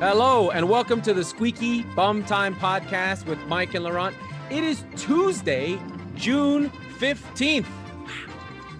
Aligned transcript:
Hello, 0.00 0.50
and 0.50 0.66
welcome 0.66 1.02
to 1.02 1.12
the 1.12 1.22
Squeaky 1.22 1.82
Bum 1.82 2.24
Time 2.24 2.54
podcast 2.54 3.26
with 3.26 3.38
Mike 3.48 3.74
and 3.74 3.84
Laurent. 3.84 4.16
It 4.48 4.64
is 4.64 4.82
Tuesday, 4.96 5.78
June 6.14 6.70
15th. 6.98 7.66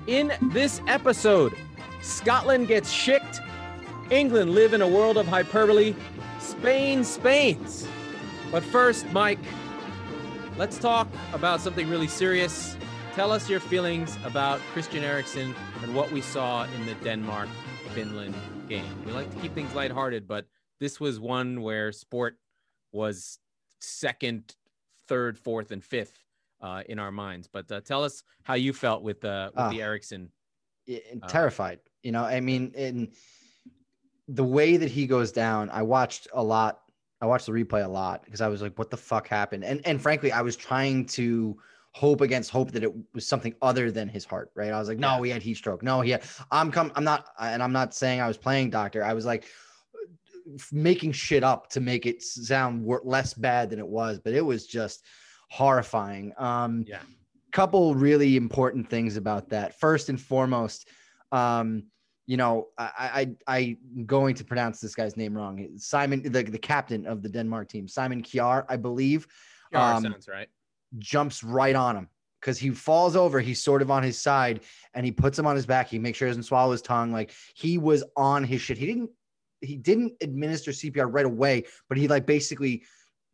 In 0.06 0.32
this 0.40 0.80
episode, 0.86 1.54
Scotland 2.00 2.68
gets 2.68 2.90
shicked, 2.90 3.42
England 4.08 4.52
live 4.54 4.72
in 4.72 4.80
a 4.80 4.88
world 4.88 5.18
of 5.18 5.26
hyperbole, 5.26 5.94
Spain 6.38 7.04
Spains. 7.04 7.86
But 8.50 8.64
first, 8.64 9.06
Mike, 9.12 9.44
let's 10.56 10.78
talk 10.78 11.06
about 11.34 11.60
something 11.60 11.86
really 11.90 12.08
serious. 12.08 12.78
Tell 13.14 13.30
us 13.30 13.46
your 13.46 13.60
feelings 13.60 14.16
about 14.24 14.58
Christian 14.72 15.04
Eriksen 15.04 15.54
and 15.82 15.94
what 15.94 16.10
we 16.12 16.22
saw 16.22 16.64
in 16.64 16.86
the 16.86 16.94
Denmark 17.04 17.50
Finland 17.92 18.34
game. 18.70 18.86
We 19.04 19.12
like 19.12 19.30
to 19.34 19.36
keep 19.42 19.54
things 19.54 19.74
lighthearted, 19.74 20.26
but 20.26 20.46
this 20.80 20.98
was 20.98 21.20
one 21.20 21.60
where 21.62 21.92
sport 21.92 22.38
was 22.92 23.38
second, 23.80 24.54
third, 25.06 25.38
fourth, 25.38 25.70
and 25.70 25.84
fifth 25.84 26.24
uh, 26.60 26.82
in 26.88 26.98
our 26.98 27.12
minds. 27.12 27.46
But 27.46 27.70
uh, 27.70 27.80
tell 27.80 28.02
us 28.02 28.22
how 28.42 28.54
you 28.54 28.72
felt 28.72 29.02
with, 29.02 29.24
uh, 29.24 29.50
with 29.54 29.70
the 29.70 29.82
Ah. 29.82 29.84
Eriksen. 29.84 30.30
Terrified. 31.28 31.78
You 32.02 32.12
know, 32.12 32.24
I 32.24 32.40
mean, 32.40 32.72
in 32.74 33.12
the 34.26 34.42
way 34.44 34.76
that 34.76 34.90
he 34.90 35.06
goes 35.06 35.30
down, 35.30 35.70
I 35.70 35.82
watched 35.82 36.26
a 36.32 36.42
lot. 36.42 36.80
I 37.20 37.26
watched 37.26 37.46
the 37.46 37.52
replay 37.52 37.84
a 37.84 37.88
lot 37.88 38.24
because 38.24 38.40
I 38.40 38.48
was 38.48 38.62
like, 38.62 38.78
"What 38.78 38.90
the 38.90 38.96
fuck 38.96 39.28
happened?" 39.28 39.62
And 39.62 39.86
and 39.86 40.00
frankly, 40.00 40.32
I 40.32 40.40
was 40.40 40.56
trying 40.56 41.04
to 41.06 41.56
hope 41.92 42.22
against 42.22 42.50
hope 42.50 42.70
that 42.72 42.82
it 42.82 42.92
was 43.12 43.26
something 43.26 43.54
other 43.60 43.90
than 43.90 44.08
his 44.08 44.24
heart. 44.24 44.50
Right? 44.54 44.72
I 44.72 44.78
was 44.78 44.88
like, 44.88 44.98
"No, 44.98 45.22
he 45.22 45.30
had 45.30 45.42
heat 45.42 45.58
stroke. 45.58 45.82
No, 45.82 46.00
he 46.00 46.10
had." 46.10 46.22
I'm 46.50 46.72
come. 46.72 46.90
I'm 46.96 47.04
not. 47.04 47.26
And 47.38 47.62
I'm 47.62 47.72
not 47.72 47.94
saying 47.94 48.20
I 48.22 48.26
was 48.26 48.38
playing 48.38 48.70
doctor. 48.70 49.04
I 49.04 49.12
was 49.12 49.26
like 49.26 49.44
making 50.72 51.12
shit 51.12 51.42
up 51.44 51.68
to 51.70 51.80
make 51.80 52.06
it 52.06 52.22
sound 52.22 52.86
less 53.04 53.34
bad 53.34 53.70
than 53.70 53.78
it 53.78 53.86
was, 53.86 54.18
but 54.18 54.34
it 54.34 54.44
was 54.44 54.66
just 54.66 55.04
horrifying. 55.50 56.32
Um, 56.38 56.84
Yeah. 56.86 57.02
couple 57.52 57.94
really 57.96 58.36
important 58.36 58.88
things 58.88 59.16
about 59.16 59.48
that. 59.50 59.78
First 59.80 60.08
and 60.08 60.20
foremost, 60.20 60.88
um, 61.32 61.84
you 62.26 62.36
know, 62.36 62.68
I, 62.78 63.34
I 63.48 63.56
I'm 63.58 64.06
going 64.06 64.36
to 64.36 64.44
pronounce 64.44 64.78
this 64.78 64.94
guy's 64.94 65.16
name 65.16 65.36
wrong. 65.36 65.68
Simon, 65.76 66.22
the, 66.22 66.44
the 66.44 66.58
captain 66.58 67.04
of 67.06 67.22
the 67.22 67.28
Denmark 67.28 67.68
team, 67.68 67.88
Simon 67.88 68.22
Kjær, 68.22 68.64
I 68.68 68.76
believe, 68.76 69.26
Yar 69.72 69.94
um, 69.94 70.02
sounds 70.04 70.28
right. 70.28 70.48
jumps 70.98 71.42
right 71.42 71.74
on 71.74 71.96
him 71.96 72.08
because 72.40 72.56
he 72.56 72.70
falls 72.70 73.16
over. 73.16 73.40
He's 73.40 73.62
sort 73.62 73.82
of 73.82 73.90
on 73.90 74.04
his 74.04 74.20
side 74.20 74.60
and 74.94 75.04
he 75.04 75.10
puts 75.10 75.38
him 75.38 75.46
on 75.46 75.56
his 75.56 75.66
back. 75.66 75.88
He 75.88 75.98
makes 75.98 76.18
sure 76.18 76.28
he 76.28 76.30
doesn't 76.30 76.44
swallow 76.44 76.70
his 76.70 76.82
tongue. 76.82 77.10
Like 77.10 77.32
he 77.54 77.78
was 77.78 78.04
on 78.16 78.44
his 78.44 78.60
shit. 78.60 78.78
He 78.78 78.86
didn't 78.86 79.10
he 79.60 79.76
didn't 79.76 80.14
administer 80.20 80.70
CPR 80.70 81.12
right 81.12 81.26
away, 81.26 81.64
but 81.88 81.98
he 81.98 82.08
like 82.08 82.26
basically 82.26 82.82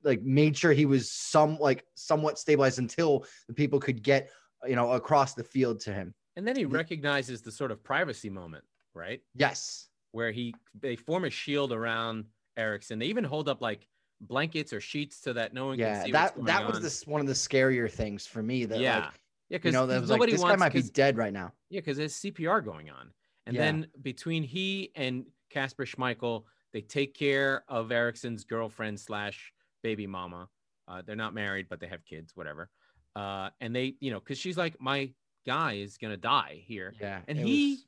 like 0.03 0.23
made 0.23 0.57
sure 0.57 0.73
he 0.73 0.87
was 0.87 1.11
some 1.11 1.59
like 1.59 1.85
somewhat 1.95 2.39
stabilized 2.39 2.79
until 2.79 3.25
the 3.49 3.55
people 3.55 3.79
could 3.81 4.03
get 4.03 4.31
you 4.67 4.77
know 4.77 4.93
across 4.93 5.35
the 5.35 5.45
field 5.45 5.81
to 5.81 5.93
him. 5.93 6.15
And 6.37 6.47
then 6.47 6.57
he 6.57 6.65
recognizes 6.65 7.41
the 7.43 7.51
sort 7.51 7.71
of 7.71 7.83
privacy 7.83 8.29
moment, 8.29 8.65
right? 8.95 9.21
Yes. 9.35 9.89
Where 10.13 10.31
he 10.33 10.55
they 10.79 10.97
form 10.97 11.25
a 11.25 11.31
shield 11.31 11.73
around 11.73 12.27
Eriksen. 12.57 12.99
They 12.99 13.07
even 13.07 13.25
hold 13.25 13.49
up 13.49 13.61
like 13.61 13.87
blankets 14.21 14.73
or 14.73 14.81
sheets 14.81 15.17
so 15.17 15.33
that 15.33 15.53
no 15.53 15.67
one 15.67 15.79
Yeah, 15.79 15.97
can 15.97 16.07
see 16.07 16.13
that 16.13 16.45
that 16.45 16.67
was 16.67 16.77
on. 16.77 16.83
this 16.83 17.07
one 17.07 17.21
of 17.21 17.27
the 17.27 17.33
scarier 17.33 17.91
things 17.91 18.27
for 18.27 18.43
me. 18.43 18.65
That 18.65 18.81
yeah. 18.81 18.95
like, 18.97 19.05
yeah, 19.49 19.57
you 19.57 19.59
because 19.59 19.73
know, 19.75 19.87
that 19.87 20.01
was 20.01 20.11
like 20.11 20.31
this 20.31 20.43
guy 20.43 20.57
might 20.57 20.73
be 20.73 20.83
dead 20.83 21.17
right 21.17 21.33
now. 21.33 21.53
Yeah, 21.71 21.81
because 21.81 21.97
there's 21.97 22.15
CPR 22.15 22.65
going 22.65 22.91
on. 22.91 23.11
And 23.47 23.55
Yeah. 23.55 23.63
then 23.63 23.87
between 24.03 24.43
he 24.43 24.91
and 24.95 25.27
Kasper 25.51 25.85
Schmeichel, 25.87 26.45
they 26.73 26.81
take 26.81 27.15
care 27.15 27.65
of 27.69 27.91
Eriksen's 27.93 28.45
girlfriend 28.45 28.99
slash 29.01 29.53
baby 29.83 30.07
mama. 30.07 30.49
Uh, 30.89 31.03
they're 31.05 31.17
not 31.17 31.35
married, 31.35 31.67
but 31.69 31.81
they 31.81 31.87
have 31.87 32.05
kids, 32.05 32.33
whatever. 32.35 32.71
Uh, 33.15 33.51
and 33.61 33.75
they, 33.75 33.95
you 34.01 34.11
know, 34.11 34.21
because 34.21 34.39
she's 34.39 34.57
like, 34.57 34.81
my 34.81 35.11
guy 35.47 35.75
is 35.75 35.97
gonna 35.97 36.17
die 36.17 36.62
here. 36.67 36.93
Yeah, 37.01 37.21
And 37.29 37.39
he, 37.39 37.71
was- 37.73 37.87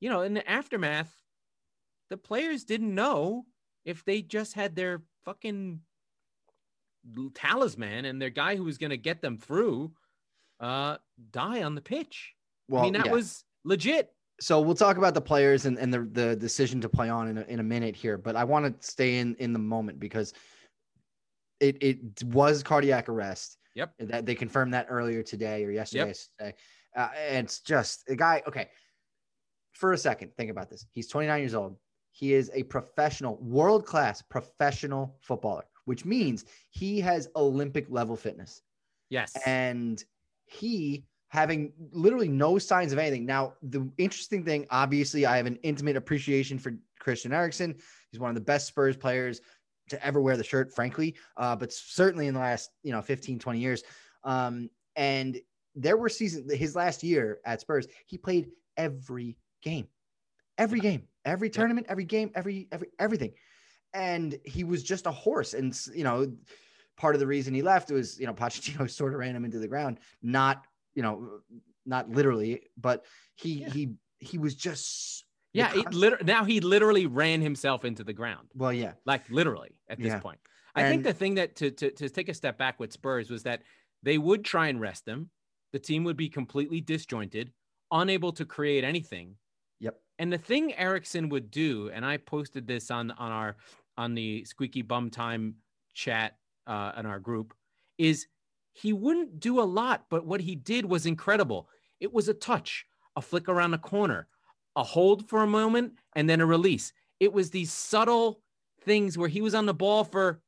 you 0.00 0.10
know, 0.10 0.22
in 0.22 0.34
the 0.34 0.48
aftermath, 0.48 1.12
the 2.10 2.16
players 2.16 2.64
didn't 2.64 2.94
know 2.94 3.44
if 3.84 4.04
they 4.04 4.22
just 4.22 4.54
had 4.54 4.76
their 4.76 5.02
fucking 5.24 5.80
talisman 7.34 8.04
and 8.04 8.20
their 8.20 8.30
guy 8.30 8.56
who 8.56 8.64
was 8.64 8.78
gonna 8.78 8.96
get 8.96 9.22
them 9.22 9.38
through 9.38 9.92
uh 10.60 10.96
die 11.30 11.62
on 11.62 11.74
the 11.74 11.80
pitch. 11.80 12.34
well, 12.68 12.82
I 12.82 12.84
mean, 12.84 12.92
that 12.94 13.06
yeah. 13.06 13.12
was 13.12 13.44
legit. 13.64 14.10
So 14.40 14.60
we'll 14.60 14.74
talk 14.74 14.96
about 14.96 15.14
the 15.14 15.20
players 15.20 15.66
and, 15.66 15.78
and 15.78 15.92
the, 15.92 16.00
the 16.12 16.36
decision 16.36 16.80
to 16.80 16.88
play 16.88 17.08
on 17.08 17.28
in 17.28 17.38
a, 17.38 17.42
in 17.42 17.60
a 17.60 17.62
minute 17.62 17.96
here, 17.96 18.16
but 18.16 18.36
I 18.36 18.44
want 18.44 18.80
to 18.80 18.86
stay 18.86 19.18
in 19.18 19.34
in 19.36 19.52
the 19.52 19.58
moment 19.58 19.98
because 19.98 20.32
it 21.60 21.76
it 21.82 22.24
was 22.24 22.62
cardiac 22.62 23.08
arrest. 23.08 23.58
Yep. 23.74 23.94
That 24.00 24.26
they 24.26 24.34
confirmed 24.34 24.74
that 24.74 24.86
earlier 24.88 25.22
today 25.22 25.64
or 25.64 25.70
yesterday. 25.70 26.14
Should. 26.40 26.54
Uh, 26.96 27.08
and 27.28 27.44
it's 27.46 27.60
just 27.60 28.08
a 28.08 28.16
guy. 28.16 28.42
Okay. 28.46 28.68
For 29.72 29.92
a 29.92 29.98
second, 29.98 30.32
think 30.36 30.50
about 30.50 30.68
this. 30.70 30.86
He's 30.92 31.06
29 31.06 31.40
years 31.40 31.54
old. 31.54 31.76
He 32.10 32.34
is 32.34 32.50
a 32.52 32.64
professional, 32.64 33.36
world 33.36 33.86
class 33.86 34.22
professional 34.22 35.16
footballer, 35.20 35.64
which 35.84 36.04
means 36.04 36.44
he 36.70 37.00
has 37.00 37.28
Olympic 37.36 37.86
level 37.88 38.16
fitness 38.16 38.62
Yes. 39.10 39.36
and 39.46 40.02
he 40.46 41.04
having 41.28 41.72
literally 41.92 42.28
no 42.28 42.58
signs 42.58 42.92
of 42.92 42.98
anything. 42.98 43.26
Now, 43.26 43.54
the 43.62 43.88
interesting 43.98 44.44
thing, 44.44 44.66
obviously, 44.70 45.26
I 45.26 45.36
have 45.36 45.46
an 45.46 45.58
intimate 45.62 45.96
appreciation 45.96 46.58
for 46.58 46.74
Christian 46.98 47.32
Eriksen. 47.32 47.76
He's 48.10 48.20
one 48.20 48.30
of 48.30 48.34
the 48.34 48.40
best 48.40 48.66
Spurs 48.66 48.96
players 48.96 49.40
to 49.90 50.04
ever 50.04 50.20
wear 50.20 50.36
the 50.36 50.44
shirt, 50.44 50.74
frankly, 50.74 51.16
uh, 51.36 51.56
but 51.56 51.72
certainly 51.72 52.26
in 52.26 52.34
the 52.34 52.40
last, 52.40 52.70
you 52.82 52.92
know, 52.92 53.02
15, 53.02 53.38
20 53.38 53.58
years. 53.58 53.82
Um, 54.24 54.70
and 54.96 55.38
there 55.74 55.96
were 55.96 56.08
seasons, 56.08 56.52
his 56.52 56.74
last 56.74 57.02
year 57.02 57.38
at 57.44 57.60
Spurs, 57.60 57.86
he 58.06 58.18
played 58.18 58.50
every 58.76 59.36
game, 59.62 59.86
every 60.56 60.80
game, 60.80 61.02
every 61.24 61.50
tournament, 61.50 61.86
every 61.88 62.04
game, 62.04 62.30
every, 62.34 62.68
every, 62.72 62.88
everything. 62.98 63.32
And 63.94 64.38
he 64.44 64.64
was 64.64 64.82
just 64.82 65.06
a 65.06 65.10
horse. 65.10 65.54
And, 65.54 65.78
you 65.94 66.04
know, 66.04 66.32
part 66.96 67.14
of 67.14 67.20
the 67.20 67.26
reason 67.26 67.54
he 67.54 67.62
left 67.62 67.90
was, 67.90 68.18
you 68.18 68.26
know, 68.26 68.34
Pochettino 68.34 68.90
sort 68.90 69.12
of 69.12 69.20
ran 69.20 69.36
him 69.36 69.44
into 69.44 69.58
the 69.58 69.68
ground, 69.68 70.00
not, 70.22 70.66
you 70.98 71.02
know, 71.04 71.38
not 71.86 72.10
literally, 72.10 72.62
but 72.76 73.04
he, 73.36 73.60
Yeah. 73.60 73.70
he, 73.70 73.92
he 74.18 74.36
was 74.36 74.56
just, 74.56 75.24
yeah, 75.52 75.72
he 75.72 75.84
liter- 75.92 76.18
now 76.24 76.42
he 76.44 76.58
literally 76.60 77.06
ran 77.06 77.40
himself 77.40 77.84
into 77.84 78.02
the 78.02 78.12
ground. 78.12 78.48
well, 78.52 78.72
yeah, 78.72 78.94
Like 79.06 79.30
literally 79.30 79.78
at 79.88 79.98
this 79.98 80.08
Yeah. 80.08 80.18
point. 80.18 80.40
I 80.74 80.82
think 80.88 81.04
the 81.04 81.12
thing 81.12 81.34
that 81.36 81.54
to, 81.56 81.70
to 81.70 81.90
to 81.92 82.08
take 82.08 82.28
a 82.28 82.34
step 82.34 82.56
back 82.58 82.78
with 82.80 82.92
Spurs 82.92 83.30
was 83.30 83.42
that 83.44 83.62
they 84.02 84.18
would 84.18 84.44
try 84.44 84.66
and 84.68 84.80
rest 84.80 85.06
him. 85.06 85.30
The 85.72 85.78
team 85.78 86.02
would 86.04 86.16
be 86.16 86.28
completely 86.28 86.80
disjointed, 86.80 87.52
unable 87.90 88.32
to 88.32 88.44
create 88.44 88.84
anything. 88.84 89.36
Yep. 89.80 89.94
And 90.20 90.32
the 90.32 90.38
thing 90.38 90.74
Eriksen 90.74 91.28
would 91.30 91.50
do, 91.50 91.90
and 91.94 92.04
I 92.04 92.16
posted 92.18 92.66
this 92.66 92.90
on 92.90 93.10
on 93.12 93.30
our 93.32 93.56
on 93.96 94.14
the 94.14 94.44
Squeaky 94.44 94.82
Bum 94.82 95.10
Time 95.10 95.54
chat 95.94 96.36
uh, 96.66 96.92
in 96.98 97.06
our 97.06 97.18
group, 97.20 97.54
is 97.98 98.26
he 98.80 98.92
wouldn't 98.92 99.40
do 99.40 99.60
a 99.60 99.62
lot, 99.64 100.04
but 100.08 100.24
what 100.24 100.40
he 100.40 100.54
did 100.54 100.84
was 100.84 101.04
incredible. 101.06 101.68
It 102.00 102.12
was 102.12 102.28
a 102.28 102.34
touch, 102.34 102.86
a 103.16 103.20
flick 103.22 103.48
around 103.48 103.72
the 103.72 103.78
corner, 103.78 104.28
a 104.76 104.84
hold 104.84 105.28
for 105.28 105.42
a 105.42 105.46
moment, 105.46 105.94
and 106.14 106.30
then 106.30 106.40
a 106.40 106.46
release. 106.46 106.92
It 107.18 107.32
was 107.32 107.50
these 107.50 107.72
subtle 107.72 108.40
things 108.82 109.18
where 109.18 109.28
he 109.28 109.40
was 109.40 109.54
on 109.54 109.66
the 109.66 109.74
ball 109.74 110.04
for 110.04 110.40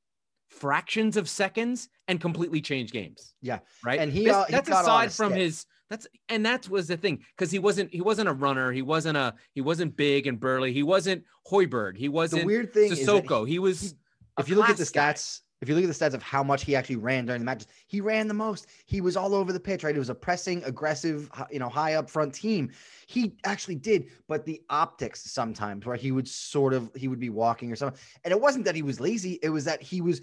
fractions 0.48 1.16
of 1.16 1.28
seconds 1.28 1.88
and 2.06 2.20
completely 2.20 2.60
changed 2.60 2.92
games. 2.92 3.34
Yeah. 3.42 3.58
Right. 3.84 3.98
And 3.98 4.12
he, 4.12 4.24
This- 4.26 4.34
uh, 4.34 4.44
he 4.44 4.52
that's 4.52 4.68
aside 4.68 5.12
from 5.12 5.30
stick. 5.32 5.42
his 5.42 5.66
that's 5.88 6.06
and 6.28 6.46
that 6.46 6.68
was 6.68 6.86
the 6.86 6.96
thing 6.96 7.24
because 7.36 7.50
he 7.50 7.58
wasn't 7.58 7.92
he 7.92 8.00
wasn't 8.00 8.28
a 8.28 8.32
runner. 8.32 8.70
He 8.70 8.82
wasn't 8.82 9.16
a 9.16 9.34
he 9.54 9.60
wasn't 9.60 9.96
big 9.96 10.28
and 10.28 10.38
burly. 10.38 10.72
He 10.72 10.84
wasn't 10.84 11.24
Højbjerg. 11.50 11.96
He 11.96 12.08
wasn't 12.08 12.46
weird 12.46 12.72
thing 12.72 12.92
Sissoko. 12.92 13.46
He, 13.48 13.58
was. 13.58 13.80
he- 13.80 13.96
a 14.36 14.40
if 14.42 14.48
you 14.48 14.54
look 14.54 14.68
at 14.70 14.76
the 14.76 14.84
stats, 14.84 15.40
if 15.60 15.68
you 15.68 15.74
look 15.74 15.84
at 15.84 15.88
the 15.88 16.04
stats 16.04 16.14
of 16.14 16.22
how 16.22 16.42
much 16.42 16.64
he 16.64 16.74
actually 16.74 16.96
ran 16.96 17.26
during 17.26 17.40
the 17.40 17.44
matches, 17.44 17.66
he 17.86 18.00
ran 18.00 18.28
the 18.28 18.34
most. 18.34 18.66
He 18.86 19.00
was 19.00 19.16
all 19.16 19.34
over 19.34 19.52
the 19.52 19.60
pitch, 19.60 19.84
right? 19.84 19.94
It 19.94 19.98
was 19.98 20.08
a 20.08 20.14
pressing, 20.14 20.64
aggressive, 20.64 21.30
you 21.50 21.58
know, 21.58 21.68
high 21.68 21.94
up 21.94 22.08
front 22.08 22.34
team. 22.34 22.70
He 23.06 23.36
actually 23.44 23.74
did, 23.74 24.06
but 24.26 24.44
the 24.46 24.62
optics 24.70 25.30
sometimes 25.30 25.84
where 25.84 25.96
he 25.96 26.12
would 26.12 26.26
sort 26.26 26.72
of 26.72 26.90
he 26.94 27.08
would 27.08 27.20
be 27.20 27.30
walking 27.30 27.70
or 27.70 27.76
something, 27.76 28.00
and 28.24 28.32
it 28.32 28.40
wasn't 28.40 28.64
that 28.64 28.74
he 28.74 28.82
was 28.82 29.00
lazy; 29.00 29.38
it 29.42 29.50
was 29.50 29.64
that 29.66 29.82
he 29.82 30.00
was 30.00 30.22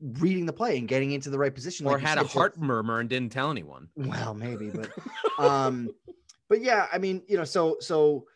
reading 0.00 0.44
the 0.44 0.52
play 0.52 0.76
and 0.78 0.88
getting 0.88 1.12
into 1.12 1.30
the 1.30 1.38
right 1.38 1.54
position, 1.54 1.86
or 1.86 1.94
like 1.94 2.02
had 2.02 2.18
a 2.18 2.22
so- 2.22 2.26
heart 2.28 2.58
murmur 2.58 3.00
and 3.00 3.08
didn't 3.08 3.32
tell 3.32 3.50
anyone. 3.50 3.88
well, 3.96 4.34
maybe, 4.34 4.70
but 4.70 4.90
um, 5.38 5.88
but 6.48 6.60
yeah, 6.60 6.86
I 6.92 6.98
mean, 6.98 7.22
you 7.26 7.36
know, 7.38 7.44
so 7.44 7.78
so 7.80 8.26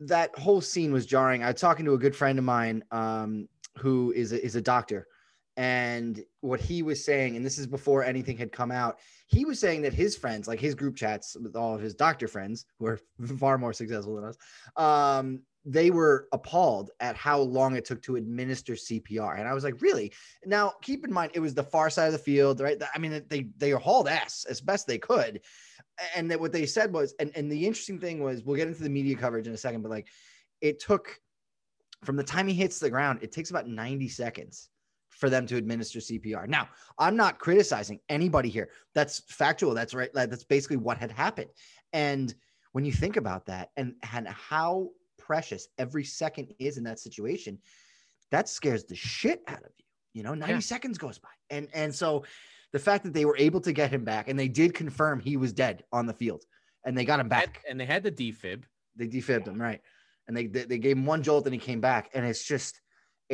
that 0.00 0.36
whole 0.36 0.60
scene 0.60 0.92
was 0.92 1.06
jarring. 1.06 1.44
I 1.44 1.52
was 1.52 1.60
talking 1.60 1.84
to 1.84 1.94
a 1.94 1.98
good 1.98 2.16
friend 2.16 2.38
of 2.38 2.44
mine, 2.44 2.82
um, 2.90 3.48
who 3.78 4.12
is 4.16 4.32
a, 4.32 4.44
is 4.44 4.56
a 4.56 4.60
doctor, 4.60 5.06
and 5.56 6.20
what 6.40 6.60
he 6.60 6.82
was 6.82 7.04
saying, 7.04 7.36
and 7.36 7.46
this 7.46 7.58
is 7.58 7.66
before 7.66 8.04
anything 8.04 8.36
had 8.36 8.50
come 8.50 8.72
out, 8.72 8.98
he 9.26 9.44
was 9.44 9.60
saying 9.60 9.82
that 9.82 9.94
his 9.94 10.16
friends, 10.16 10.48
like 10.48 10.58
his 10.58 10.74
group 10.74 10.96
chats 10.96 11.36
with 11.40 11.54
all 11.54 11.74
of 11.74 11.80
his 11.80 11.94
doctor 11.94 12.26
friends, 12.26 12.66
who 12.78 12.86
are 12.86 13.00
far 13.38 13.56
more 13.56 13.72
successful 13.72 14.16
than 14.16 14.24
us, 14.24 14.36
um, 14.76 15.40
they 15.64 15.90
were 15.90 16.28
appalled 16.32 16.90
at 17.00 17.16
how 17.16 17.38
long 17.38 17.74
it 17.74 17.84
took 17.84 18.02
to 18.02 18.16
administer 18.16 18.74
CPR. 18.74 19.38
And 19.38 19.48
I 19.48 19.54
was 19.54 19.64
like, 19.64 19.80
really? 19.80 20.12
Now, 20.44 20.74
keep 20.82 21.04
in 21.04 21.12
mind, 21.12 21.30
it 21.34 21.40
was 21.40 21.54
the 21.54 21.62
far 21.62 21.88
side 21.88 22.06
of 22.06 22.12
the 22.12 22.18
field, 22.18 22.60
right? 22.60 22.80
I 22.94 22.98
mean, 22.98 23.24
they 23.28 23.46
they 23.56 23.70
hauled 23.70 24.08
ass 24.08 24.44
as 24.48 24.60
best 24.60 24.86
they 24.86 24.98
could. 24.98 25.40
And 26.16 26.30
that 26.30 26.40
what 26.40 26.52
they 26.52 26.66
said 26.66 26.92
was, 26.92 27.14
and, 27.20 27.30
and 27.36 27.50
the 27.50 27.64
interesting 27.64 28.00
thing 28.00 28.20
was, 28.20 28.42
we'll 28.42 28.56
get 28.56 28.66
into 28.66 28.82
the 28.82 28.90
media 28.90 29.16
coverage 29.16 29.46
in 29.46 29.54
a 29.54 29.56
second, 29.56 29.82
but 29.82 29.90
like 29.90 30.08
it 30.60 30.80
took 30.80 31.18
from 32.02 32.16
the 32.16 32.24
time 32.24 32.48
he 32.48 32.54
hits 32.54 32.78
the 32.78 32.90
ground, 32.90 33.20
it 33.22 33.32
takes 33.32 33.50
about 33.50 33.68
90 33.68 34.08
seconds 34.08 34.68
for 35.18 35.30
them 35.30 35.46
to 35.46 35.56
administer 35.56 36.00
CPR. 36.00 36.48
Now, 36.48 36.68
I'm 36.98 37.16
not 37.16 37.38
criticizing 37.38 38.00
anybody 38.08 38.48
here. 38.48 38.70
That's 38.94 39.22
factual. 39.28 39.74
That's 39.74 39.94
right. 39.94 40.10
That's 40.12 40.44
basically 40.44 40.76
what 40.76 40.98
had 40.98 41.10
happened. 41.10 41.50
And 41.92 42.34
when 42.72 42.84
you 42.84 42.92
think 42.92 43.16
about 43.16 43.46
that 43.46 43.70
and, 43.76 43.94
and 44.12 44.28
how 44.28 44.90
precious 45.18 45.68
every 45.78 46.04
second 46.04 46.52
is 46.58 46.76
in 46.76 46.84
that 46.84 46.98
situation, 46.98 47.58
that 48.30 48.48
scares 48.48 48.84
the 48.84 48.96
shit 48.96 49.42
out 49.46 49.58
of 49.58 49.70
you. 49.78 49.84
You 50.14 50.22
know, 50.22 50.34
90 50.34 50.52
yeah. 50.52 50.58
seconds 50.60 50.98
goes 50.98 51.18
by. 51.18 51.28
And 51.50 51.68
and 51.74 51.92
so 51.92 52.24
the 52.72 52.78
fact 52.78 53.04
that 53.04 53.12
they 53.12 53.24
were 53.24 53.36
able 53.36 53.60
to 53.60 53.72
get 53.72 53.90
him 53.90 54.04
back 54.04 54.28
and 54.28 54.38
they 54.38 54.48
did 54.48 54.74
confirm 54.74 55.20
he 55.20 55.36
was 55.36 55.52
dead 55.52 55.84
on 55.92 56.06
the 56.06 56.12
field 56.12 56.44
and 56.84 56.96
they 56.96 57.04
got 57.04 57.20
him 57.20 57.28
back. 57.28 57.62
And 57.68 57.78
they 57.78 57.86
had 57.86 58.02
the 58.02 58.12
defib. 58.12 58.64
They 58.96 59.06
defibbed 59.06 59.48
him, 59.48 59.60
right. 59.60 59.80
And 60.26 60.36
they, 60.36 60.46
they, 60.46 60.64
they 60.64 60.78
gave 60.78 60.96
him 60.96 61.06
one 61.06 61.22
jolt 61.22 61.46
and 61.46 61.54
he 61.54 61.58
came 61.58 61.80
back. 61.80 62.10
And 62.14 62.24
it's 62.24 62.44
just 62.44 62.80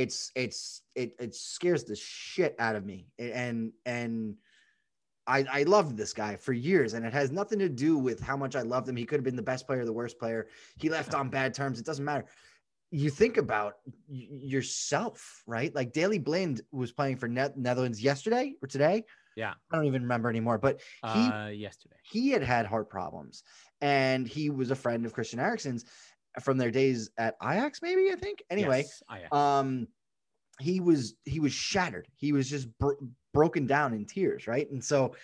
it's 0.01 0.33
it's 0.35 0.83
it 0.97 1.15
it 1.19 1.35
scares 1.35 1.85
the 1.85 1.97
shit 1.97 2.57
out 2.59 2.75
of 2.75 2.85
me. 2.85 3.07
And 3.19 3.73
and 3.85 4.37
I, 5.27 5.45
I 5.53 5.63
loved 5.65 5.97
this 5.97 6.13
guy 6.13 6.37
for 6.37 6.53
years, 6.53 6.95
and 6.95 7.05
it 7.05 7.13
has 7.13 7.31
nothing 7.31 7.59
to 7.59 7.69
do 7.69 7.99
with 7.99 8.21
how 8.21 8.37
much 8.37 8.57
I 8.57 8.63
loved 8.63 8.89
him. 8.89 8.97
He 8.97 9.05
could 9.05 9.19
have 9.19 9.25
been 9.25 9.37
the 9.37 9.43
best 9.43 9.67
player, 9.67 9.85
the 9.85 9.93
worst 9.93 10.19
player. 10.19 10.49
He 10.79 10.89
left 10.89 11.15
on 11.15 11.29
bad 11.29 11.55
terms. 11.55 11.79
It 11.79 11.87
doesn't 11.87 12.05
matter. 12.05 12.25
You 12.91 13.11
think 13.11 13.37
about 13.37 13.75
yourself, 14.09 15.43
right? 15.47 15.73
Like 15.73 15.93
Daley 15.93 16.19
Blind 16.19 16.63
was 16.73 16.91
playing 16.91 17.19
for 17.19 17.29
ne- 17.29 17.55
Netherlands 17.55 18.03
yesterday 18.03 18.55
or 18.61 18.67
today. 18.67 19.05
Yeah, 19.37 19.55
I 19.71 19.77
don't 19.77 19.87
even 19.87 20.03
remember 20.03 20.29
anymore. 20.29 20.59
But 20.59 20.81
he 21.03 21.29
uh, 21.29 21.49
yesterday 21.49 21.97
he 22.03 22.31
had 22.31 22.43
had 22.43 22.67
heart 22.67 22.89
problems, 22.89 23.45
and 23.81 24.27
he 24.27 24.51
was 24.51 24.71
a 24.71 24.75
friend 24.77 25.05
of 25.07 25.13
Christian 25.13 25.39
Eriksen's 25.39 25.85
from 26.41 26.59
their 26.59 26.71
days 26.71 27.11
at 27.19 27.35
Ajax, 27.43 27.81
maybe 27.83 28.11
I 28.13 28.17
think. 28.17 28.43
Anyway, 28.51 28.79
yes, 28.79 29.03
um, 29.33 29.89
he 30.61 30.81
was 30.81 31.15
he 31.25 31.41
was 31.41 31.53
shattered. 31.53 32.09
He 32.17 32.33
was 32.33 32.49
just 32.49 32.69
bro- 32.79 32.99
broken 33.33 33.67
down 33.67 33.95
in 33.95 34.05
tears, 34.05 34.47
right? 34.47 34.71
And 34.71 34.85
so 34.85 35.15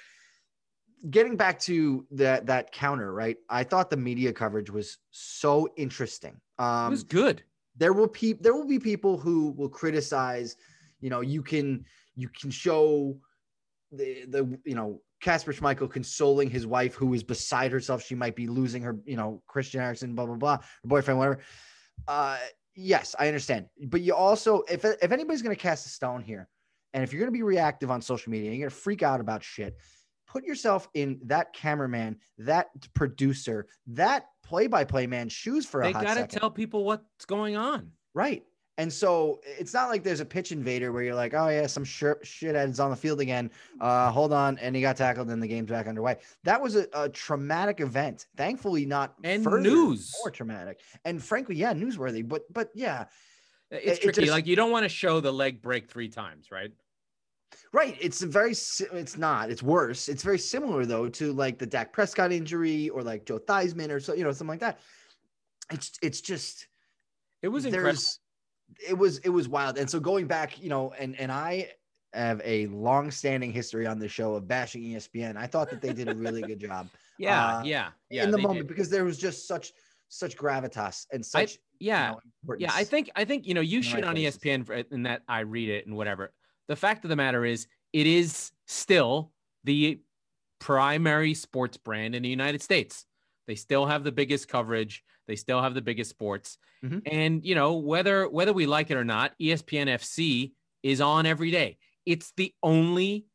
getting 1.10 1.36
back 1.36 1.58
to 1.60 2.06
that 2.12 2.46
that 2.46 2.72
counter, 2.72 3.12
right? 3.12 3.36
I 3.48 3.64
thought 3.64 3.90
the 3.90 3.96
media 3.96 4.32
coverage 4.32 4.70
was 4.70 4.98
so 5.10 5.68
interesting. 5.76 6.40
Um, 6.58 6.88
it 6.88 6.90
was 6.90 7.04
good. 7.04 7.42
There 7.76 7.92
will 7.92 8.08
pe- 8.08 8.32
there 8.40 8.54
will 8.54 8.66
be 8.66 8.78
people 8.78 9.18
who 9.18 9.50
will 9.52 9.68
criticize. 9.68 10.56
You 11.00 11.10
know, 11.10 11.20
you 11.20 11.42
can 11.42 11.84
you 12.14 12.28
can 12.28 12.50
show 12.50 13.18
the 13.92 14.24
the 14.28 14.58
you 14.64 14.74
know 14.74 15.00
Kasper 15.20 15.52
Schmeichel 15.52 15.90
consoling 15.90 16.50
his 16.50 16.66
wife 16.66 16.94
who 16.94 17.14
is 17.14 17.22
beside 17.22 17.72
herself. 17.72 18.02
She 18.02 18.14
might 18.14 18.36
be 18.36 18.46
losing 18.46 18.82
her, 18.82 18.98
you 19.04 19.16
know, 19.16 19.42
Christian 19.46 19.80
Eriksen, 19.80 20.14
blah 20.14 20.26
blah 20.26 20.36
blah, 20.36 20.56
her 20.58 20.88
boyfriend, 20.88 21.18
whatever. 21.18 21.38
Uh, 22.06 22.38
yes, 22.74 23.14
I 23.18 23.26
understand, 23.26 23.66
but 23.86 24.02
you 24.02 24.14
also, 24.14 24.62
if 24.70 24.84
if 24.84 25.12
anybody's 25.12 25.42
going 25.42 25.54
to 25.54 25.60
cast 25.60 25.86
a 25.86 25.88
stone 25.88 26.22
here, 26.22 26.48
and 26.92 27.02
if 27.02 27.12
you're 27.12 27.20
going 27.20 27.32
to 27.32 27.36
be 27.36 27.42
reactive 27.42 27.90
on 27.90 28.02
social 28.02 28.30
media, 28.30 28.50
you're 28.50 28.58
going 28.58 28.70
to 28.70 28.76
freak 28.76 29.02
out 29.02 29.20
about 29.20 29.42
shit. 29.42 29.76
Put 30.26 30.44
yourself 30.44 30.88
in 30.94 31.20
that 31.26 31.52
cameraman, 31.52 32.18
that 32.38 32.66
producer, 32.94 33.66
that 33.86 34.26
play-by-play 34.44 35.06
man 35.06 35.28
shoes 35.28 35.64
for 35.64 35.82
a 35.82 35.84
they 35.84 35.92
gotta 35.92 36.26
tell 36.26 36.50
people 36.50 36.84
what's 36.84 37.24
going 37.26 37.56
on. 37.56 37.92
Right. 38.12 38.42
And 38.78 38.92
so 38.92 39.40
it's 39.44 39.72
not 39.72 39.88
like 39.88 40.02
there's 40.02 40.20
a 40.20 40.24
pitch 40.24 40.52
invader 40.52 40.92
where 40.92 41.02
you're 41.02 41.14
like, 41.14 41.32
oh 41.32 41.48
yeah, 41.48 41.66
some 41.66 41.84
shit 41.84 42.22
shitheads 42.22 42.82
on 42.82 42.90
the 42.90 42.96
field 42.96 43.20
again. 43.20 43.50
Uh, 43.80 44.10
hold 44.10 44.34
on, 44.34 44.58
and 44.58 44.76
he 44.76 44.82
got 44.82 44.98
tackled, 44.98 45.30
and 45.30 45.42
the 45.42 45.46
game's 45.46 45.70
back 45.70 45.86
underway. 45.86 46.16
That 46.44 46.60
was 46.60 46.76
a, 46.76 46.86
a 46.92 47.08
traumatic 47.08 47.80
event. 47.80 48.26
Thankfully, 48.36 48.84
not 48.84 49.14
and 49.24 49.44
news 49.44 50.14
more 50.22 50.30
traumatic, 50.30 50.80
and 51.06 51.22
frankly, 51.22 51.56
yeah, 51.56 51.72
newsworthy. 51.72 52.26
But 52.26 52.52
but 52.52 52.70
yeah, 52.74 53.06
it's 53.70 53.98
it, 53.98 54.02
tricky. 54.02 54.20
It 54.20 54.24
just, 54.26 54.32
like 54.32 54.46
you 54.46 54.56
don't 54.56 54.70
want 54.70 54.84
to 54.84 54.90
show 54.90 55.20
the 55.20 55.32
leg 55.32 55.62
break 55.62 55.88
three 55.88 56.08
times, 56.08 56.50
right? 56.50 56.72
Right. 57.72 57.96
It's 58.00 58.22
a 58.22 58.26
very. 58.26 58.50
It's 58.50 59.16
not. 59.16 59.50
It's 59.50 59.62
worse. 59.62 60.10
It's 60.10 60.22
very 60.22 60.38
similar 60.38 60.84
though 60.84 61.08
to 61.08 61.32
like 61.32 61.58
the 61.58 61.66
Dak 61.66 61.92
Prescott 61.94 62.30
injury 62.30 62.90
or 62.90 63.02
like 63.02 63.24
Joe 63.24 63.38
Theismann 63.38 63.90
or 63.90 64.00
so 64.00 64.12
you 64.12 64.24
know 64.24 64.32
something 64.32 64.48
like 64.48 64.60
that. 64.60 64.80
It's 65.72 65.92
it's 66.02 66.20
just. 66.20 66.68
It 67.42 67.48
was 67.48 67.64
incredible. 67.64 68.00
It 68.86 68.96
was 68.96 69.18
it 69.18 69.28
was 69.28 69.48
wild. 69.48 69.78
And 69.78 69.88
so 69.88 70.00
going 70.00 70.26
back, 70.26 70.60
you 70.60 70.68
know, 70.68 70.92
and 70.98 71.18
and 71.18 71.30
I 71.30 71.70
have 72.12 72.40
a 72.44 72.66
long-standing 72.68 73.52
history 73.52 73.86
on 73.86 73.98
the 73.98 74.08
show 74.08 74.34
of 74.34 74.48
bashing 74.48 74.82
ESPN. 74.82 75.36
I 75.36 75.46
thought 75.46 75.70
that 75.70 75.82
they 75.82 75.92
did 75.92 76.08
a 76.08 76.14
really 76.14 76.42
good 76.42 76.60
job. 76.60 76.88
Yeah, 77.18 77.46
uh, 77.46 77.62
yeah, 77.64 77.88
yeah. 78.10 78.24
In 78.24 78.30
the 78.30 78.36
moment, 78.36 78.68
did. 78.68 78.68
because 78.68 78.90
there 78.90 79.02
was 79.02 79.16
just 79.16 79.48
such 79.48 79.72
such 80.10 80.36
gravitas 80.36 81.06
and 81.10 81.24
such. 81.24 81.54
I, 81.54 81.58
yeah, 81.80 82.08
you 82.10 82.16
know, 82.46 82.56
yeah. 82.58 82.72
I 82.74 82.84
think 82.84 83.10
I 83.16 83.24
think 83.24 83.46
you 83.46 83.54
know 83.54 83.62
you 83.62 83.80
shit 83.80 84.04
on 84.04 84.16
ESPN 84.16 84.66
for, 84.66 84.74
in 84.74 85.04
that 85.04 85.22
I 85.26 85.40
read 85.40 85.70
it 85.70 85.86
and 85.86 85.96
whatever 85.96 86.34
the 86.68 86.76
fact 86.76 87.04
of 87.04 87.10
the 87.10 87.16
matter 87.16 87.44
is, 87.44 87.66
it 87.92 88.06
is 88.06 88.52
still 88.66 89.32
the 89.64 90.00
primary 90.58 91.34
sports 91.34 91.76
brand 91.76 92.14
in 92.14 92.22
the 92.22 92.28
United 92.28 92.62
States. 92.62 93.06
They 93.46 93.54
still 93.54 93.86
have 93.86 94.04
the 94.04 94.12
biggest 94.12 94.48
coverage. 94.48 95.04
They 95.26 95.36
still 95.36 95.62
have 95.62 95.74
the 95.74 95.82
biggest 95.82 96.10
sports. 96.10 96.58
Mm-hmm. 96.84 96.98
And 97.06 97.44
you 97.44 97.54
know, 97.54 97.74
whether 97.74 98.28
whether 98.28 98.52
we 98.52 98.66
like 98.66 98.90
it 98.90 98.96
or 98.96 99.04
not, 99.04 99.32
ESPN 99.40 99.88
FC 99.88 100.52
is 100.82 101.00
on 101.00 101.26
every 101.26 101.50
day. 101.50 101.78
It's 102.04 102.32
the 102.36 102.54
only 102.62 103.26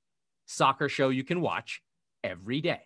soccer 0.45 0.89
show 0.89 1.09
you 1.09 1.23
can 1.23 1.41
watch 1.41 1.81
every 2.23 2.61
day. 2.61 2.81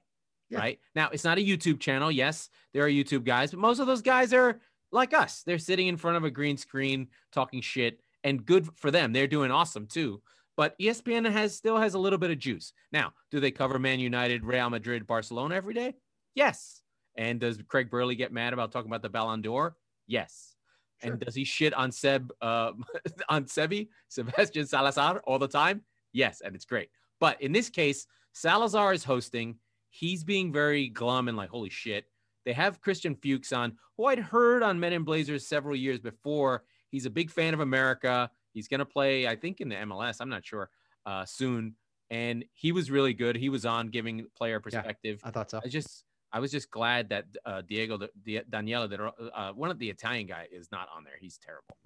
Yeah. 0.49 0.59
Right? 0.59 0.79
Now, 0.95 1.09
it's 1.11 1.23
not 1.23 1.37
a 1.37 1.41
YouTube 1.41 1.79
channel. 1.79 2.11
Yes, 2.11 2.49
there 2.73 2.83
are 2.83 2.89
YouTube 2.89 3.23
guys, 3.25 3.51
but 3.51 3.59
most 3.59 3.79
of 3.79 3.87
those 3.87 4.01
guys 4.01 4.33
are 4.33 4.59
like 4.91 5.13
us. 5.13 5.43
They're 5.45 5.57
sitting 5.57 5.87
in 5.87 5.97
front 5.97 6.17
of 6.17 6.23
a 6.23 6.31
green 6.31 6.57
screen 6.57 7.07
talking 7.31 7.61
shit 7.61 7.99
and 8.23 8.45
good 8.45 8.69
for 8.75 8.91
them. 8.91 9.13
They're 9.13 9.27
doing 9.27 9.51
awesome 9.51 9.87
too. 9.87 10.21
But 10.57 10.77
ESPN 10.79 11.29
has 11.29 11.55
still 11.55 11.77
has 11.77 11.95
a 11.95 11.99
little 11.99 12.19
bit 12.19 12.31
of 12.31 12.39
juice. 12.39 12.73
Now, 12.91 13.11
do 13.29 13.39
they 13.39 13.51
cover 13.51 13.77
Man 13.77 13.99
United, 13.99 14.45
Real 14.45 14.69
Madrid, 14.69 15.05
Barcelona 15.05 15.55
every 15.55 15.73
day? 15.73 15.95
Yes. 16.33 16.81
And 17.17 17.39
does 17.39 17.59
Craig 17.67 17.89
Burley 17.89 18.15
get 18.15 18.31
mad 18.31 18.53
about 18.53 18.71
talking 18.71 18.89
about 18.89 19.01
the 19.01 19.09
Ballon 19.09 19.41
d'Or? 19.41 19.75
Yes. 20.07 20.55
Sure. 21.01 21.11
And 21.11 21.19
does 21.19 21.35
he 21.35 21.43
shit 21.43 21.73
on 21.73 21.91
Seb 21.91 22.31
uh, 22.41 22.71
on 23.29 23.45
Sebi, 23.45 23.89
Sebastian 24.09 24.65
Salazar 24.65 25.21
all 25.25 25.39
the 25.39 25.47
time? 25.47 25.81
Yes, 26.13 26.41
and 26.41 26.55
it's 26.55 26.65
great. 26.65 26.89
But 27.19 27.41
in 27.41 27.51
this 27.51 27.69
case, 27.69 28.07
Salazar 28.33 28.93
is 28.93 29.03
hosting. 29.03 29.55
He's 29.89 30.23
being 30.23 30.51
very 30.51 30.89
glum 30.89 31.27
and 31.27 31.37
like, 31.37 31.49
holy 31.49 31.69
shit. 31.69 32.05
They 32.45 32.53
have 32.53 32.81
Christian 32.81 33.15
Fuchs 33.15 33.51
on, 33.51 33.73
who 33.97 34.05
I'd 34.05 34.19
heard 34.19 34.61
on 34.61 34.79
Men 34.79 34.93
in 34.93 35.03
Blazers 35.03 35.47
several 35.47 35.75
years 35.75 35.99
before. 35.99 36.63
He's 36.91 37.05
a 37.05 37.09
big 37.09 37.31
fan 37.31 37.53
of 37.53 37.59
America. 37.59 38.29
He's 38.53 38.67
going 38.67 38.79
to 38.79 38.85
play, 38.85 39.27
I 39.27 39.35
think, 39.35 39.61
in 39.61 39.69
the 39.69 39.75
MLS. 39.75 40.17
I'm 40.19 40.29
not 40.29 40.45
sure 40.45 40.69
uh, 41.05 41.25
soon. 41.25 41.75
And 42.11 42.45
he 42.53 42.71
was 42.71 42.91
really 42.91 43.13
good. 43.13 43.35
He 43.35 43.49
was 43.49 43.65
on 43.65 43.87
giving 43.87 44.27
player 44.37 44.59
perspective. 44.59 45.19
Yeah, 45.23 45.29
I 45.29 45.31
thought 45.31 45.49
so. 45.49 45.59
I 45.63 45.67
just, 45.67 46.03
I 46.35 46.39
was 46.39 46.51
just 46.51 46.69
glad 46.69 47.07
that 47.09 47.25
uh, 47.45 47.61
Diego, 47.61 47.97
the, 47.97 48.41
Daniela, 48.51 48.89
that 48.89 48.99
uh, 49.33 49.53
one 49.53 49.71
of 49.71 49.79
the 49.79 49.89
Italian 49.89 50.27
guy 50.27 50.47
is 50.51 50.69
not 50.69 50.89
on 50.93 51.05
there. 51.05 51.13
He's 51.17 51.37
terrible 51.37 51.77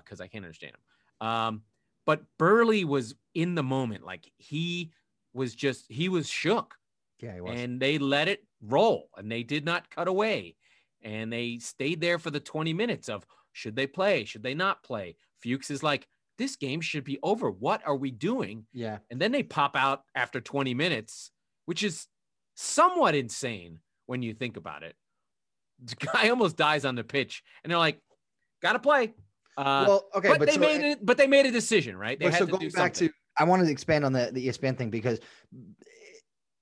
because 0.00 0.22
uh, 0.22 0.24
I 0.24 0.26
can't 0.26 0.42
understand 0.42 0.72
him. 0.72 1.28
Um, 1.28 1.62
but 2.06 2.22
Burley 2.38 2.84
was 2.86 3.14
in 3.34 3.54
the 3.54 3.62
moment, 3.62 4.06
like 4.06 4.32
he 4.38 4.90
was 5.34 5.54
just, 5.54 5.84
he 5.92 6.08
was 6.08 6.30
shook. 6.30 6.76
Yeah, 7.20 7.34
he 7.34 7.40
was. 7.42 7.60
And 7.60 7.78
they 7.78 7.98
let 7.98 8.26
it 8.26 8.42
roll, 8.62 9.10
and 9.18 9.30
they 9.30 9.42
did 9.42 9.66
not 9.66 9.90
cut 9.90 10.08
away, 10.08 10.56
and 11.02 11.30
they 11.30 11.58
stayed 11.58 12.00
there 12.00 12.18
for 12.18 12.30
the 12.30 12.40
20 12.40 12.72
minutes 12.72 13.10
of 13.10 13.26
should 13.52 13.76
they 13.76 13.86
play, 13.86 14.24
should 14.24 14.42
they 14.42 14.54
not 14.54 14.82
play, 14.82 15.16
Fuchs 15.42 15.70
is 15.70 15.82
like, 15.82 16.08
this 16.38 16.56
game 16.56 16.80
should 16.80 17.04
be 17.04 17.18
over. 17.22 17.50
What 17.50 17.86
are 17.86 17.96
we 17.96 18.10
doing? 18.10 18.64
Yeah. 18.72 18.98
And 19.10 19.20
then 19.20 19.30
they 19.30 19.42
pop 19.42 19.76
out 19.76 20.04
after 20.14 20.40
20 20.40 20.72
minutes, 20.72 21.32
which 21.66 21.82
is 21.82 22.06
somewhat 22.54 23.14
insane 23.14 23.80
when 24.10 24.22
you 24.22 24.34
think 24.34 24.56
about 24.56 24.82
it. 24.82 24.96
The 25.84 25.94
guy 25.94 26.28
almost 26.30 26.56
dies 26.56 26.84
on 26.84 26.96
the 26.96 27.04
pitch, 27.04 27.44
and 27.62 27.70
they're 27.70 27.78
like, 27.78 28.00
"Gotta 28.60 28.80
play." 28.80 29.14
Uh, 29.56 29.84
well, 29.86 30.04
okay, 30.16 30.28
but, 30.28 30.40
but 30.40 30.48
they 30.48 30.54
so, 30.54 30.60
made 30.60 30.80
it. 30.82 31.06
But 31.06 31.16
they 31.16 31.28
made 31.28 31.46
a 31.46 31.52
decision, 31.52 31.96
right? 31.96 32.18
They 32.18 32.26
had 32.26 32.34
so 32.34 32.46
to 32.46 32.50
going 32.50 32.70
back 32.70 32.96
something. 32.96 33.08
to, 33.08 33.14
I 33.38 33.44
wanted 33.44 33.66
to 33.66 33.70
expand 33.70 34.04
on 34.04 34.12
the 34.12 34.30
the 34.32 34.48
ESPN 34.48 34.76
thing 34.76 34.90
because, 34.90 35.20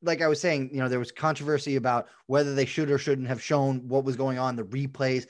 like 0.03 0.21
I 0.21 0.29
was 0.29 0.41
saying, 0.41 0.71
you 0.73 0.81
know, 0.81 0.91
there 0.91 0.99
was 0.99 1.11
controversy 1.11 1.77
about 1.77 2.09
whether 2.27 2.55
they 2.55 2.67
should 2.67 2.91
or 2.91 2.99
shouldn't 2.99 3.29
have 3.29 3.43
shown 3.43 3.89
what 3.89 4.05
was 4.05 4.15
going 4.15 4.39
on, 4.39 4.55
the 4.55 4.65
replays 4.65 5.27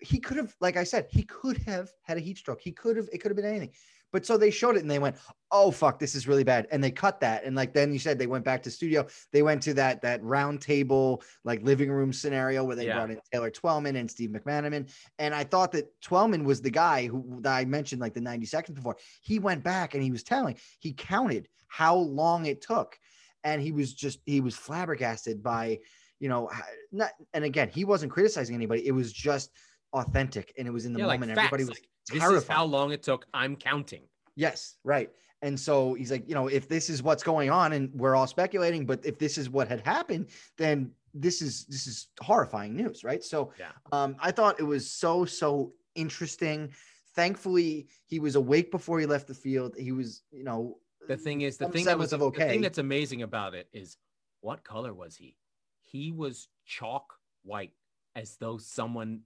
he 0.00 0.18
could 0.18 0.36
have, 0.36 0.54
like 0.60 0.76
I 0.76 0.84
said, 0.84 1.06
he 1.10 1.22
could 1.22 1.56
have 1.58 1.90
had 2.02 2.18
a 2.18 2.20
heat 2.20 2.36
stroke. 2.36 2.60
He 2.60 2.72
could 2.72 2.96
have, 2.96 3.08
it 3.12 3.18
could 3.18 3.30
have 3.30 3.36
been 3.36 3.46
anything. 3.46 3.72
But 4.14 4.24
so 4.24 4.36
they 4.38 4.52
showed 4.52 4.76
it 4.76 4.82
and 4.82 4.90
they 4.90 5.00
went, 5.00 5.16
"Oh 5.50 5.72
fuck, 5.72 5.98
this 5.98 6.14
is 6.14 6.28
really 6.28 6.44
bad," 6.44 6.68
and 6.70 6.82
they 6.82 6.92
cut 6.92 7.18
that. 7.18 7.42
And 7.42 7.56
like 7.56 7.74
then 7.74 7.92
you 7.92 7.98
said, 7.98 8.16
they 8.16 8.28
went 8.28 8.44
back 8.44 8.62
to 8.62 8.70
studio. 8.70 9.08
They 9.32 9.42
went 9.42 9.60
to 9.64 9.74
that 9.74 10.00
that 10.02 10.22
round 10.22 10.60
table 10.60 11.20
like 11.42 11.64
living 11.64 11.90
room 11.90 12.12
scenario 12.12 12.62
where 12.62 12.76
they 12.76 12.86
Yeah. 12.86 12.94
brought 12.94 13.10
in 13.10 13.18
Taylor 13.32 13.50
Twellman 13.50 13.96
and 13.96 14.08
Steve 14.08 14.30
McManaman. 14.30 14.88
And 15.18 15.34
I 15.34 15.42
thought 15.42 15.72
that 15.72 15.90
Twellman 16.00 16.44
was 16.44 16.62
the 16.62 16.70
guy 16.70 17.08
who 17.08 17.40
that 17.42 17.56
I 17.56 17.64
mentioned 17.64 18.00
like 18.00 18.14
the 18.14 18.20
90 18.20 18.46
seconds 18.46 18.76
before. 18.76 18.96
He 19.20 19.40
went 19.40 19.64
back 19.64 19.94
and 19.94 20.02
he 20.02 20.12
was 20.12 20.22
telling, 20.22 20.56
he 20.78 20.92
counted 20.92 21.48
how 21.66 21.96
long 21.96 22.46
it 22.46 22.60
took, 22.62 22.96
and 23.42 23.60
he 23.60 23.72
was 23.72 23.92
just 23.92 24.20
he 24.26 24.40
was 24.40 24.54
flabbergasted 24.54 25.42
by 25.42 25.80
you 26.20 26.28
know 26.28 26.48
not 26.92 27.10
and 27.32 27.42
again 27.44 27.68
he 27.68 27.84
wasn't 27.84 28.12
criticizing 28.12 28.54
anybody. 28.54 28.86
It 28.86 28.92
was 28.92 29.12
just 29.12 29.50
authentic 29.92 30.52
and 30.56 30.68
it 30.68 30.70
was 30.70 30.86
in 30.86 30.92
the 30.92 31.00
yeah, 31.00 31.06
like 31.06 31.18
moment. 31.18 31.34
facts. 31.36 31.46
Everybody 31.46 31.64
was 31.64 31.70
like, 31.80 31.88
this 32.12 32.22
is 32.22 32.46
how 32.46 32.64
long 32.64 32.92
it 32.92 33.02
took. 33.02 33.26
I'm 33.34 33.56
counting. 33.56 34.02
Yes, 34.36 34.76
right. 34.84 35.10
And 35.42 35.58
so 35.58 35.94
he's 35.94 36.10
like, 36.10 36.26
you 36.28 36.34
know, 36.34 36.48
if 36.48 36.68
this 36.68 36.88
is 36.88 37.02
what's 37.02 37.22
going 37.22 37.50
on, 37.50 37.72
and 37.74 37.90
we're 37.94 38.16
all 38.16 38.26
speculating, 38.26 38.86
but 38.86 39.04
if 39.04 39.18
this 39.18 39.36
is 39.36 39.50
what 39.50 39.68
had 39.68 39.80
happened, 39.86 40.28
then 40.56 40.90
this 41.12 41.42
is 41.42 41.66
this 41.66 41.86
is 41.86 42.08
horrifying 42.20 42.74
news, 42.74 43.04
right? 43.04 43.22
So, 43.22 43.52
Yeah. 43.58 43.72
um, 43.92 44.16
I 44.20 44.30
thought 44.32 44.58
it 44.58 44.64
was 44.64 44.90
so 44.90 45.24
so 45.24 45.72
interesting. 45.94 46.72
Thankfully, 47.14 47.88
he 48.06 48.18
was 48.18 48.34
awake 48.34 48.70
before 48.70 48.98
he 48.98 49.06
left 49.06 49.28
the 49.28 49.34
field. 49.34 49.76
He 49.78 49.92
was, 49.92 50.22
you 50.32 50.42
know, 50.44 50.78
The 51.06 51.16
thing 51.16 51.42
is, 51.42 51.58
the 51.58 51.68
thing 51.68 51.84
that 51.84 51.98
was 51.98 52.12
of 52.12 52.20
the 52.20 52.30
thing 52.30 52.62
that's 52.62 52.78
amazing 52.78 53.22
about 53.22 53.54
it 53.54 53.68
is 53.72 53.98
what 54.40 54.64
color 54.64 54.92
was 54.92 55.14
he? 55.14 55.36
He 55.80 56.10
was 56.10 56.48
chalk 56.64 57.14
white, 57.44 57.74
as 58.16 58.36
though 58.36 58.56
someone 58.58 59.20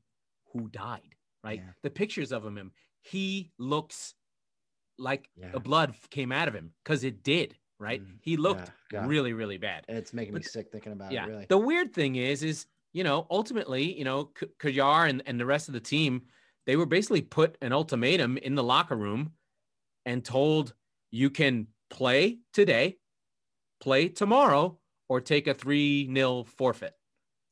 who 0.52 0.68
died. 0.68 1.14
Right. 1.48 1.60
Yeah. 1.64 1.72
The 1.82 1.90
pictures 1.90 2.32
of 2.32 2.44
him, 2.44 2.72
he 3.02 3.52
looks 3.58 4.14
like 4.98 5.28
Yeah. 5.36 5.50
the 5.52 5.60
blood 5.60 5.94
came 6.10 6.32
out 6.32 6.48
of 6.48 6.54
him 6.54 6.72
because 6.84 7.04
it 7.04 7.22
did. 7.22 7.56
Right. 7.78 8.02
Mm, 8.02 8.18
He 8.22 8.36
looked 8.36 8.70
yeah, 8.92 9.06
really, 9.06 9.32
really 9.32 9.56
bad. 9.56 9.84
And 9.88 9.96
it's 9.96 10.12
making 10.12 10.34
me 10.34 10.42
sick 10.42 10.70
thinking 10.72 10.92
about 10.92 11.12
yeah. 11.12 11.24
it. 11.24 11.28
Really, 11.28 11.46
The 11.48 11.58
weird 11.58 11.92
thing 11.94 12.16
is, 12.16 12.42
is 12.42 12.66
you 12.92 13.04
know, 13.04 13.26
ultimately, 13.30 13.96
you 13.96 14.04
know, 14.04 14.24
K- 14.24 14.46
Kajar 14.58 15.08
and, 15.08 15.22
and 15.26 15.38
the 15.38 15.46
rest 15.46 15.68
of 15.68 15.74
the 15.74 15.80
team, 15.80 16.22
they 16.66 16.74
were 16.76 16.86
basically 16.86 17.22
put 17.22 17.56
an 17.62 17.72
ultimatum 17.72 18.36
in 18.38 18.54
the 18.56 18.64
locker 18.64 18.96
room 18.96 19.32
and 20.06 20.24
told 20.24 20.74
you 21.12 21.30
can 21.30 21.68
play 21.90 22.38
today, 22.52 22.98
play 23.80 24.08
tomorrow, 24.08 24.78
or 25.08 25.20
take 25.20 25.46
a 25.46 25.54
three 25.54 26.06
nil 26.10 26.44
forfeit. 26.44 26.94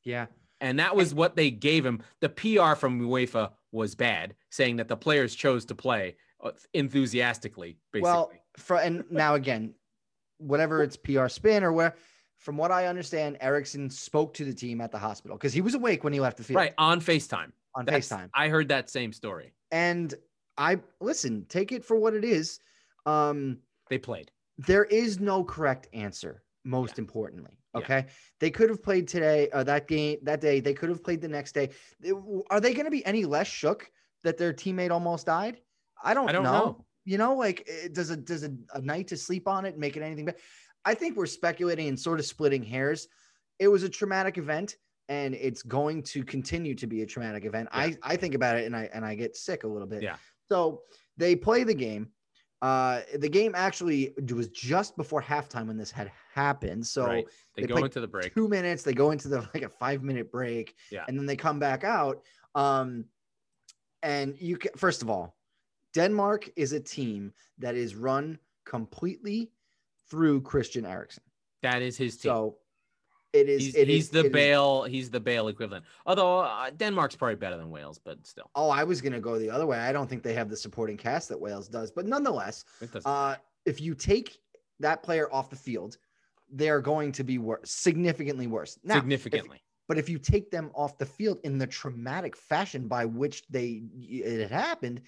yeah, 0.03 0.25
And 0.59 0.79
that 0.79 0.95
was 0.95 1.13
what 1.13 1.35
they 1.35 1.49
gave 1.51 1.85
him. 1.85 2.01
The 2.19 2.29
PR 2.29 2.75
from 2.75 2.99
UEFA 2.99 3.53
was 3.71 3.95
bad, 3.95 4.35
saying 4.49 4.77
that 4.77 4.87
the 4.87 4.97
players 4.97 5.35
chose 5.35 5.65
to 5.65 5.75
play 5.75 6.15
uh, 6.43 6.51
enthusiastically, 6.73 7.77
basically. 7.91 8.09
Well, 8.09 8.31
for 8.57 8.77
and 8.77 9.03
now 9.11 9.35
again, 9.35 9.73
whatever 10.37 10.83
it's 10.83 10.97
PR 10.97 11.27
spin 11.27 11.63
or 11.63 11.71
where, 11.73 11.95
from 12.37 12.57
what 12.57 12.71
I 12.71 12.85
understand, 12.85 13.37
Eriksen 13.41 13.89
spoke 13.89 14.33
to 14.35 14.45
the 14.45 14.53
team 14.53 14.81
at 14.81 14.91
the 14.91 14.99
hospital 14.99 15.37
because 15.37 15.53
he 15.53 15.61
was 15.61 15.73
awake 15.75 16.03
when 16.03 16.13
he 16.13 16.19
left 16.19 16.37
the 16.37 16.43
field 16.43 16.57
right 16.57 16.73
on 16.77 17.01
FaceTime. 17.01 17.51
on 17.75 17.85
That's- 17.85 18.09
FaceTime. 18.09 18.29
I 18.33 18.49
heard 18.49 18.67
that 18.69 18.89
same 18.89 19.11
story. 19.13 19.53
And 19.71 20.13
I 20.57 20.79
listen, 21.01 21.45
take 21.49 21.71
it 21.71 21.83
for 21.83 21.97
what 21.97 22.13
it 22.13 22.23
is. 22.23 22.59
Um, 23.05 23.59
They 23.89 23.97
played. 23.97 24.31
there 24.57 24.85
is 24.85 25.19
no 25.19 25.43
correct 25.43 25.87
answer, 25.93 26.43
most 26.67 26.99
importantly. 26.99 27.57
Yeah. 27.73 27.81
Okay. 27.81 28.05
They 28.39 28.51
could 28.51 28.69
have 28.69 28.83
played 28.83 29.07
today, 29.07 29.49
uh, 29.51 29.63
that 29.63 29.87
game, 29.87 30.17
that 30.23 30.41
day. 30.41 30.59
They 30.59 30.73
could 30.73 30.89
have 30.89 31.03
played 31.03 31.21
the 31.21 31.27
next 31.27 31.53
day. 31.53 31.69
Are 32.49 32.59
they 32.59 32.73
going 32.73 32.85
to 32.85 32.91
be 32.91 33.05
any 33.05 33.25
less 33.25 33.47
shook 33.47 33.89
that 34.23 34.37
their 34.37 34.53
teammate 34.53 34.91
almost 34.91 35.25
died? 35.25 35.57
I 36.03 36.13
don't, 36.13 36.29
I 36.29 36.33
don't 36.33 36.43
know. 36.43 36.51
know. 36.51 36.85
You 37.05 37.17
know, 37.17 37.35
like 37.35 37.67
eh, 37.67 37.87
does 37.91 38.09
a 38.09 38.17
does 38.17 38.43
a, 38.43 38.51
a 38.73 38.81
night 38.81 39.07
to 39.07 39.17
sleep 39.17 39.47
on 39.47 39.65
it 39.65 39.77
make 39.77 39.95
it 39.95 40.03
anything 40.03 40.25
better? 40.25 40.37
I 40.83 40.93
think 40.93 41.15
we're 41.15 41.25
speculating 41.25 41.87
and 41.87 41.97
sort 41.99 42.19
of 42.19 42.25
splitting 42.25 42.63
hairs. 42.63 43.07
It 43.59 43.69
was 43.69 43.83
a 43.83 43.89
traumatic 43.89 44.37
event, 44.37 44.75
and 45.07 45.33
it's 45.33 45.63
going 45.63 46.03
to 46.03 46.23
continue 46.23 46.75
to 46.75 46.85
be 46.85 47.01
a 47.01 47.05
traumatic 47.05 47.45
event. 47.45 47.69
Yeah. 47.71 47.79
I 47.79 47.97
I 48.03 48.15
think 48.17 48.35
about 48.35 48.57
it 48.57 48.65
and 48.65 48.75
I 48.75 48.89
and 48.93 49.05
I 49.05 49.15
get 49.15 49.37
sick 49.37 49.63
a 49.63 49.67
little 49.67 49.87
bit. 49.87 50.03
Yeah. 50.03 50.17
So 50.49 50.81
they 51.15 51.35
play 51.35 51.63
the 51.63 51.73
game. 51.73 52.09
Uh, 52.61 53.01
the 53.17 53.29
game 53.29 53.53
actually 53.55 54.13
was 54.33 54.47
just 54.47 54.97
before 54.97 55.21
halftime 55.21 55.67
when 55.67 55.77
this 55.77 55.91
had 55.91 56.11
happened. 56.33 56.85
So 56.85 57.05
right. 57.05 57.25
They, 57.55 57.63
they 57.63 57.67
go 57.67 57.77
into 57.83 57.99
the 57.99 58.07
break. 58.07 58.33
two 58.33 58.47
minutes, 58.47 58.83
they 58.83 58.93
go 58.93 59.11
into 59.11 59.27
the 59.27 59.47
like 59.53 59.63
a 59.63 59.69
five 59.69 60.03
minute 60.03 60.31
break, 60.31 60.75
Yeah. 60.91 61.05
and 61.07 61.17
then 61.17 61.25
they 61.25 61.35
come 61.35 61.59
back 61.59 61.83
out. 61.83 62.23
Um, 62.55 63.05
and 64.01 64.35
you 64.39 64.57
can 64.57 64.71
first 64.75 65.01
of 65.01 65.09
all, 65.09 65.35
Denmark 65.93 66.49
is 66.55 66.73
a 66.73 66.79
team 66.79 67.33
that 67.59 67.75
is 67.75 67.95
run 67.95 68.39
completely 68.65 69.51
through 70.09 70.41
Christian 70.41 70.85
Eriksen. 70.85 71.23
That 71.63 71.81
is 71.81 71.97
his 71.97 72.17
team. 72.17 72.31
So 72.31 72.57
it 73.33 73.49
is. 73.49 73.61
he's 73.65 73.75
it 73.75 73.87
he's 73.87 74.03
is- 74.05 74.09
the 74.11 74.19
it 74.25 74.35
is-. 74.35 74.91
He's 74.91 75.09
the 75.09 75.19
Bale 75.19 75.47
equivalent. 75.47 75.85
Although 76.05 76.39
uh, 76.39 76.69
Denmark's 76.71 77.15
probably 77.15 77.35
better 77.35 77.57
than 77.57 77.69
Wales, 77.69 77.99
but 78.03 78.25
still, 78.25 78.49
Oh, 78.55 78.69
I 78.69 78.83
was 78.83 79.01
gonna 79.01 79.19
go 79.19 79.37
the 79.37 79.49
other 79.49 79.65
way. 79.65 79.77
I 79.79 79.91
don't 79.91 80.09
think 80.09 80.23
they 80.23 80.33
have 80.33 80.49
the 80.49 80.57
supporting 80.57 80.97
cast 80.97 81.29
that 81.29 81.39
Wales 81.39 81.67
does, 81.67 81.91
but 81.91 82.05
nonetheless, 82.05 82.65
uh, 83.05 83.35
if 83.65 83.81
you 83.81 83.93
take 83.95 84.37
that 84.79 85.03
player 85.03 85.31
off 85.33 85.49
the 85.49 85.55
field, 85.55 85.97
they're 86.51 86.81
going 86.81 87.11
to 87.13 87.23
be 87.23 87.37
worse, 87.37 87.69
significantly 87.69 88.47
worse. 88.47 88.79
Now, 88.83 88.95
if- 88.95 89.01
significantly. 89.01 89.61
but 89.87 89.97
if 89.97 90.07
you 90.09 90.17
take 90.19 90.49
them 90.51 90.71
off 90.73 90.97
the 90.97 91.05
field 91.05 91.39
in 91.43 91.57
the 91.57 91.67
traumatic 91.67 92.35
fashion 92.37 92.87
by 92.87 93.05
which 93.05 93.43
they 93.49 93.83
it 93.99 94.39
had 94.41 94.51
happened, 94.51 95.01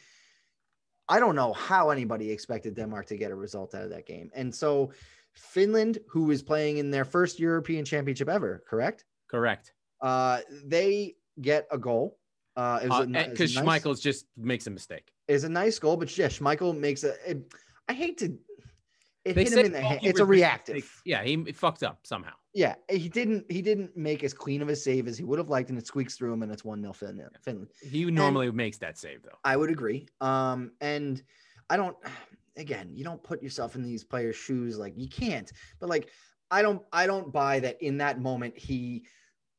I 1.07 1.19
don't 1.19 1.35
know 1.35 1.53
how 1.53 1.89
anybody 1.89 2.29
expected 2.31 2.75
Denmark 2.75 3.07
to 3.07 3.17
get 3.17 3.31
a 3.31 3.35
result 3.35 3.73
out 3.73 3.83
of 3.83 3.89
that 3.91 4.05
game. 4.05 4.29
And 4.35 4.53
so 4.53 4.91
Finland, 5.33 5.99
who 6.09 6.31
is 6.31 6.41
playing 6.41 6.77
in 6.77 6.91
their 6.91 7.05
first 7.05 7.39
European 7.39 7.85
championship 7.85 8.29
ever, 8.29 8.63
correct? 8.67 9.05
Correct. 9.29 9.73
Uh, 10.01 10.39
they 10.65 11.15
get 11.41 11.67
a 11.71 11.77
goal. 11.77 12.17
Uh, 12.55 12.79
it 12.83 12.89
was 12.89 12.99
a 13.05 13.07
ni- 13.07 13.19
it 13.19 13.21
was 13.21 13.27
a 13.27 13.29
Because 13.31 13.55
nice- 13.55 13.65
Schmeichel's 13.83 13.99
just 14.01 14.25
makes 14.37 14.67
a 14.67 14.69
mistake. 14.71 15.11
It's 15.27 15.43
a 15.43 15.49
nice 15.49 15.77
goal, 15.79 15.95
but 15.97 16.15
yeah, 16.17 16.27
Schmeichel 16.27 16.77
makes 16.77 17.03
a. 17.03 17.13
It, 17.29 17.53
I 17.87 17.93
hate 17.93 18.17
to. 18.19 18.37
It 19.25 19.33
They 19.33 19.43
hit 19.43 19.53
him 19.53 19.65
in 19.67 19.71
the 19.73 19.81
goalkeeper 19.81 20.09
It's 20.09 20.19
a 20.19 20.25
reactive. 20.25 20.75
mistake. 20.75 20.91
Yeah, 21.05 21.23
he 21.23 21.51
fucked 21.51 21.83
up 21.83 21.99
somehow. 22.03 22.33
Yeah, 22.53 22.75
he 22.89 23.09
didn't. 23.09 23.45
He 23.51 23.61
didn't 23.61 23.95
make 23.95 24.23
as 24.23 24.33
clean 24.33 24.61
of 24.61 24.69
a 24.69 24.75
save 24.75 25.07
as 25.07 25.17
he 25.17 25.23
would 25.23 25.37
have 25.37 25.49
liked, 25.49 25.69
and 25.69 25.77
it 25.77 25.85
squeaks 25.85 26.15
through 26.15 26.33
him, 26.33 26.41
and 26.41 26.51
it's 26.51 26.65
one 26.65 26.81
0 26.81 26.93
Finland. 26.93 27.37
Finland. 27.43 27.69
He 27.81 28.05
normally 28.05 28.49
makes 28.51 28.77
that 28.79 28.97
save 28.97 29.21
though. 29.23 29.37
I 29.43 29.55
would 29.55 29.69
agree. 29.69 30.07
Um, 30.19 30.71
and 30.81 31.21
I 31.69 31.77
don't. 31.77 31.95
Again, 32.59 32.89
you 32.93 33.03
don't 33.03 33.21
put 33.23 33.41
yourself 33.41 33.75
in 33.75 33.81
these 33.83 34.03
players' 34.03 34.35
shoes. 34.35 34.77
Like 34.77 34.93
you 34.97 35.07
can't. 35.09 35.51
But 35.79 35.89
like, 35.89 36.09
I 36.51 36.61
don't. 36.61 36.81
I 36.93 37.07
don't 37.07 37.31
buy 37.31 37.59
that 37.61 37.81
in 37.81 37.97
that 37.97 38.19
moment 38.19 38.57
he 38.57 39.05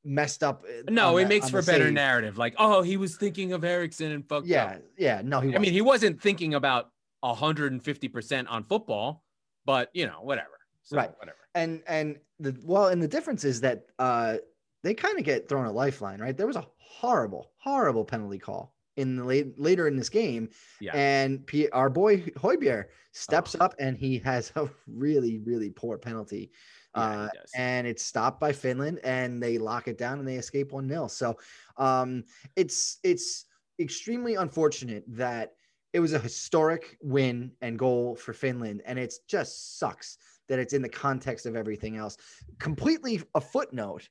messed 0.04 0.42
up. 0.42 0.64
uh, 0.68 0.82
No, 0.90 1.16
it 1.16 1.24
the- 1.24 1.28
makes 1.28 1.50
for 1.50 1.58
a 1.58 1.62
better 1.62 1.84
save. 1.86 1.92
narrative. 1.94 2.38
Like, 2.38 2.54
oh, 2.58 2.82
he 2.82 2.96
was 2.96 3.16
thinking 3.16 3.52
of 3.52 3.64
Eriksen 3.64 4.12
and 4.12 4.26
fucked 4.28 4.46
Yeah, 4.46 4.64
up. 4.64 4.82
yeah. 4.96 5.16
Yeah. 5.16 5.22
No, 5.24 5.40
he. 5.40 5.54
I 5.54 5.58
mean, 5.58 5.72
he 5.72 5.80
wasn't 5.82 6.20
thinking 6.22 6.54
about 6.54 6.90
150% 7.24 8.46
on 8.50 8.64
football, 8.64 9.24
but 9.64 9.90
you 9.94 10.06
know, 10.06 10.20
whatever. 10.22 10.48
So, 10.82 10.96
Right. 10.96 11.10
Whatever. 11.18 11.36
and 11.54 11.82
and 11.86 12.18
the 12.38 12.56
well 12.64 12.88
and 12.88 13.02
the 13.02 13.08
difference 13.08 13.44
is 13.44 13.60
that 13.60 13.84
uh 13.98 14.36
they 14.82 14.94
kind 14.94 15.18
of 15.18 15.24
get 15.24 15.48
thrown 15.48 15.66
a 15.66 15.72
lifeline 15.72 16.20
right 16.20 16.36
there 16.36 16.46
was 16.46 16.56
a 16.56 16.66
horrible 16.78 17.50
horrible 17.58 18.04
penalty 18.04 18.38
call 18.38 18.74
in 19.00 19.16
the 19.16 19.24
late 19.24 19.58
later 19.58 19.88
in 19.88 19.96
this 19.96 20.08
game 20.10 20.48
Yeah. 20.80 20.92
and 20.94 21.44
P, 21.46 21.68
our 21.70 21.88
boy 21.90 22.18
Højbjerg 22.44 22.84
steps 23.12 23.56
up 23.58 23.74
and 23.78 23.96
he 23.96 24.18
has 24.18 24.52
a 24.56 24.68
really 24.86 25.38
really 25.50 25.70
poor 25.70 25.96
penalty 25.98 26.52
Yeah, 26.96 27.02
uh 27.02 27.28
and 27.56 27.86
it's 27.86 28.04
stopped 28.04 28.38
by 28.40 28.52
Finland 28.52 29.00
and 29.02 29.42
they 29.42 29.58
lock 29.58 29.88
it 29.88 29.98
down 29.98 30.18
and 30.20 30.28
they 30.28 30.36
escape 30.36 30.72
one 30.72 30.86
nil. 30.86 31.08
so 31.08 31.36
um 31.76 32.24
it's 32.56 32.98
it's 33.02 33.46
extremely 33.78 34.34
unfortunate 34.34 35.04
that 35.08 35.46
it 35.92 36.00
was 36.00 36.12
a 36.12 36.18
historic 36.18 36.96
win 37.02 37.50
and 37.62 37.78
goal 37.78 38.14
for 38.14 38.32
Finland 38.32 38.82
and 38.86 38.98
it 38.98 39.12
just 39.26 39.78
sucks 39.80 40.18
that 40.48 40.58
it's 40.58 40.74
in 40.74 40.82
the 40.82 40.88
context 41.06 41.46
of 41.46 41.56
everything 41.56 41.96
else 41.96 42.16
completely 42.58 43.22
a 43.34 43.40
footnote 43.40 44.08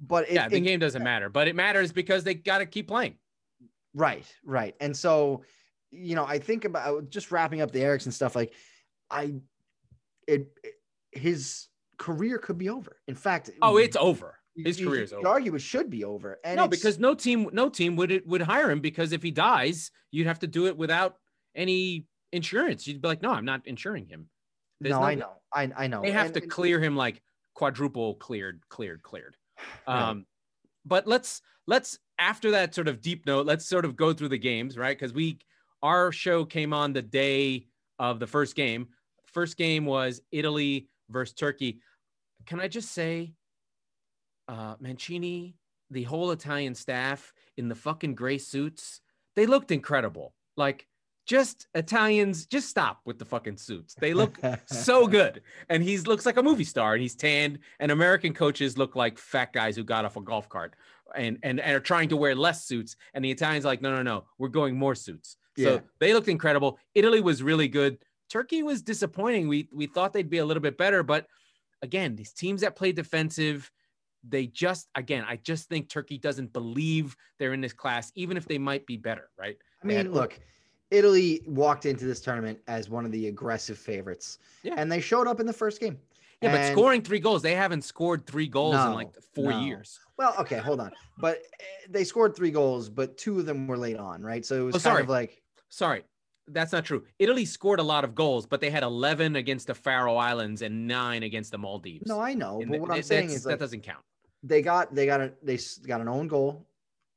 but 0.00 0.28
it, 0.28 0.34
yeah, 0.34 0.48
the 0.48 0.56
in- 0.56 0.64
game 0.64 0.80
doesn't 0.80 1.04
matter, 1.04 1.28
but 1.28 1.46
it 1.46 1.54
matters 1.54 1.92
because 1.92 2.24
they 2.24 2.34
got 2.34 2.58
to 2.58 2.66
keep 2.66 2.88
playing. 2.88 3.14
Right 3.94 4.26
right 4.44 4.74
and 4.80 4.96
so 4.96 5.42
you 5.90 6.14
know 6.16 6.24
I 6.24 6.38
think 6.38 6.64
about 6.64 7.08
just 7.10 7.30
wrapping 7.30 7.60
up 7.60 7.70
the 7.70 7.80
Eriksen 7.82 8.12
stuff 8.12 8.34
like 8.34 8.52
I 9.10 9.34
it, 10.26 10.48
it- 10.62 10.74
his 11.12 11.68
career 11.96 12.38
could 12.38 12.58
be 12.58 12.68
over 12.70 12.96
in 13.06 13.14
fact 13.14 13.50
Oh, 13.62 13.76
it's 13.76 13.96
over. 13.96 14.40
you- 14.56 14.64
His 14.64 14.80
you 14.80 14.88
career's 14.88 15.10
could 15.10 15.20
over. 15.20 15.28
argue 15.28 15.54
it 15.54 15.60
should 15.60 15.90
be 15.90 16.02
over 16.04 16.40
and 16.44 16.56
no, 16.56 16.66
because 16.66 16.98
no 16.98 17.14
team, 17.14 17.48
no 17.52 17.68
team 17.68 17.94
would 17.96 18.10
it 18.10 18.26
would 18.26 18.40
hire 18.42 18.68
him 18.70 18.80
because 18.80 19.12
if 19.12 19.22
he 19.22 19.30
dies, 19.30 19.92
you'd 20.10 20.26
have 20.26 20.40
to 20.40 20.48
do 20.48 20.66
it 20.66 20.76
without 20.76 21.16
any 21.54 22.06
insurance. 22.32 22.84
You'd 22.88 23.00
be 23.00 23.06
like, 23.06 23.22
no, 23.22 23.30
I'm 23.30 23.44
not 23.44 23.64
insuring 23.66 24.06
him. 24.08 24.28
There's 24.80 24.90
no, 24.94 24.98
no- 25.00 25.06
I 25.06 25.14
know 25.14 25.32
I 25.52 25.72
I 25.76 25.86
know 25.86 26.02
They 26.02 26.10
have 26.10 26.26
And- 26.26 26.34
to 26.34 26.40
clear 26.40 26.80
him 26.80 26.96
like 26.96 27.22
quadruple 27.54 28.16
cleared, 28.16 28.60
cleared, 28.68 29.02
cleared. 29.04 29.36
Right. 29.86 30.02
Um, 30.02 30.26
But 30.84 31.06
let's 31.06 31.40
let's 31.66 31.98
after 32.18 32.50
that 32.52 32.74
sort 32.74 32.88
of 32.88 33.00
deep 33.00 33.26
note, 33.26 33.46
let's 33.46 33.66
sort 33.66 33.84
of 33.84 33.96
go 33.96 34.12
through 34.12 34.28
the 34.28 34.38
games, 34.38 34.76
right? 34.76 34.96
Because 34.96 35.12
we 35.12 35.38
our 35.82 36.12
show 36.12 36.44
came 36.44 36.72
on 36.72 36.92
the 36.92 37.02
day 37.02 37.66
of 37.98 38.18
the 38.18 38.26
first 38.26 38.54
game. 38.54 38.88
First 39.26 39.56
game 39.56 39.84
was 39.84 40.20
Italy 40.32 40.88
versus 41.10 41.34
Turkey. 41.34 41.80
Can 42.46 42.60
I 42.60 42.68
just 42.68 42.92
say, 42.92 43.34
uh, 44.48 44.76
Mancini, 44.80 45.56
the 45.90 46.04
whole 46.04 46.30
Italian 46.30 46.74
staff 46.74 47.32
in 47.56 47.68
the 47.68 47.74
fucking 47.74 48.14
gray 48.14 48.38
suits, 48.38 49.00
they 49.36 49.46
looked 49.46 49.70
incredible. 49.70 50.34
Like 50.56 50.86
just 51.26 51.66
Italians, 51.74 52.46
just 52.46 52.68
stop 52.68 53.00
with 53.04 53.18
the 53.18 53.24
fucking 53.24 53.56
suits. 53.56 53.94
They 53.94 54.14
look 54.14 54.38
so 54.66 55.06
good. 55.06 55.42
And 55.68 55.82
he 55.82 55.96
looks 55.98 56.26
like 56.26 56.36
a 56.36 56.42
movie 56.42 56.64
star 56.64 56.94
and 56.94 57.02
he's 57.02 57.14
tanned. 57.14 57.58
And 57.80 57.90
American 57.90 58.34
coaches 58.34 58.76
look 58.76 58.94
like 58.94 59.18
fat 59.18 59.52
guys 59.52 59.76
who 59.76 59.84
got 59.84 60.04
off 60.04 60.16
a 60.16 60.20
golf 60.20 60.48
cart 60.48 60.74
and, 61.16 61.38
and, 61.42 61.60
and 61.60 61.76
are 61.76 61.80
trying 61.80 62.08
to 62.10 62.16
wear 62.16 62.34
less 62.34 62.64
suits. 62.64 62.96
And 63.14 63.24
the 63.24 63.30
Italians 63.30 63.64
like, 63.64 63.80
no, 63.80 63.94
no, 63.94 64.02
no, 64.02 64.24
we're 64.38 64.48
going 64.48 64.76
more 64.76 64.94
suits. 64.94 65.36
So 65.56 65.74
yeah. 65.74 65.80
they 66.00 66.12
looked 66.12 66.28
incredible. 66.28 66.78
Italy 66.94 67.20
was 67.20 67.42
really 67.42 67.68
good. 67.68 67.98
Turkey 68.28 68.62
was 68.62 68.82
disappointing. 68.82 69.48
We 69.48 69.68
we 69.72 69.86
thought 69.86 70.12
they'd 70.12 70.28
be 70.28 70.38
a 70.38 70.44
little 70.44 70.62
bit 70.62 70.76
better, 70.76 71.02
but 71.02 71.26
again, 71.82 72.16
these 72.16 72.32
teams 72.32 72.62
that 72.62 72.74
play 72.74 72.90
defensive, 72.90 73.70
they 74.26 74.46
just 74.46 74.88
again, 74.96 75.24
I 75.28 75.36
just 75.36 75.68
think 75.68 75.88
Turkey 75.88 76.18
doesn't 76.18 76.52
believe 76.52 77.14
they're 77.38 77.52
in 77.52 77.60
this 77.60 77.72
class, 77.72 78.10
even 78.16 78.36
if 78.36 78.46
they 78.46 78.58
might 78.58 78.86
be 78.86 78.96
better, 78.96 79.30
right? 79.38 79.56
I 79.82 79.86
mean, 79.86 80.10
look, 80.12 80.40
Italy 80.94 81.42
walked 81.46 81.86
into 81.86 82.04
this 82.04 82.20
tournament 82.20 82.58
as 82.68 82.88
one 82.88 83.04
of 83.04 83.12
the 83.12 83.28
aggressive 83.28 83.78
favorites, 83.78 84.38
yeah. 84.62 84.74
and 84.76 84.90
they 84.90 85.00
showed 85.00 85.26
up 85.26 85.40
in 85.40 85.46
the 85.46 85.52
first 85.52 85.80
game. 85.80 85.98
Yeah, 86.40 86.50
and... 86.50 86.58
but 86.58 86.72
scoring 86.72 87.02
three 87.02 87.18
goals, 87.18 87.42
they 87.42 87.54
haven't 87.54 87.82
scored 87.82 88.26
three 88.26 88.46
goals 88.46 88.74
no, 88.74 88.86
in 88.86 88.94
like 88.94 89.10
four 89.34 89.50
no. 89.50 89.60
years. 89.60 89.98
Well, 90.16 90.34
okay, 90.38 90.58
hold 90.58 90.80
on, 90.80 90.92
but 91.18 91.42
eh, 91.60 91.64
they 91.90 92.04
scored 92.04 92.36
three 92.36 92.50
goals, 92.50 92.88
but 92.88 93.18
two 93.18 93.40
of 93.40 93.46
them 93.46 93.66
were 93.66 93.76
late 93.76 93.96
on, 93.96 94.22
right? 94.22 94.46
So 94.46 94.62
it 94.62 94.64
was 94.72 94.86
oh, 94.86 94.90
kind 94.90 95.00
of 95.00 95.08
like 95.08 95.42
sorry, 95.68 96.04
that's 96.48 96.72
not 96.72 96.84
true. 96.84 97.04
Italy 97.18 97.44
scored 97.44 97.80
a 97.80 97.82
lot 97.84 98.04
of 98.04 98.14
goals, 98.14 98.46
but 98.46 98.60
they 98.60 98.70
had 98.70 98.82
11 98.82 99.36
against 99.36 99.66
the 99.66 99.74
Faroe 99.74 100.16
Islands 100.16 100.62
and 100.62 100.86
nine 100.86 101.24
against 101.24 101.50
the 101.50 101.58
Maldives. 101.58 102.06
No, 102.06 102.20
I 102.20 102.34
know, 102.34 102.62
but 102.68 102.80
what 102.80 102.90
I'm 102.92 103.02
saying 103.02 103.30
is 103.30 103.44
like, 103.44 103.54
that 103.54 103.60
doesn't 103.60 103.82
count. 103.82 104.04
They 104.42 104.62
got 104.62 104.94
they 104.94 105.06
got 105.06 105.20
a 105.20 105.32
they 105.42 105.58
got 105.86 106.00
an 106.00 106.08
own 106.08 106.28
goal, 106.28 106.66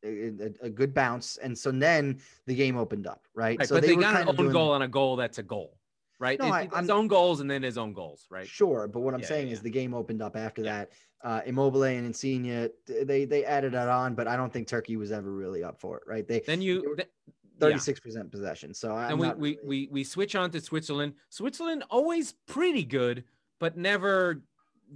a, 0.08 0.66
a, 0.66 0.70
good 0.70 0.94
bounce, 0.94 1.38
and 1.38 1.58
so 1.58 1.72
then 1.72 2.20
the 2.46 2.56
game 2.56 2.78
opened 2.78 3.08
up, 3.08 3.28
right? 3.34 3.58
right 3.60 3.68
so 3.68 3.76
but 3.76 3.82
they, 3.82 3.90
they 3.90 3.96
got 3.96 4.22
an 4.22 4.30
own 4.30 4.36
doing... 4.36 4.52
goal 4.52 4.72
on 4.72 4.82
a 4.82 4.88
goal 4.88 5.16
that's 5.16 5.38
a 5.38 5.44
goal, 5.44 5.78
right? 6.20 6.40
No, 6.40 6.48
it, 6.48 6.70
I, 6.74 6.80
his 6.80 6.90
own 6.90 7.08
goals 7.08 7.40
and 7.40 7.50
then 7.50 7.64
his 7.64 7.78
own 7.78 7.94
goals, 7.94 8.28
right? 8.30 8.48
Sure, 8.48 8.88
but 8.88 9.02
what 9.02 9.14
I'm 9.14 9.22
yeah, 9.22 9.28
saying 9.28 9.48
yeah. 9.48 9.54
is 9.54 9.62
the 9.62 9.70
game 9.70 9.94
opened 9.94 10.22
up 10.22 10.36
after 10.36 10.62
yeah. 10.62 10.78
that. 10.78 10.92
Uh, 11.24 11.42
Immobile 11.48 11.84
and 11.84 12.06
Insigne, 12.06 12.70
they 12.88 13.26
they 13.26 13.44
added 13.44 13.74
it 13.74 13.90
on, 13.90 14.14
but 14.14 14.28
I 14.28 14.38
don't 14.38 14.54
think 14.54 14.68
Turkey 14.68 14.98
was 14.98 15.12
ever 15.12 15.32
really 15.32 15.64
up 15.64 15.80
for 15.80 15.98
it, 15.98 16.04
right? 16.06 16.28
They 16.28 16.42
then 16.42 16.62
you 16.62 16.96
36 17.60 18.00
percent 18.00 18.32
possession. 18.32 18.74
So 18.74 18.96
I'm 18.96 19.12
and 19.12 19.20
we, 19.20 19.28
not... 19.28 19.40
we 19.40 19.58
we 19.64 19.90
we 19.92 20.04
switch 20.04 20.36
on 20.36 20.52
to 20.52 20.62
Switzerland. 20.62 21.14
Switzerland 21.30 21.84
always 21.90 22.34
pretty 22.48 22.84
good, 22.84 23.24
but 23.60 23.78
never 23.78 24.42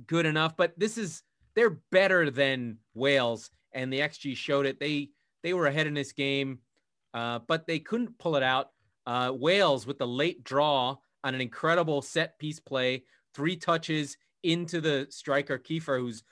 good 0.07 0.25
enough. 0.25 0.55
But 0.55 0.77
this 0.77 0.97
is 0.97 1.23
they're 1.55 1.81
better 1.91 2.29
than 2.29 2.77
Wales, 2.93 3.51
and 3.73 3.91
the 3.91 3.99
XG 3.99 4.35
showed 4.35 4.65
it. 4.65 4.79
They 4.79 5.09
they 5.43 5.53
were 5.53 5.67
ahead 5.67 5.87
in 5.87 5.93
this 5.93 6.11
game, 6.11 6.59
uh, 7.13 7.39
but 7.47 7.67
they 7.67 7.79
couldn't 7.79 8.17
pull 8.17 8.35
it 8.35 8.43
out. 8.43 8.69
Uh, 9.05 9.33
Wales 9.35 9.87
with 9.87 9.97
the 9.97 10.07
late 10.07 10.43
draw 10.43 10.95
on 11.23 11.35
an 11.35 11.41
incredible 11.41 12.01
set 12.01 12.37
piece 12.39 12.59
play, 12.59 13.03
three 13.33 13.55
touches 13.55 14.17
into 14.43 14.81
the 14.81 15.07
striker 15.09 15.57
Kieffer, 15.57 15.99
who's 15.99 16.23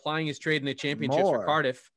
plying 0.00 0.26
his 0.26 0.38
trade 0.38 0.62
in 0.62 0.66
the 0.66 0.74
championships 0.74 1.22
More. 1.22 1.40
for 1.40 1.44
Cardiff. 1.44 1.90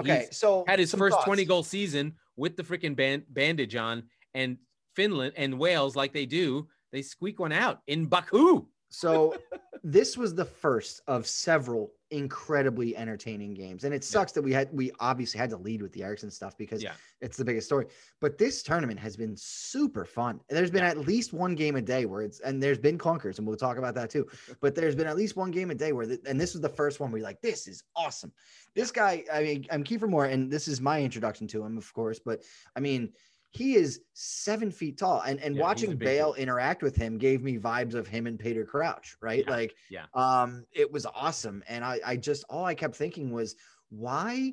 Okay, 0.00 0.26
He's 0.28 0.38
so 0.38 0.64
had 0.66 0.78
his 0.78 0.94
first 0.94 1.14
thoughts. 1.14 1.26
20 1.26 1.44
goal 1.44 1.62
season 1.62 2.14
with 2.36 2.56
the 2.56 2.62
freaking 2.62 2.96
band- 2.96 3.24
bandage 3.28 3.76
on, 3.76 4.04
and 4.34 4.56
Finland 4.96 5.34
and 5.36 5.58
Wales, 5.58 5.94
like 5.96 6.12
they 6.12 6.26
do, 6.26 6.68
they 6.92 7.02
squeak 7.02 7.38
one 7.38 7.52
out 7.52 7.80
in 7.86 8.06
Baku. 8.06 8.66
So 8.90 9.36
this 9.82 10.16
was 10.16 10.34
the 10.34 10.44
first 10.44 11.00
of 11.06 11.26
several 11.26 11.92
incredibly 12.10 12.96
entertaining 12.96 13.54
games. 13.54 13.84
And 13.84 13.94
it 13.94 14.02
sucks 14.02 14.32
yeah. 14.32 14.34
that 14.34 14.42
we 14.42 14.52
had 14.52 14.68
we 14.72 14.90
obviously 14.98 15.38
had 15.38 15.48
to 15.50 15.56
lead 15.56 15.80
with 15.80 15.92
the 15.92 16.02
Eriksen 16.02 16.30
stuff 16.30 16.56
because 16.58 16.82
yeah. 16.82 16.92
it's 17.20 17.36
the 17.36 17.44
biggest 17.44 17.66
story. 17.66 17.86
But 18.20 18.36
this 18.36 18.62
tournament 18.62 18.98
has 18.98 19.16
been 19.16 19.36
super 19.36 20.04
fun. 20.04 20.40
There's 20.48 20.72
been 20.72 20.82
yeah. 20.82 20.90
at 20.90 20.98
least 20.98 21.32
one 21.32 21.54
game 21.54 21.76
a 21.76 21.80
day 21.80 22.04
where 22.04 22.22
it's 22.22 22.40
and 22.40 22.60
there's 22.60 22.78
been 22.78 22.98
clunkers, 22.98 23.38
and 23.38 23.46
we'll 23.46 23.56
talk 23.56 23.78
about 23.78 23.94
that 23.94 24.10
too. 24.10 24.26
But 24.60 24.74
there's 24.74 24.96
been 24.96 25.06
at 25.06 25.16
least 25.16 25.36
one 25.36 25.50
game 25.50 25.70
a 25.70 25.74
day 25.74 25.92
where 25.92 26.06
the, 26.06 26.20
and 26.26 26.38
this 26.38 26.52
was 26.52 26.60
the 26.60 26.68
first 26.68 27.00
one 27.00 27.10
where 27.10 27.18
you're 27.18 27.26
like, 27.26 27.40
this 27.40 27.66
is 27.68 27.84
awesome. 27.96 28.32
This 28.74 28.90
guy, 28.90 29.24
I 29.32 29.42
mean, 29.42 29.66
I'm 29.70 29.84
Kieffer 29.84 30.08
Moore, 30.08 30.26
and 30.26 30.50
this 30.50 30.68
is 30.68 30.80
my 30.80 31.00
introduction 31.00 31.46
to 31.48 31.64
him, 31.64 31.78
of 31.78 31.92
course. 31.94 32.18
But 32.18 32.42
I 32.76 32.80
mean, 32.80 33.12
he 33.50 33.74
is 33.74 34.00
seven 34.14 34.70
feet 34.70 34.98
tall 34.98 35.20
and 35.22 35.40
and 35.40 35.56
yeah, 35.56 35.62
watching 35.62 35.96
bale 35.96 36.32
dude. 36.32 36.42
interact 36.42 36.82
with 36.82 36.94
him 36.94 37.18
gave 37.18 37.42
me 37.42 37.58
vibes 37.58 37.94
of 37.94 38.06
him 38.06 38.26
and 38.26 38.38
peter 38.38 38.64
crouch 38.64 39.16
right 39.20 39.44
yeah, 39.46 39.52
like 39.52 39.74
yeah 39.90 40.04
um 40.14 40.64
it 40.72 40.90
was 40.90 41.04
awesome 41.06 41.62
and 41.68 41.84
i 41.84 41.98
i 42.06 42.16
just 42.16 42.44
all 42.48 42.64
i 42.64 42.74
kept 42.74 42.94
thinking 42.94 43.32
was 43.32 43.56
why 43.90 44.52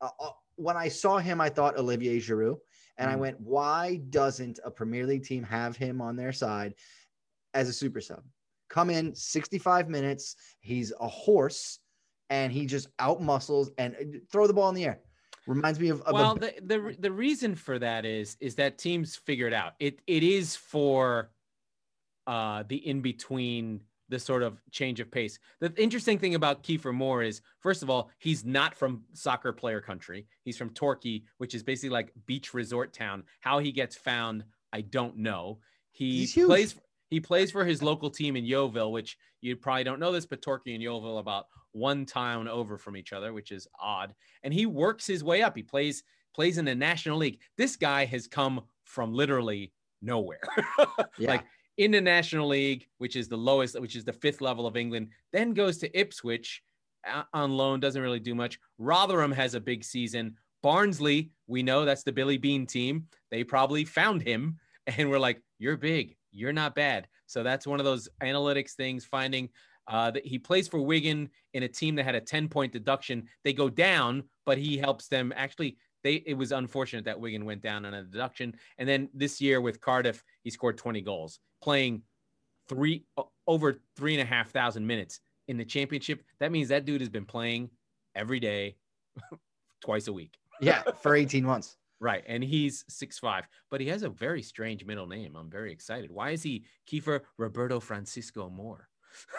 uh, 0.00 0.08
uh, 0.20 0.30
when 0.56 0.76
i 0.76 0.88
saw 0.88 1.18
him 1.18 1.40
i 1.40 1.48
thought 1.48 1.78
olivier 1.78 2.20
giroud 2.20 2.58
and 2.98 3.10
mm. 3.10 3.14
i 3.14 3.16
went 3.16 3.40
why 3.40 4.00
doesn't 4.10 4.58
a 4.64 4.70
premier 4.70 5.06
league 5.06 5.24
team 5.24 5.42
have 5.42 5.76
him 5.76 6.00
on 6.00 6.14
their 6.14 6.32
side 6.32 6.74
as 7.54 7.68
a 7.68 7.72
super 7.72 8.00
sub 8.00 8.22
come 8.68 8.90
in 8.90 9.14
65 9.14 9.88
minutes 9.88 10.36
he's 10.60 10.92
a 11.00 11.08
horse 11.08 11.78
and 12.28 12.52
he 12.52 12.66
just 12.66 12.88
out 12.98 13.22
muscles 13.22 13.70
and 13.78 13.94
uh, 13.94 14.18
throw 14.30 14.46
the 14.46 14.52
ball 14.52 14.68
in 14.68 14.74
the 14.74 14.84
air 14.84 15.00
Reminds 15.46 15.78
me 15.78 15.88
of, 15.90 16.02
of 16.02 16.14
well, 16.14 16.32
a- 16.32 16.38
the, 16.38 16.54
the 16.62 16.96
the 16.98 17.12
reason 17.12 17.54
for 17.54 17.78
that 17.78 18.04
is 18.04 18.36
is 18.40 18.56
that 18.56 18.78
teams 18.78 19.16
figured 19.16 19.52
out 19.52 19.74
it 19.78 20.00
it 20.06 20.22
is 20.22 20.56
for 20.56 21.30
uh 22.26 22.64
the 22.68 22.76
in 22.76 23.00
between 23.00 23.80
the 24.08 24.18
sort 24.18 24.42
of 24.42 24.60
change 24.70 25.00
of 25.00 25.10
pace. 25.10 25.38
The 25.60 25.72
interesting 25.76 26.18
thing 26.18 26.36
about 26.36 26.62
Kieffer 26.62 26.94
Moore 26.94 27.22
is, 27.22 27.40
first 27.58 27.82
of 27.82 27.90
all, 27.90 28.10
he's 28.18 28.44
not 28.44 28.74
from 28.74 29.02
soccer 29.12 29.52
player 29.52 29.80
country. 29.80 30.26
He's 30.44 30.56
from 30.56 30.70
Torquay, 30.70 31.22
which 31.38 31.54
is 31.54 31.62
basically 31.64 31.90
like 31.90 32.12
beach 32.24 32.54
resort 32.54 32.92
town. 32.92 33.24
How 33.40 33.58
he 33.58 33.72
gets 33.72 33.96
found, 33.96 34.44
I 34.72 34.82
don't 34.82 35.16
know. 35.16 35.58
He 35.90 36.28
plays 36.46 36.76
he 37.08 37.20
plays 37.20 37.50
for 37.50 37.64
his 37.64 37.82
local 37.82 38.10
team 38.10 38.36
in 38.36 38.44
Yeovil, 38.44 38.92
which 38.92 39.16
you 39.40 39.56
probably 39.56 39.84
don't 39.84 40.00
know 40.00 40.12
this, 40.12 40.26
but 40.26 40.42
Torquay 40.42 40.74
and 40.74 40.82
Yeovil 40.82 41.18
about 41.18 41.46
one 41.72 42.06
town 42.06 42.48
over 42.48 42.78
from 42.78 42.96
each 42.96 43.12
other, 43.12 43.32
which 43.32 43.52
is 43.52 43.68
odd. 43.80 44.14
And 44.42 44.52
he 44.52 44.66
works 44.66 45.06
his 45.06 45.22
way 45.22 45.42
up. 45.42 45.56
He 45.56 45.62
plays 45.62 46.02
plays 46.34 46.58
in 46.58 46.64
the 46.64 46.74
National 46.74 47.18
League. 47.18 47.40
This 47.56 47.76
guy 47.76 48.04
has 48.04 48.26
come 48.26 48.62
from 48.84 49.12
literally 49.14 49.72
nowhere. 50.02 50.42
yeah. 51.18 51.30
Like 51.30 51.44
in 51.78 51.90
the 51.90 52.00
National 52.00 52.48
League, 52.48 52.86
which 52.98 53.16
is 53.16 53.28
the 53.28 53.36
lowest, 53.36 53.80
which 53.80 53.96
is 53.96 54.04
the 54.04 54.12
fifth 54.12 54.40
level 54.40 54.66
of 54.66 54.76
England, 54.76 55.08
then 55.32 55.54
goes 55.54 55.78
to 55.78 55.98
Ipswich 55.98 56.62
uh, 57.10 57.22
on 57.32 57.52
loan, 57.52 57.80
doesn't 57.80 58.02
really 58.02 58.20
do 58.20 58.34
much. 58.34 58.58
Rotherham 58.78 59.32
has 59.32 59.54
a 59.54 59.60
big 59.60 59.82
season. 59.82 60.36
Barnsley, 60.62 61.30
we 61.46 61.62
know 61.62 61.84
that's 61.84 62.02
the 62.02 62.12
Billy 62.12 62.36
Beane 62.36 62.66
team. 62.66 63.06
They 63.30 63.44
probably 63.44 63.84
found 63.84 64.22
him 64.22 64.58
and 64.86 65.08
we're 65.08 65.18
like, 65.18 65.40
you're 65.58 65.76
big 65.76 66.16
you're 66.36 66.52
not 66.52 66.74
bad. 66.74 67.08
So 67.26 67.42
that's 67.42 67.66
one 67.66 67.80
of 67.80 67.86
those 67.86 68.08
analytics 68.22 68.72
things, 68.72 69.04
finding 69.04 69.48
uh, 69.88 70.10
that 70.10 70.26
he 70.26 70.38
plays 70.38 70.68
for 70.68 70.80
Wigan 70.80 71.30
in 71.54 71.62
a 71.62 71.68
team 71.68 71.94
that 71.96 72.04
had 72.04 72.14
a 72.14 72.20
10 72.20 72.48
point 72.48 72.72
deduction. 72.72 73.28
They 73.44 73.52
go 73.52 73.68
down, 73.68 74.24
but 74.44 74.58
he 74.58 74.76
helps 74.76 75.08
them 75.08 75.32
actually. 75.36 75.78
They, 76.02 76.22
it 76.26 76.34
was 76.34 76.52
unfortunate 76.52 77.04
that 77.06 77.18
Wigan 77.18 77.44
went 77.44 77.62
down 77.62 77.84
on 77.84 77.94
a 77.94 78.04
deduction. 78.04 78.54
And 78.78 78.88
then 78.88 79.08
this 79.12 79.40
year 79.40 79.60
with 79.60 79.80
Cardiff, 79.80 80.22
he 80.42 80.50
scored 80.50 80.78
20 80.78 81.00
goals, 81.00 81.40
playing 81.60 82.02
three 82.68 83.04
over 83.46 83.80
three 83.96 84.14
and 84.14 84.22
a 84.22 84.24
half 84.24 84.50
thousand 84.50 84.86
minutes 84.86 85.20
in 85.48 85.56
the 85.56 85.64
championship. 85.64 86.22
That 86.38 86.52
means 86.52 86.68
that 86.68 86.84
dude 86.84 87.00
has 87.00 87.10
been 87.10 87.24
playing 87.24 87.70
every 88.14 88.40
day, 88.40 88.76
twice 89.80 90.08
a 90.08 90.12
week. 90.12 90.36
yeah, 90.60 90.82
for 91.02 91.14
18 91.14 91.44
months. 91.44 91.76
Right. 92.00 92.22
And 92.26 92.44
he's 92.44 92.84
six 92.88 93.18
five, 93.18 93.48
but 93.70 93.80
he 93.80 93.88
has 93.88 94.02
a 94.02 94.08
very 94.08 94.42
strange 94.42 94.84
middle 94.84 95.06
name. 95.06 95.34
I'm 95.36 95.50
very 95.50 95.72
excited. 95.72 96.10
Why 96.10 96.30
is 96.30 96.42
he 96.42 96.64
Kieffer 96.90 97.20
Roberto 97.38 97.80
Francisco 97.80 98.50
Moore? 98.50 98.88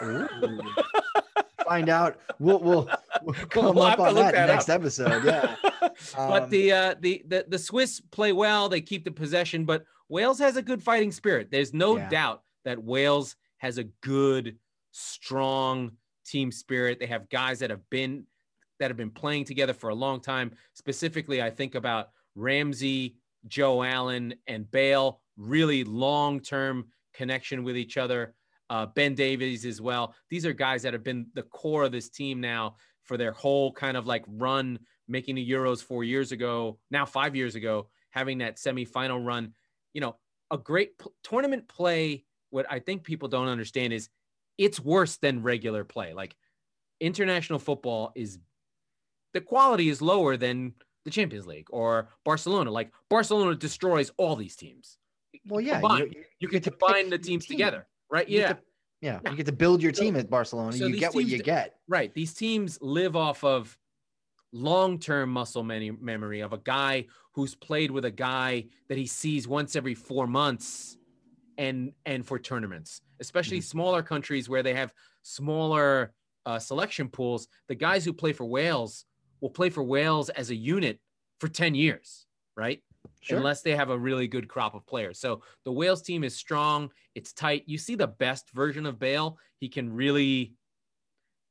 Find 1.64 1.88
out. 1.88 2.18
We'll 2.38 2.58
we'll, 2.60 2.90
we'll 3.22 3.34
come 3.50 3.76
we'll 3.76 3.82
up 3.82 4.00
on 4.00 4.14
that, 4.14 4.34
that 4.34 4.48
next 4.48 4.68
episode. 4.68 5.24
Yeah. 5.24 5.56
Um, 6.16 6.28
but 6.28 6.50
the 6.50 6.70
uh 6.70 6.94
the, 7.00 7.24
the 7.26 7.44
the 7.48 7.58
Swiss 7.58 8.00
play 8.12 8.32
well, 8.32 8.68
they 8.68 8.80
keep 8.80 9.04
the 9.04 9.10
possession, 9.10 9.64
but 9.64 9.84
Wales 10.08 10.38
has 10.38 10.56
a 10.56 10.62
good 10.62 10.80
fighting 10.80 11.10
spirit. 11.10 11.48
There's 11.50 11.74
no 11.74 11.96
yeah. 11.96 12.08
doubt 12.08 12.42
that 12.64 12.82
Wales 12.82 13.34
has 13.58 13.78
a 13.78 13.84
good, 13.84 14.58
strong 14.92 15.92
team 16.24 16.52
spirit. 16.52 17.00
They 17.00 17.06
have 17.06 17.28
guys 17.28 17.58
that 17.60 17.70
have 17.70 17.88
been 17.90 18.26
that 18.78 18.90
have 18.90 18.96
been 18.96 19.10
playing 19.10 19.44
together 19.44 19.72
for 19.72 19.90
a 19.90 19.94
long 19.94 20.20
time. 20.20 20.52
Specifically, 20.74 21.42
I 21.42 21.50
think 21.50 21.74
about 21.74 22.10
Ramsey, 22.38 23.16
Joe 23.46 23.82
Allen, 23.82 24.34
and 24.46 24.70
Bale, 24.70 25.20
really 25.36 25.84
long 25.84 26.40
term 26.40 26.86
connection 27.14 27.64
with 27.64 27.76
each 27.76 27.96
other. 27.96 28.34
Uh, 28.70 28.86
ben 28.86 29.14
Davies 29.14 29.64
as 29.64 29.80
well. 29.80 30.14
These 30.28 30.44
are 30.44 30.52
guys 30.52 30.82
that 30.82 30.92
have 30.92 31.02
been 31.02 31.26
the 31.34 31.42
core 31.42 31.84
of 31.84 31.92
this 31.92 32.10
team 32.10 32.40
now 32.40 32.76
for 33.04 33.16
their 33.16 33.32
whole 33.32 33.72
kind 33.72 33.96
of 33.96 34.06
like 34.06 34.24
run 34.28 34.78
making 35.08 35.36
the 35.36 35.50
Euros 35.50 35.82
four 35.82 36.04
years 36.04 36.32
ago, 36.32 36.78
now 36.90 37.06
five 37.06 37.34
years 37.34 37.54
ago, 37.54 37.88
having 38.10 38.38
that 38.38 38.56
semifinal 38.56 39.24
run. 39.24 39.54
You 39.94 40.02
know, 40.02 40.16
a 40.50 40.58
great 40.58 40.98
p- 40.98 41.10
tournament 41.24 41.66
play. 41.66 42.24
What 42.50 42.66
I 42.70 42.78
think 42.78 43.04
people 43.04 43.28
don't 43.28 43.48
understand 43.48 43.94
is 43.94 44.10
it's 44.58 44.78
worse 44.78 45.16
than 45.16 45.42
regular 45.42 45.84
play. 45.84 46.12
Like 46.12 46.36
international 47.00 47.58
football 47.58 48.12
is 48.14 48.38
the 49.32 49.40
quality 49.40 49.88
is 49.88 50.02
lower 50.02 50.36
than 50.36 50.74
the 51.08 51.14
Champions 51.14 51.46
League 51.46 51.66
or 51.70 52.08
Barcelona. 52.24 52.70
Like 52.70 52.92
Barcelona 53.08 53.54
destroys 53.54 54.10
all 54.18 54.36
these 54.36 54.56
teams. 54.56 54.98
Well, 55.46 55.60
yeah, 55.60 55.80
Combine. 55.80 56.12
you, 56.12 56.24
You 56.40 56.48
get 56.48 56.62
to 56.64 56.70
bind 56.72 57.10
the 57.10 57.18
teams 57.18 57.46
team. 57.46 57.56
together, 57.56 57.86
right? 58.10 58.28
You 58.28 58.40
Yeah. 58.40 58.52
to- 58.54 58.58
yeah, 59.00 59.20
you 59.30 59.36
get 59.36 59.46
to 59.46 59.52
build 59.52 59.82
your 59.82 59.94
So- 59.94 60.02
team 60.02 60.16
at 60.16 60.28
Barcelona. 60.28 60.72
so 60.72 60.86
you 60.86 60.98
get 60.98 61.14
what 61.14 61.24
you 61.24 61.42
get. 61.42 61.78
Right. 61.88 62.12
These 62.12 62.34
teams 62.34 62.78
live 62.82 63.14
off 63.16 63.42
of 63.44 63.78
long-term 64.52 65.30
muscle 65.30 65.62
many 65.62 65.90
memory 65.90 66.40
of 66.40 66.52
a 66.52 66.58
guy 66.58 67.06
who's 67.32 67.54
played 67.54 67.90
with 67.90 68.04
a 68.04 68.10
guy 68.10 68.64
that 68.88 68.98
he 68.98 69.06
sees 69.06 69.46
once 69.46 69.76
every 69.76 69.94
four 69.94 70.26
months 70.26 70.96
and 71.58 71.92
and 72.06 72.24
for 72.26 72.38
tournaments, 72.38 73.00
especially 73.20 73.60
smaller 73.60 74.02
countries 74.02 74.48
where 74.48 74.62
they 74.62 74.74
have 74.74 74.92
smaller 75.22 76.12
uh, 76.46 76.58
selection 76.58 77.08
pools. 77.08 77.46
The 77.68 77.74
guys 77.74 78.04
who 78.06 78.12
play 78.12 78.32
for 78.32 78.46
Wales 78.46 79.04
will 79.40 79.50
play 79.50 79.70
for 79.70 79.82
Wales 79.82 80.28
as 80.30 80.50
a 80.50 80.54
unit 80.54 80.98
for 81.40 81.48
10 81.48 81.74
years, 81.74 82.26
right? 82.56 82.82
Sure. 83.20 83.38
unless 83.38 83.62
they 83.62 83.74
have 83.74 83.90
a 83.90 83.98
really 83.98 84.28
good 84.28 84.48
crop 84.48 84.74
of 84.74 84.86
players. 84.86 85.18
So 85.18 85.42
the 85.64 85.72
Wales 85.72 86.02
team 86.02 86.22
is 86.22 86.36
strong. 86.36 86.90
It's 87.14 87.32
tight. 87.32 87.64
You 87.66 87.76
see 87.76 87.94
the 87.94 88.06
best 88.06 88.50
version 88.52 88.86
of 88.86 88.98
Bale. 88.98 89.38
He 89.58 89.68
can 89.68 89.92
really 89.92 90.54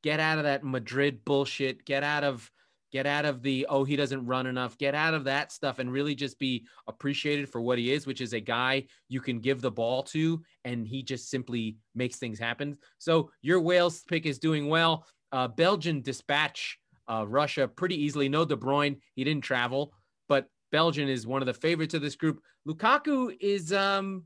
get 0.01 0.19
out 0.19 0.37
of 0.37 0.45
that 0.45 0.63
Madrid 0.63 1.25
bullshit. 1.25 1.85
Get 1.85 2.03
out 2.03 2.23
of 2.23 2.49
get 2.93 3.05
out 3.05 3.25
of 3.25 3.41
the 3.41 3.65
oh 3.69 3.83
he 3.83 3.97
doesn't 3.97 4.25
run 4.25 4.47
enough. 4.47 4.77
Get 4.77 4.95
out 4.95 5.13
of 5.13 5.25
that 5.25 5.51
stuff 5.51 5.79
and 5.79 5.91
really 5.91 6.15
just 6.15 6.39
be 6.39 6.65
appreciated 6.87 7.49
for 7.49 7.59
what 7.59 7.77
he 7.77 7.91
is, 7.91 8.07
which 8.07 8.21
is 8.21 8.33
a 8.33 8.39
guy 8.39 8.85
you 9.09 9.19
can 9.19 9.39
give 9.39 9.61
the 9.61 9.71
ball 9.71 10.03
to 10.03 10.41
and 10.63 10.87
he 10.87 11.03
just 11.03 11.29
simply 11.29 11.77
makes 11.95 12.17
things 12.17 12.39
happen. 12.39 12.77
So 12.97 13.29
your 13.41 13.59
Wales 13.59 14.03
pick 14.07 14.25
is 14.25 14.39
doing 14.39 14.69
well. 14.69 15.05
Uh, 15.33 15.49
Belgian 15.49 16.01
dispatch 16.01 16.79
uh, 17.07 17.25
Russia 17.27 17.67
pretty 17.67 17.95
easily. 18.03 18.29
No 18.29 18.45
De 18.45 18.55
Bruyne. 18.55 18.97
He 19.15 19.23
didn't 19.23 19.43
travel, 19.43 19.93
but 20.27 20.47
Belgium 20.71 21.07
is 21.09 21.25
one 21.27 21.41
of 21.41 21.45
the 21.45 21.53
favorites 21.53 21.93
of 21.93 22.01
this 22.01 22.15
group. 22.15 22.41
Lukaku 22.67 23.35
is 23.39 23.71
um 23.73 24.23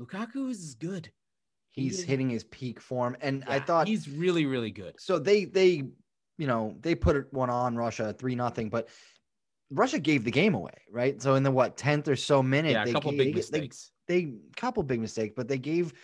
Lukaku 0.00 0.50
is 0.50 0.74
good. 0.74 1.10
He's 1.70 2.00
is- 2.00 2.04
hitting 2.04 2.30
his 2.30 2.44
peak 2.44 2.80
form, 2.80 3.16
and 3.20 3.44
I 3.46 3.58
thought 3.60 3.88
he's 3.88 4.08
really 4.08 4.46
really 4.46 4.70
good. 4.70 4.94
so. 4.98 5.18
They 5.18 5.44
they 5.44 5.82
you 6.38 6.46
know 6.46 6.76
they 6.80 6.94
put 6.94 7.32
one 7.32 7.50
on 7.50 7.76
Russia 7.76 8.12
three 8.18 8.34
nothing, 8.34 8.68
but 8.68 8.88
Russia 9.70 9.98
gave 9.98 10.24
the 10.24 10.30
game 10.30 10.54
away, 10.54 10.82
right? 10.90 11.20
So 11.22 11.34
in 11.36 11.42
the 11.42 11.50
what 11.50 11.76
tenth 11.76 12.06
or 12.08 12.16
so 12.16 12.42
minute, 12.42 12.72
Yeah, 12.72 12.82
a 12.82 12.86
they 12.86 12.92
couple 12.92 13.10
gave- 13.12 13.34
big 13.34 13.44
they- 13.50 13.70
they 14.06 14.34
couple 14.56 14.82
big 14.82 15.00
mistakes, 15.00 15.32
but 15.34 15.48
they 15.48 15.56
gave 15.58 15.94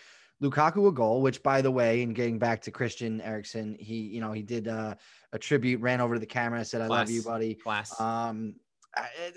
Lukaku 0.42 0.88
a 0.88 0.92
goal, 0.92 1.20
which 1.20 1.42
by 1.42 1.60
the 1.60 1.70
way, 1.70 2.02
and 2.02 2.14
getting 2.14 2.38
back 2.38 2.62
to 2.62 2.70
Christian 2.70 3.20
Eriksen, 3.20 3.76
he, 3.78 3.96
you 3.96 4.20
know, 4.20 4.32
he 4.32 4.42
did 4.42 4.68
uh, 4.68 4.94
a 5.32 5.38
tribute, 5.38 5.80
ran 5.80 6.00
over 6.00 6.14
to 6.14 6.20
the 6.20 6.26
camera, 6.26 6.64
said, 6.64 6.80
I 6.80 6.86
love 6.86 7.10
you, 7.10 7.22
buddy. 7.22 7.54
Class. 7.54 7.98
Um, 8.00 8.54
I- 8.96 9.32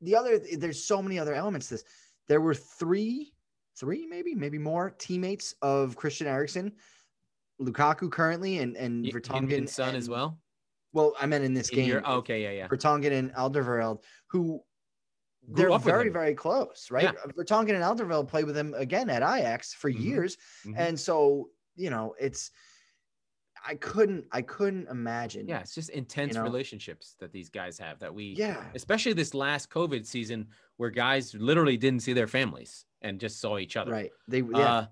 the 0.00 0.16
other, 0.16 0.38
there's 0.58 0.84
so 0.84 1.00
many 1.00 1.18
other 1.18 1.34
elements 1.34 1.68
to 1.68 1.74
this. 1.74 1.84
There 2.28 2.42
were 2.42 2.54
three, 2.54 3.32
three, 3.78 4.06
maybe, 4.06 4.34
maybe 4.34 4.58
more 4.58 4.90
teammates 4.90 5.54
of 5.62 5.96
Christian 5.96 6.26
Eriksen, 6.26 6.72
Lukaku 7.58 8.10
currently, 8.10 8.58
and, 8.58 8.76
and 8.76 9.06
Vertonghen. 9.06 9.48
Hinman's 9.48 9.72
son 9.72 9.94
as 9.96 10.10
well. 10.10 10.38
Well, 10.92 11.14
I 11.18 11.24
meant 11.26 11.44
in 11.44 11.54
this 11.54 11.70
In 11.70 11.76
game. 11.76 11.88
your- 11.88 12.06
okay, 12.06 12.42
yeah, 12.42 12.50
yeah. 12.50 12.68
Vertonghen 12.68 13.12
and 13.12 13.32
Alderweireld, 13.34 14.02
who 14.28 14.60
they're 15.48 15.78
very, 15.78 16.08
very 16.08 16.34
close, 16.34 16.88
right? 16.90 17.04
Yeah. 17.04 17.32
Vertonghen 17.36 17.74
and 17.74 17.82
Alderweireld 17.84 18.28
played 18.28 18.46
with 18.46 18.56
him 18.56 18.74
again 18.74 19.10
at 19.10 19.22
Ajax 19.22 19.74
for 19.74 19.90
Mhm. 19.90 20.00
years, 20.00 20.36
Mhm. 20.64 20.74
and 20.78 21.00
so 21.00 21.50
you 21.76 21.90
know, 21.90 22.14
it's 22.20 22.50
I 23.66 23.76
couldn't, 23.76 24.26
I 24.30 24.42
couldn't 24.42 24.88
imagine. 24.88 25.48
Yeah, 25.48 25.60
it's 25.60 25.74
just 25.74 25.88
intense 25.90 26.34
know? 26.34 26.42
relationships 26.42 27.16
that 27.18 27.32
these 27.32 27.48
guys 27.48 27.78
have 27.78 27.98
that 28.00 28.12
we 28.14 28.34
yeah, 28.36 28.62
especially 28.74 29.14
this 29.14 29.32
last 29.32 29.70
COVID 29.70 30.04
season 30.06 30.48
where 30.76 30.90
guys 30.90 31.34
literally 31.34 31.76
didn't 31.78 32.00
see 32.00 32.12
their 32.12 32.26
families 32.26 32.84
and 33.00 33.18
just 33.18 33.40
saw 33.40 33.56
each 33.58 33.76
other. 33.76 33.90
right. 33.90 34.10
They, 34.28 34.40
yeah, 34.42 34.74
Uh, 34.74 34.86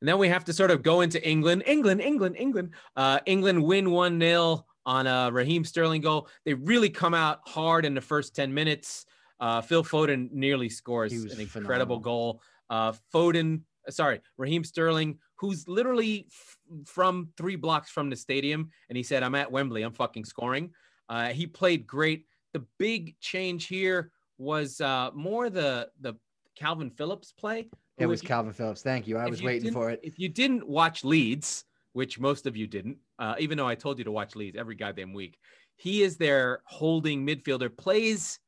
and 0.00 0.08
then 0.08 0.18
we 0.18 0.28
have 0.28 0.44
to 0.44 0.52
sort 0.52 0.70
of 0.70 0.82
go 0.82 1.00
into 1.00 1.26
England, 1.26 1.62
England, 1.66 2.00
England, 2.02 2.36
England. 2.36 2.74
Uh, 2.94 3.20
England 3.26 3.64
win 3.64 3.90
1 3.90 4.20
0 4.20 4.66
on 4.84 5.06
a 5.06 5.30
Raheem 5.32 5.64
Sterling 5.64 6.02
goal. 6.02 6.28
They 6.44 6.52
really 6.54 6.90
come 6.90 7.14
out 7.14 7.40
hard 7.48 7.86
in 7.86 7.94
the 7.94 8.00
first 8.02 8.36
10 8.36 8.52
minutes. 8.52 9.06
Uh, 9.40 9.60
Phil 9.60 9.84
Foden 9.84 10.30
nearly 10.32 10.68
scores 10.68 11.12
He 11.12 11.18
an 11.18 11.40
incredible 11.40 12.00
phenomenal. 12.00 12.00
goal. 12.00 12.42
Uh, 12.70 12.92
Foden, 13.12 13.62
uh, 13.86 13.90
sorry, 13.90 14.20
Raheem 14.38 14.64
Sterling, 14.64 15.18
who's 15.36 15.66
literally 15.68 16.26
f- 16.30 16.56
from 16.86 17.28
three 17.36 17.56
blocks 17.56 17.90
from 17.90 18.08
the 18.10 18.16
stadium. 18.16 18.70
And 18.88 18.96
he 18.96 19.02
said, 19.02 19.22
I'm 19.22 19.34
at 19.34 19.50
Wembley, 19.50 19.82
I'm 19.82 19.92
fucking 19.92 20.24
scoring. 20.24 20.70
Uh, 21.08 21.28
he 21.28 21.46
played 21.46 21.86
great. 21.86 22.26
The 22.52 22.64
big 22.78 23.18
change 23.20 23.66
here 23.66 24.12
was 24.38 24.80
uh, 24.80 25.10
more 25.14 25.50
the, 25.50 25.88
the 26.00 26.14
Kalvin 26.58 26.92
Phillips 26.96 27.32
play. 27.32 27.68
it 27.98 28.06
was 28.06 28.22
you- 28.22 28.28
Kalvin 28.28 28.54
Phillips. 28.54 28.82
Thank 28.82 29.06
you. 29.06 29.18
I 29.18 29.28
was 29.28 29.40
you 29.40 29.46
waiting 29.46 29.72
for 29.72 29.90
it. 29.90 30.00
If 30.02 30.18
you 30.18 30.28
didn't 30.28 30.66
watch 30.66 31.04
Leeds, 31.04 31.64
which 31.92 32.18
most 32.18 32.46
of 32.46 32.56
you 32.56 32.66
didn't, 32.66 32.96
uh, 33.18 33.34
even 33.38 33.58
though 33.58 33.68
I 33.68 33.74
told 33.74 33.98
you 33.98 34.04
to 34.04 34.10
watch 34.12 34.34
Leeds 34.36 34.56
every 34.56 34.74
goddamn 34.76 35.12
week, 35.12 35.38
he 35.76 36.02
is 36.02 36.16
their 36.16 36.60
holding 36.66 37.26
midfielder. 37.26 37.76
Plays, 37.76 38.38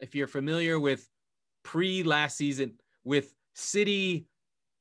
if 0.00 0.14
you're 0.14 0.26
familiar 0.26 0.78
with 0.78 1.08
pre 1.62 2.02
last 2.02 2.36
season 2.36 2.74
with 3.04 3.34
City 3.54 4.26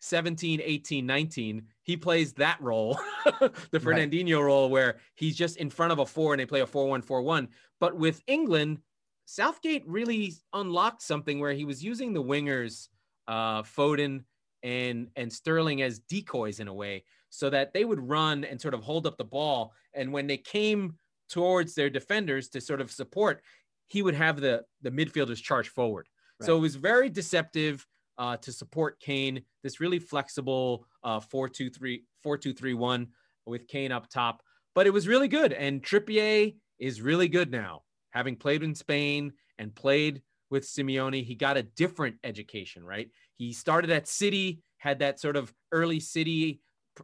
17, 0.02 0.62
18, 0.64 1.06
19, 1.06 1.64
he 1.84 1.98
plays 1.98 2.34
that 2.34 2.62
role, 2.62 3.00
the 3.40 3.52
Right. 3.74 3.82
Fernandinho 3.82 4.42
role, 4.44 4.70
where 4.70 5.00
he's 5.16 5.36
just 5.36 5.58
in 5.58 5.70
front 5.70 5.92
of 5.92 6.00
a 6.00 6.06
four 6.06 6.34
and 6.34 6.40
they 6.40 6.46
play 6.46 6.62
a 6.62 6.68
4 6.68 6.88
1 6.88 7.02
4 7.02 7.22
1. 7.22 7.48
But 7.80 7.98
with 7.98 8.22
England, 8.28 8.80
Southgate 9.26 9.88
really 9.88 10.34
unlocked 10.54 11.02
something 11.02 11.40
where 11.40 11.54
he 11.54 11.66
was 11.66 11.84
using 11.84 12.14
the 12.14 12.24
wingers, 12.24 12.88
uh, 13.28 13.62
Foden 13.64 14.24
and 14.64 15.10
and 15.16 15.32
Sterling 15.32 15.82
as 15.82 16.00
decoys 16.00 16.60
in 16.60 16.68
a 16.68 16.74
way, 16.74 17.04
so 17.30 17.50
that 17.50 17.74
they 17.74 17.86
would 17.86 18.08
run 18.08 18.44
and 18.44 18.60
sort 18.60 18.74
of 18.74 18.82
hold 18.82 19.06
up 19.06 19.18
the 19.18 19.24
ball. 19.24 19.74
And 19.94 20.12
when 20.12 20.28
they 20.28 20.38
came 20.38 20.96
towards 21.30 21.76
their 21.76 21.90
defenders 21.90 22.50
to 22.50 22.62
sort 22.62 22.82
of 22.82 22.90
support, 22.90 23.44
he 23.90 24.02
would 24.02 24.16
have 24.16 24.40
the 24.40 24.64
the 24.82 24.92
midfielders 24.92 25.42
charge 25.42 25.70
forward. 25.70 26.08
So 26.42 26.56
it 26.56 26.60
was 26.62 26.76
very 26.76 27.10
deceptive 27.10 27.86
uh, 28.18 28.38
to 28.38 28.54
support 28.54 29.00
Kane. 29.02 29.42
This 29.62 29.82
really 29.82 30.00
flexible 30.00 30.86
uh, 31.04 31.20
4-2-3 31.20 32.04
4-2-3-1 32.26 33.08
with 33.46 33.68
Kane 33.68 33.92
up 33.92 34.10
top, 34.10 34.42
but 34.74 34.88
it 34.88 34.92
was 34.92 35.08
really 35.08 35.28
good. 35.28 35.52
And 35.52 35.82
Trippier 35.82 36.56
is 36.80 37.02
really 37.02 37.28
good 37.28 37.52
now, 37.52 37.82
having 38.12 38.38
played 38.38 38.64
in 38.64 38.74
Spain 38.74 39.34
and 39.58 39.76
played 39.76 40.22
with 40.50 40.66
Simeone. 40.66 41.24
He 41.24 41.36
got 41.36 41.58
a 41.58 41.64
different 41.64 42.16
education, 42.24 42.84
right? 42.84 43.10
He 43.36 43.52
started 43.52 43.90
at 43.90 44.08
City, 44.08 44.62
had 44.78 45.00
that 45.00 45.20
sort 45.20 45.36
of 45.36 45.54
early 45.72 46.00
City 46.00 46.62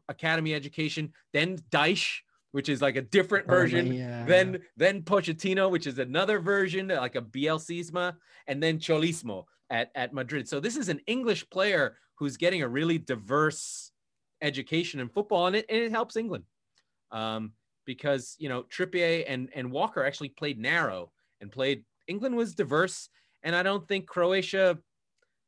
academy 0.09 0.53
education, 0.53 1.13
then 1.33 1.57
Dyche, 1.69 2.19
which 2.55 2.69
is 2.69 2.81
like 2.81 2.95
a 2.95 3.01
different 3.01 3.45
version 3.47 3.93
Yeah. 3.93 4.23
then 4.23 4.61
then 4.77 5.01
Pochettino, 5.01 5.69
which 5.69 5.87
is 5.87 5.99
another 5.99 6.39
version, 6.39 6.87
like 6.87 7.15
a 7.15 7.21
Bielsismo, 7.21 8.15
and 8.47 8.63
then 8.63 8.79
Cholismo 8.79 9.43
at, 9.69 9.91
at 9.93 10.13
Madrid. 10.13 10.47
So 10.47 10.61
this 10.61 10.77
is 10.77 10.87
an 10.87 11.01
English 11.05 11.49
player 11.49 11.97
who's 12.17 12.37
getting 12.37 12.61
a 12.61 12.69
really 12.69 12.97
diverse 12.97 13.91
education 14.41 15.01
in 15.01 15.09
football, 15.09 15.47
and 15.47 15.57
it, 15.57 15.65
and 15.67 15.79
it 15.79 15.91
helps 15.91 16.15
England. 16.15 16.45
Um, 17.11 17.51
because 17.83 18.37
you 18.39 18.47
know 18.47 18.63
Trippier 18.63 19.25
and, 19.27 19.49
and 19.53 19.69
Walker 19.69 20.05
actually 20.05 20.29
played 20.29 20.57
narrow 20.57 21.11
and 21.41 21.51
played 21.51 21.83
England 22.07 22.37
was 22.37 22.55
diverse, 22.55 23.09
and 23.43 23.53
I 23.53 23.63
don't 23.63 23.85
think 23.85 24.07
Croatia 24.07 24.77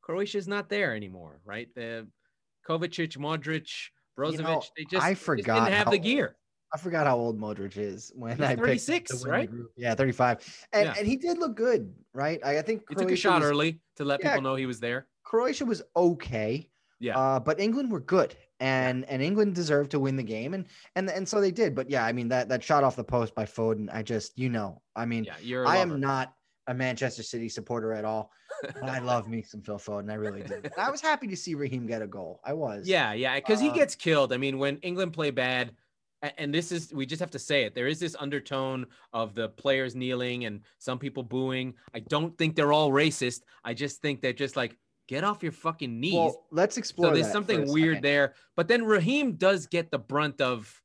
Croatia's 0.02 0.50
not 0.50 0.68
there 0.68 0.94
anymore, 0.94 1.40
right? 1.46 1.70
The 1.74 2.06
Kovacic, 2.68 3.18
Modric, 3.18 3.70
Brozovic, 4.20 4.44
know, 4.44 4.62
they 4.76 4.84
just, 4.84 5.06
I 5.06 5.14
forgot 5.14 5.46
they 5.46 5.54
didn't 5.54 5.74
have 5.74 5.86
how 5.86 5.92
the 5.92 6.00
gear. 6.00 6.36
I 6.74 6.78
forgot 6.78 7.08
how 7.08 7.18
old 7.18 7.40
Modric 7.40 7.78
is 7.78 8.12
when 8.16 8.42
I 8.44 8.50
picked 8.56 8.60
36, 8.62 9.12
to 9.12 9.24
the 9.24 9.30
right? 9.32 9.50
Yeah, 9.78 9.96
35. 9.96 10.68
And 10.74 10.86
Yeah. 10.86 10.94
and 10.98 11.08
he 11.08 11.16
did 11.16 11.38
look 11.38 11.56
good, 11.56 11.94
right? 12.14 12.40
I, 12.44 12.60
I 12.60 12.62
think 12.62 12.84
He 12.90 12.96
took 12.96 13.10
a 13.12 13.16
shot 13.16 13.42
was, 13.42 13.50
early 13.50 13.80
to 13.96 14.04
let 14.06 14.20
Yeah. 14.22 14.32
people 14.32 14.44
know 14.44 14.56
he 14.56 14.66
was 14.66 14.80
there. 14.80 15.08
Croatia 15.24 15.66
was 15.66 15.82
okay. 15.96 16.70
Yeah. 17.00 17.18
Uh, 17.18 17.40
but 17.40 17.60
England 17.60 17.92
were 17.92 18.00
good. 18.00 18.36
And 18.60 19.06
and 19.06 19.22
England 19.22 19.54
deserved 19.56 19.92
to 19.92 20.00
win 20.00 20.16
the 20.16 20.24
game. 20.24 20.54
And 20.56 20.66
and 20.96 21.10
and 21.10 21.28
so 21.30 21.40
they 21.40 21.52
did. 21.52 21.76
But 21.76 21.90
yeah, 21.90 22.04
I 22.06 22.12
mean 22.12 22.28
that 22.30 22.50
that 22.50 22.64
shot 22.64 22.84
off 22.84 22.96
the 22.96 23.04
post 23.04 23.36
by 23.36 23.46
Foden, 23.46 23.88
I 23.94 24.02
just, 24.04 24.38
you 24.38 24.50
know, 24.50 24.82
I 24.96 25.06
mean, 25.06 25.24
Yeah, 25.26 25.36
you're. 25.42 25.68
I 25.68 25.78
am 25.78 26.00
not 26.00 26.34
a 26.66 26.74
Manchester 26.74 27.24
City 27.24 27.48
supporter 27.50 27.94
at 27.94 28.04
all. 28.04 28.32
But 28.64 28.90
I 28.90 29.00
love 29.00 29.28
me 29.30 29.42
some 29.44 29.62
Phil 29.62 29.78
Foden. 29.78 30.10
I 30.12 30.16
really 30.16 30.42
do. 30.42 30.56
And 30.56 30.72
I 30.78 30.90
was 30.90 31.00
happy 31.12 31.28
to 31.28 31.36
see 31.38 31.54
Raheem 31.54 31.86
get 31.86 32.02
a 32.02 32.08
goal. 32.08 32.42
I 32.44 32.54
was. 32.54 32.88
Yeah, 32.88 33.14
yeah, 33.14 33.36
because 33.36 33.60
he 33.62 33.70
Uh, 33.70 33.74
gets 33.74 33.94
killed. 33.96 34.34
I 34.34 34.38
mean, 34.38 34.58
when 34.58 34.78
England 34.78 35.14
play 35.14 35.30
bad, 35.30 35.74
and 36.38 36.54
this 36.54 36.72
is 36.72 36.94
we 36.94 37.06
just 37.06 37.20
have 37.20 37.32
to 37.32 37.40
say 37.40 37.64
it. 37.64 37.76
There 37.76 37.88
is 37.88 38.00
this 38.00 38.16
undertone 38.20 38.86
of 39.14 39.34
the 39.36 39.50
players 39.50 39.96
kneeling 39.96 40.46
and 40.46 40.62
some 40.78 41.00
people 41.00 41.24
booing. 41.24 41.74
I 41.94 42.00
don't 42.00 42.38
think 42.38 42.56
they're 42.56 42.74
all 42.74 42.92
racist. 42.92 43.42
I 43.64 43.74
just 43.74 44.02
think 44.02 44.22
they're 44.22 44.34
just 44.34 44.56
like 44.56 44.78
get 45.08 45.24
off 45.24 45.42
your 45.44 45.52
fucking 45.52 46.00
knees. 46.00 46.14
Well, 46.14 46.46
let's 46.52 46.78
explore. 46.78 47.10
so 47.10 47.14
there's 47.14 47.32
something 47.32 47.72
weird 47.72 48.02
there. 48.02 48.34
But 48.56 48.68
then 48.68 48.84
Raheem 48.84 49.34
does 49.34 49.66
get 49.68 49.92
the 49.92 50.00
brunt 50.00 50.42
of 50.42 50.82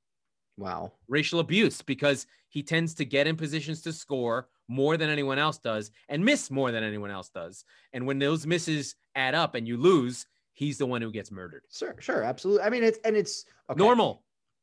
Wow. 0.58 0.92
racial 1.08 1.40
abuse 1.40 1.80
because 1.82 2.26
he 2.48 2.62
tends 2.62 2.94
to 2.94 3.04
get 3.04 3.26
in 3.26 3.36
positions 3.36 3.80
to 3.82 3.92
score 3.92 4.48
more 4.68 4.96
than 4.96 5.08
anyone 5.08 5.38
else 5.38 5.58
does 5.58 5.90
and 6.08 6.24
miss 6.24 6.50
more 6.50 6.70
than 6.70 6.84
anyone 6.84 7.10
else 7.10 7.30
does. 7.30 7.64
And 7.92 8.06
when 8.06 8.18
those 8.18 8.46
misses 8.46 8.94
add 9.14 9.34
up 9.34 9.54
and 9.54 9.66
you 9.66 9.76
lose, 9.76 10.26
he's 10.52 10.78
the 10.78 10.86
one 10.86 11.00
who 11.02 11.10
gets 11.10 11.30
murdered. 11.30 11.62
Sure, 11.72 11.96
sure, 11.98 12.22
absolutely. 12.22 12.62
I 12.62 12.70
mean, 12.70 12.84
it's 12.84 12.98
and 13.04 13.16
it's 13.16 13.46
okay. 13.70 13.78
Normal. 13.78 14.22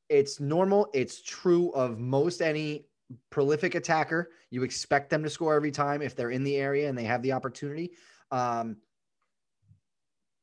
It's 0.10 0.39
normal. 0.39 0.89
It's 0.93 1.22
true 1.22 1.72
of 1.72 2.00
most 2.00 2.41
any 2.41 2.86
prolific 3.30 3.76
attacker. 3.76 4.32
You 4.50 4.63
expect 4.63 5.10
them 5.10 5.24
to 5.24 5.30
score 5.30 5.54
every 5.56 5.72
time 5.72 6.02
if 6.02 6.15
they're 6.15 6.32
in 6.32 6.43
the 6.43 6.58
area 6.58 6.89
and 6.89 6.98
they 6.98 7.04
have 7.04 7.22
the 7.22 7.32
opportunity. 7.32 7.91
Um, 8.32 8.78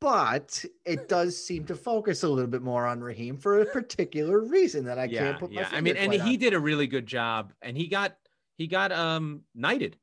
but 0.01 0.65
it 0.85 1.09
does 1.09 1.37
seem 1.37 1.65
to 1.67 1.75
focus 1.75 2.23
a 2.23 2.29
little 2.29 2.51
bit 2.51 2.63
more 2.63 2.87
on 2.87 3.01
Raheem 3.01 3.37
for 3.37 3.61
a 3.61 3.67
particular 3.67 4.41
reason 4.41 4.85
that 4.85 4.99
I 4.99 5.05
yeah, 5.05 5.21
can't 5.21 5.39
put 5.41 5.53
my 5.53 5.63
yeah. 5.63 5.69
I 5.73 5.81
mean, 5.81 5.97
and 5.97 6.13
he 6.13 6.21
on. 6.21 6.39
did 6.39 6.55
a 6.55 6.61
really 6.61 6.87
good 6.87 7.07
job, 7.07 7.53
and 7.63 7.77
he 7.77 7.89
got 7.89 8.17
he 8.57 8.67
got 8.67 8.93
um 8.93 9.43
knighted 9.55 9.97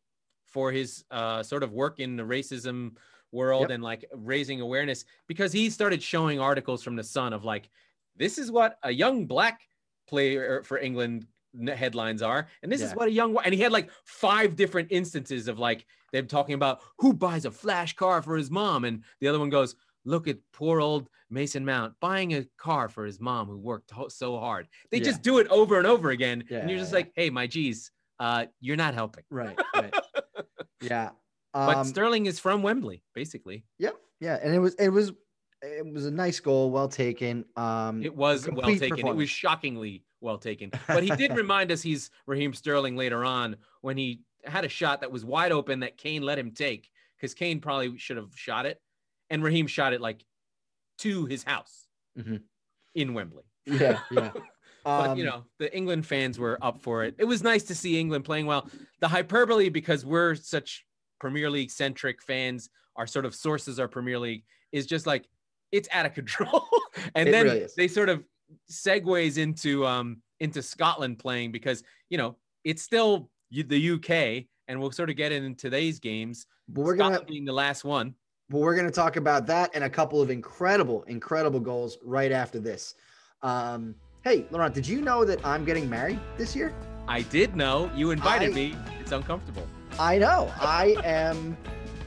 for 0.45 0.71
his 0.71 1.03
uh 1.11 1.43
sort 1.43 1.63
of 1.63 1.71
work 1.71 1.99
in 1.99 2.15
the 2.15 2.23
racism 2.23 2.95
world 3.31 3.61
Yep. 3.61 3.71
and 3.71 3.83
like 3.83 4.05
raising 4.13 4.61
awareness 4.61 5.05
because 5.27 5.51
he 5.51 5.69
started 5.69 6.01
showing 6.03 6.39
articles 6.39 6.83
from 6.83 6.95
the 6.95 7.03
Sun 7.03 7.33
of 7.33 7.43
like 7.43 7.69
this 8.15 8.37
is 8.37 8.51
what 8.51 8.77
a 8.83 8.91
young 8.91 9.25
black 9.25 9.61
player 10.07 10.63
for 10.63 10.77
England 10.77 11.27
headlines 11.67 12.21
are, 12.21 12.47
and 12.61 12.71
this 12.71 12.81
is 12.81 12.93
what 12.95 13.07
a 13.07 13.11
young 13.11 13.37
and 13.45 13.53
he 13.53 13.61
had 13.61 13.71
like 13.71 13.89
five 14.05 14.55
different 14.55 14.87
instances 14.91 15.47
of 15.47 15.59
like 15.59 15.85
them 16.11 16.27
talking 16.27 16.55
about 16.55 16.81
who 16.99 17.13
buys 17.13 17.45
a 17.45 17.51
flash 17.51 17.93
car 17.95 18.21
for 18.21 18.35
his 18.37 18.49
mom, 18.51 18.85
and 18.85 19.03
the 19.21 19.27
other 19.27 19.39
one 19.39 19.49
goes. 19.49 19.75
Look 20.05 20.27
at 20.27 20.37
poor 20.51 20.81
old 20.81 21.07
Mason 21.29 21.63
Mount 21.63 21.93
buying 22.01 22.33
a 22.33 22.45
car 22.57 22.89
for 22.89 23.05
his 23.05 23.21
mom 23.21 23.47
who 23.47 23.57
worked 23.57 23.93
so 24.09 24.37
hard. 24.37 24.67
They 24.91 24.97
Yeah. 24.97 25.05
just 25.05 25.21
do 25.21 25.37
it 25.39 25.47
over 25.47 25.77
and 25.77 25.87
over 25.87 26.09
again. 26.09 26.43
Yeah, 26.49 26.57
and 26.57 26.69
you're 26.69 26.77
just 26.77 26.91
yeah. 26.91 26.97
like, 26.97 27.13
hey, 27.15 27.29
my 27.29 27.47
G's, 27.47 27.89
uh, 28.19 28.47
you're 28.59 28.75
not 28.75 28.95
helping. 28.95 29.23
right, 29.29 29.57
right. 29.73 29.93
yeah. 30.81 31.11
But 31.53 31.77
Um, 31.77 31.87
Sterling 31.87 32.25
is 32.25 32.37
from 32.37 32.63
Wembley, 32.63 33.01
basically. 33.15 33.63
Yep. 33.79 33.95
Yeah, 34.19 34.39
and 34.43 34.53
it 34.53 34.59
was 34.59 34.75
it 34.75 34.89
was 34.89 35.13
it 35.85 35.93
was 35.93 36.05
a 36.05 36.11
nice 36.11 36.39
goal, 36.39 36.71
well 36.71 36.87
taken. 36.89 37.45
Um, 37.55 38.03
It 38.03 38.15
was 38.15 38.47
well 38.49 38.75
taken. 38.75 39.07
It 39.07 39.15
was 39.15 39.29
shockingly 39.29 40.03
well 40.21 40.37
taken. 40.37 40.71
But 40.87 41.03
he 41.03 41.09
did 41.11 41.35
remind 41.35 41.71
us 41.71 41.81
he's 41.81 42.09
Raheem 42.25 42.53
Sterling 42.53 42.95
later 42.95 43.23
on 43.25 43.57
when 43.81 43.97
he 43.97 44.21
had 44.45 44.65
a 44.65 44.69
shot 44.69 45.01
that 45.01 45.11
was 45.11 45.23
wide 45.25 45.51
open 45.51 45.81
that 45.81 45.97
Kane 45.97 46.21
let 46.21 46.37
him 46.39 46.51
take 46.51 46.89
because 47.17 47.33
Kane 47.33 47.59
probably 47.61 47.97
should 47.97 48.17
have 48.17 48.31
shot 48.35 48.65
it. 48.65 48.81
And 49.29 49.43
Raheem 49.43 49.67
shot 49.67 49.93
it 49.93 50.01
like 50.01 50.23
to 50.99 51.25
his 51.25 51.43
house 51.43 51.87
Mhm. 52.17 52.41
in 52.95 53.13
Wembley. 53.13 53.43
yeah, 53.65 53.99
yeah. 54.11 54.31
But 54.85 55.17
you 55.17 55.23
Um, 55.23 55.29
know, 55.29 55.45
the 55.59 55.73
England 55.73 56.05
fans 56.05 56.37
were 56.37 56.57
up 56.61 56.81
for 56.81 57.05
it. 57.05 57.15
It 57.17 57.23
was 57.23 57.41
nice 57.41 57.63
to 57.63 57.75
see 57.75 57.97
England 57.97 58.25
playing 58.25 58.47
well. 58.47 58.69
The 58.99 59.07
hyperbole, 59.07 59.69
because 59.69 60.05
we're 60.05 60.35
such 60.35 60.85
Premier 61.21 61.49
League 61.49 61.71
centric 61.71 62.21
fans, 62.21 62.69
our 62.97 63.07
sort 63.07 63.23
of 63.25 63.33
sources 63.33 63.79
are 63.79 63.87
Premier 63.87 64.19
League, 64.19 64.43
is 64.73 64.85
just 64.85 65.07
like 65.07 65.29
it's 65.73 65.89
out 65.91 66.05
of 66.05 66.13
control. 66.13 66.65
and 67.15 67.27
It 67.27 67.31
then 67.33 67.45
really 67.45 67.67
they 67.75 67.89
sort 67.89 68.07
of 68.07 68.23
segues 68.71 69.37
into 69.37 69.85
um 69.85 70.21
into 70.39 70.61
Scotland 70.61 71.19
playing 71.19 71.51
because 71.51 71.83
you 72.09 72.17
know 72.17 72.37
it's 72.63 72.81
still 72.81 73.29
the 73.51 73.91
UK, 73.91 74.45
and 74.67 74.79
we'll 74.79 74.91
sort 74.91 75.09
of 75.09 75.15
get 75.15 75.31
into 75.31 75.55
today's 75.59 75.99
games. 75.99 76.45
but 76.69 76.83
we're 76.85 76.95
gonna 76.95 77.21
being 77.25 77.43
the 77.45 77.53
last 77.53 77.83
one. 77.83 78.15
But 78.49 78.59
we're 78.61 78.75
going 78.75 78.87
to 78.87 78.91
talk 78.93 79.15
about 79.15 79.47
that 79.47 79.71
and 79.73 79.83
a 79.85 79.89
couple 79.89 80.21
of 80.21 80.29
incredible, 80.29 81.03
incredible 81.03 81.59
goals 81.61 81.97
right 82.03 82.31
after 82.31 82.59
this. 82.59 82.93
Um, 83.41 83.95
hey, 84.23 84.45
Laurent, 84.51 84.75
did 84.75 84.85
you 84.87 85.01
know 85.01 85.23
that 85.23 85.43
I'm 85.45 85.63
getting 85.63 85.89
married 85.89 86.19
this 86.37 86.55
year? 86.55 86.73
I 87.07 87.21
did 87.21 87.55
know 87.55 87.89
you 87.95 88.11
invited 88.11 88.51
I- 88.51 88.53
me. 88.53 88.75
It's 88.99 89.11
uncomfortable. 89.11 89.65
I 89.99 90.17
know. 90.17 90.51
I 90.59 90.95
am. 91.03 91.55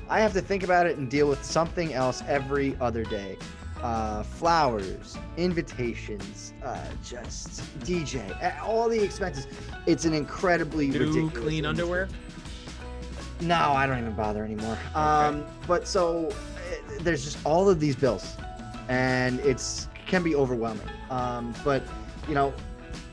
I 0.09 0.21
have 0.21 0.33
to 0.35 0.41
think 0.41 0.63
about 0.63 0.87
it 0.87 0.99
and 0.99 1.11
deal 1.11 1.29
with 1.29 1.45
something 1.45 1.93
else 1.93 2.23
every 2.29 2.77
other 2.81 3.03
day. 3.05 3.37
Uh, 3.83 4.23
flowers, 4.23 5.19
invitations, 5.37 6.55
uh, 6.65 6.81
just 7.05 7.61
DJ, 7.81 8.31
uh, 8.43 8.65
all 8.65 8.89
the 8.89 9.03
expenses. 9.03 9.47
It's 9.87 10.05
an 10.05 10.15
incredibly 10.15 10.89
New 10.89 11.01
ridiculous 11.01 11.33
clean 11.35 11.65
industry. 11.65 11.67
underwear. 11.67 12.09
No, 13.41 13.73
I 13.73 13.87
don't 13.87 13.99
even 13.99 14.15
bother 14.15 14.45
anymore. 14.45 14.79
Um, 14.95 15.45
but 15.67 15.87
so 15.87 16.29
uh, 16.31 16.33
there's 17.01 17.23
just 17.23 17.39
all 17.45 17.69
of 17.69 17.81
these 17.81 17.95
bills, 17.95 18.37
and 18.89 19.41
it's 19.41 19.89
can 20.07 20.23
be 20.23 20.35
overwhelming. 20.35 20.89
Um, 21.11 21.55
but 21.63 21.83
you 22.29 22.35
know, 22.35 22.55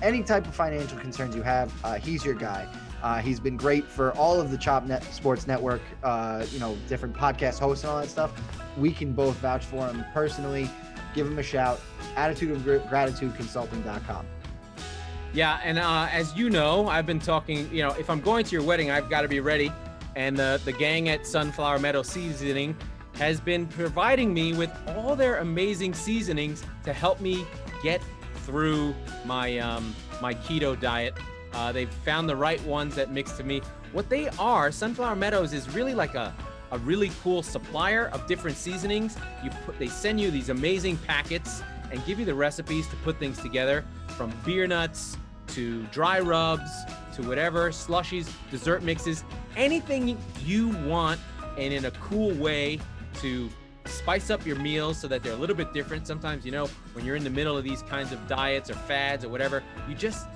any 0.00 0.22
type 0.22 0.46
of 0.46 0.54
financial 0.54 0.96
concerns 0.98 1.34
you 1.34 1.42
have. 1.42 1.72
Uh, 1.84 1.94
he's 1.94 2.24
your 2.24 2.34
guy. 2.34 2.68
Uh, 3.02 3.18
he's 3.18 3.40
been 3.40 3.56
great 3.56 3.84
for 3.84 4.12
all 4.12 4.40
of 4.40 4.52
the 4.52 4.58
Chop 4.58 4.84
Net 4.84 5.02
Sports 5.12 5.48
Network, 5.48 5.80
uh, 6.04 6.46
you 6.52 6.60
know, 6.60 6.76
different 6.88 7.16
podcast 7.16 7.58
hosts 7.58 7.82
and 7.82 7.92
all 7.92 8.00
that 8.00 8.08
stuff. 8.08 8.32
We 8.76 8.92
can 8.92 9.12
both 9.12 9.34
vouch 9.38 9.64
for 9.64 9.88
him 9.88 10.04
personally. 10.14 10.70
Give 11.14 11.26
him 11.26 11.38
a 11.38 11.42
shout. 11.42 11.80
Attitude 12.16 12.50
of 12.50 12.88
Gratitude 12.88 13.34
Consulting.com. 13.36 14.26
yeah. 15.32 15.60
And 15.62 15.78
uh, 15.78 16.08
as 16.10 16.34
you 16.36 16.50
know, 16.50 16.88
I've 16.88 17.06
been 17.06 17.20
talking. 17.20 17.72
You 17.72 17.82
know, 17.82 17.90
if 17.98 18.08
I'm 18.10 18.20
going 18.20 18.44
to 18.44 18.52
your 18.52 18.62
wedding, 18.62 18.90
I've 18.90 19.08
got 19.10 19.22
to 19.22 19.28
be 19.28 19.40
ready. 19.40 19.72
And 20.16 20.36
the 20.36 20.60
the 20.64 20.72
gang 20.72 21.08
at 21.08 21.26
Sunflower 21.26 21.78
Meadow 21.78 22.02
Seasoning 22.02 22.76
has 23.14 23.40
been 23.40 23.66
providing 23.66 24.32
me 24.32 24.52
with 24.54 24.70
all 24.88 25.14
their 25.16 25.38
amazing 25.38 25.94
seasonings 25.94 26.64
to 26.84 26.92
help 26.92 27.20
me 27.20 27.46
get 27.82 28.02
through 28.46 28.94
my 29.24 29.58
um, 29.58 29.94
my 30.20 30.34
keto 30.34 30.78
diet. 30.78 31.14
Uh, 31.54 31.70
they've 31.72 31.92
found 32.04 32.28
the 32.28 32.36
right 32.36 32.62
ones 32.64 32.94
that 32.94 33.10
mix 33.10 33.32
to 33.32 33.44
me. 33.44 33.60
What 33.92 34.08
they 34.08 34.28
are, 34.38 34.72
Sunflower 34.72 35.16
Meadows 35.16 35.52
is 35.52 35.68
really 35.74 35.94
like 35.94 36.14
a 36.14 36.34
a 36.72 36.78
really 36.78 37.12
cool 37.22 37.42
supplier 37.42 38.08
of 38.08 38.26
different 38.26 38.56
seasonings. 38.56 39.16
You 39.44 39.50
put 39.64 39.78
they 39.78 39.88
send 39.88 40.20
you 40.20 40.30
these 40.30 40.48
amazing 40.48 40.96
packets 40.98 41.62
and 41.90 42.04
give 42.06 42.18
you 42.18 42.24
the 42.24 42.34
recipes 42.34 42.88
to 42.88 42.96
put 42.96 43.18
things 43.18 43.38
together 43.38 43.84
from 44.16 44.32
beer 44.44 44.66
nuts 44.66 45.16
to 45.48 45.82
dry 45.84 46.18
rubs 46.18 46.70
to 47.14 47.22
whatever 47.22 47.70
slushies, 47.70 48.30
dessert 48.50 48.82
mixes, 48.82 49.22
anything 49.54 50.18
you 50.44 50.68
want 50.86 51.20
and 51.58 51.72
in 51.74 51.84
a 51.84 51.90
cool 51.92 52.30
way 52.32 52.80
to 53.20 53.50
spice 53.84 54.30
up 54.30 54.46
your 54.46 54.56
meals 54.56 54.98
so 54.98 55.06
that 55.06 55.22
they're 55.22 55.34
a 55.34 55.36
little 55.36 55.56
bit 55.56 55.74
different. 55.74 56.06
Sometimes, 56.06 56.46
you 56.46 56.52
know, 56.52 56.66
when 56.94 57.04
you're 57.04 57.16
in 57.16 57.24
the 57.24 57.30
middle 57.30 57.56
of 57.56 57.64
these 57.64 57.82
kinds 57.82 58.12
of 58.12 58.26
diets 58.26 58.70
or 58.70 58.74
fads 58.74 59.24
or 59.24 59.28
whatever, 59.28 59.62
you're 59.86 59.98
just 59.98 60.26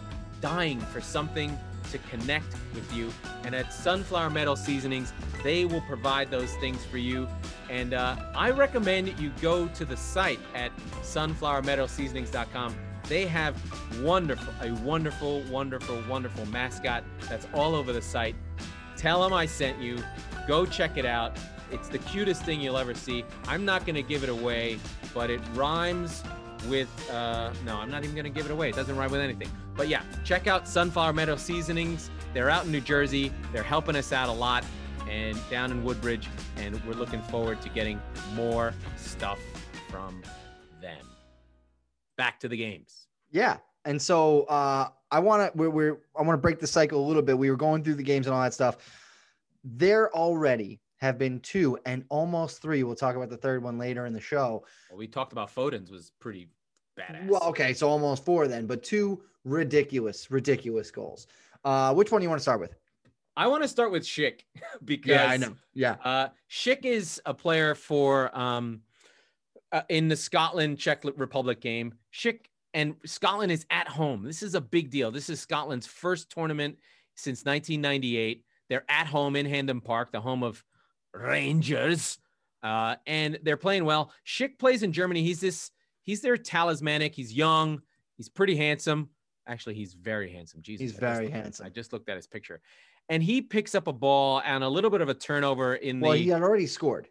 dying 0.42 0.80
for 0.80 1.00
something 1.00 1.58
to 1.92 1.98
connect 1.98 2.52
with 2.74 2.92
you. 2.92 3.12
And 3.44 3.54
at 3.54 3.72
Sunflower 3.72 4.30
Meadow 4.30 4.54
Seasonings, 4.54 5.12
they 5.42 5.64
will 5.64 5.82
provide 5.82 6.30
those 6.30 6.52
things 6.56 6.84
for 6.84 6.98
you. 6.98 7.28
And 7.70 7.94
uh, 7.94 8.16
I 8.34 8.50
recommend 8.50 9.18
you 9.18 9.32
go 9.40 9.68
to 9.68 9.84
the 9.84 9.96
site 9.96 10.40
at 10.54 10.70
sunflowermeadowseasonings.com. 11.02 12.74
They 13.08 13.26
have 13.26 13.56
wonderful, 14.02 14.52
a 14.60 14.72
wonderful, 14.82 15.42
wonderful, 15.50 16.02
wonderful 16.08 16.46
mascot 16.46 17.04
that's 17.28 17.46
all 17.54 17.74
over 17.74 17.92
the 17.92 18.02
site. 18.02 18.34
Tell 18.96 19.22
them 19.22 19.32
I 19.32 19.46
sent 19.46 19.80
you. 19.80 20.02
Go 20.48 20.66
check 20.66 20.96
it 20.96 21.06
out. 21.06 21.36
It's 21.70 21.88
the 21.88 21.98
cutest 21.98 22.42
thing 22.44 22.60
you'll 22.60 22.78
ever 22.78 22.94
see. 22.94 23.24
I'm 23.46 23.64
not 23.64 23.84
going 23.84 23.96
to 23.96 24.02
give 24.02 24.22
it 24.22 24.28
away, 24.28 24.78
but 25.14 25.30
it 25.30 25.40
rhymes 25.54 26.22
with, 26.68 26.88
uh, 27.10 27.52
no, 27.64 27.76
I'm 27.76 27.90
not 27.90 28.04
even 28.04 28.14
going 28.14 28.24
to 28.24 28.30
give 28.30 28.46
it 28.46 28.52
away. 28.52 28.70
It 28.70 28.76
doesn't 28.76 28.96
rhyme 28.96 29.10
with 29.10 29.20
anything. 29.20 29.50
But 29.76 29.88
yeah, 29.88 30.02
check 30.24 30.46
out 30.46 30.66
Sunflower 30.66 31.12
Meadow 31.12 31.36
Seasonings. 31.36 32.10
They're 32.32 32.48
out 32.48 32.64
in 32.64 32.72
New 32.72 32.80
Jersey. 32.80 33.30
They're 33.52 33.62
helping 33.62 33.94
us 33.94 34.10
out 34.10 34.28
a 34.30 34.32
lot 34.32 34.64
and 35.08 35.38
down 35.50 35.70
in 35.70 35.84
Woodbridge. 35.84 36.28
And 36.56 36.82
we're 36.86 36.94
looking 36.94 37.20
forward 37.22 37.60
to 37.60 37.68
getting 37.68 38.00
more 38.34 38.72
stuff 38.96 39.38
from 39.90 40.22
them. 40.80 41.04
Back 42.16 42.40
to 42.40 42.48
the 42.48 42.56
games. 42.56 43.06
Yeah. 43.30 43.58
And 43.84 44.00
so 44.00 44.44
uh, 44.44 44.88
I 45.10 45.20
want 45.20 45.52
to 45.52 45.58
we're, 45.58 45.70
we're 45.70 45.98
I 46.18 46.22
want 46.22 46.38
to 46.38 46.42
break 46.42 46.58
the 46.58 46.66
cycle 46.66 47.04
a 47.04 47.06
little 47.06 47.22
bit. 47.22 47.36
We 47.36 47.50
were 47.50 47.56
going 47.56 47.84
through 47.84 47.94
the 47.94 48.02
games 48.02 48.26
and 48.26 48.34
all 48.34 48.42
that 48.42 48.54
stuff. 48.54 48.78
There 49.62 50.14
already 50.14 50.80
have 50.96 51.18
been 51.18 51.40
two 51.40 51.78
and 51.84 52.02
almost 52.08 52.62
three. 52.62 52.82
We'll 52.82 52.94
talk 52.94 53.16
about 53.16 53.28
the 53.28 53.36
third 53.36 53.62
one 53.62 53.76
later 53.76 54.06
in 54.06 54.14
the 54.14 54.20
show. 54.20 54.64
Well, 54.90 54.98
we 54.98 55.06
talked 55.06 55.32
about 55.32 55.50
Foden's 55.50 55.90
was 55.90 56.12
pretty 56.18 56.48
badass. 56.98 57.28
Well, 57.28 57.42
okay, 57.44 57.74
so 57.74 57.88
almost 57.88 58.24
four 58.24 58.48
then, 58.48 58.66
but 58.66 58.82
two 58.82 59.20
ridiculous, 59.46 60.30
ridiculous 60.30 60.90
goals. 60.90 61.26
Uh, 61.64 61.94
which 61.94 62.12
one 62.12 62.20
do 62.20 62.24
you 62.24 62.28
want 62.28 62.40
to 62.40 62.42
start 62.42 62.60
with? 62.60 62.74
I 63.36 63.46
want 63.46 63.62
to 63.62 63.68
start 63.68 63.92
with 63.92 64.02
Schick 64.02 64.40
because 64.84 65.10
Yeah, 65.10 65.26
I 65.26 65.36
know. 65.36 65.54
Yeah. 65.74 65.96
Uh, 66.04 66.28
Schick 66.50 66.84
is 66.84 67.20
a 67.24 67.32
player 67.32 67.74
for 67.74 68.36
um, 68.36 68.80
uh, 69.72 69.82
in 69.88 70.08
the 70.08 70.16
Scotland 70.16 70.78
Czech 70.78 71.04
Republic 71.04 71.60
game. 71.60 71.94
Schick 72.12 72.46
and 72.74 72.96
Scotland 73.04 73.52
is 73.52 73.64
at 73.70 73.88
home. 73.88 74.22
This 74.22 74.42
is 74.42 74.54
a 74.54 74.60
big 74.60 74.90
deal. 74.90 75.10
This 75.10 75.30
is 75.30 75.40
Scotland's 75.40 75.86
first 75.86 76.30
tournament 76.30 76.76
since 77.14 77.44
1998. 77.44 78.44
They're 78.68 78.84
at 78.88 79.06
home 79.06 79.36
in 79.36 79.46
Hampden 79.46 79.80
Park, 79.80 80.12
the 80.12 80.20
home 80.20 80.42
of 80.42 80.62
Rangers, 81.14 82.18
uh, 82.62 82.96
and 83.06 83.38
they're 83.42 83.56
playing 83.56 83.84
well. 83.84 84.12
Schick 84.26 84.58
plays 84.58 84.82
in 84.82 84.92
Germany. 84.92 85.22
He's 85.22 85.40
this. 85.40 85.70
He's 86.02 86.20
their 86.20 86.36
talismanic. 86.36 87.14
He's 87.14 87.32
young. 87.32 87.82
He's 88.16 88.28
pretty 88.28 88.56
handsome. 88.56 89.10
Actually, 89.46 89.74
he's 89.74 89.94
very 89.94 90.30
handsome. 90.30 90.60
Jesus, 90.62 90.80
He's 90.92 90.96
I 90.96 91.00
very 91.00 91.30
handsome. 91.30 91.66
I 91.66 91.68
just 91.70 91.92
looked 91.92 92.08
at 92.08 92.16
his 92.16 92.26
picture, 92.26 92.60
and 93.08 93.22
he 93.22 93.40
picks 93.40 93.74
up 93.74 93.86
a 93.86 93.92
ball 93.92 94.42
and 94.44 94.64
a 94.64 94.68
little 94.68 94.90
bit 94.90 95.00
of 95.00 95.08
a 95.08 95.14
turnover 95.14 95.76
in 95.76 96.00
Well, 96.00 96.12
the. 96.12 96.16
Well, 96.18 96.22
he 96.24 96.28
had 96.28 96.42
already 96.42 96.66
scored. 96.66 97.08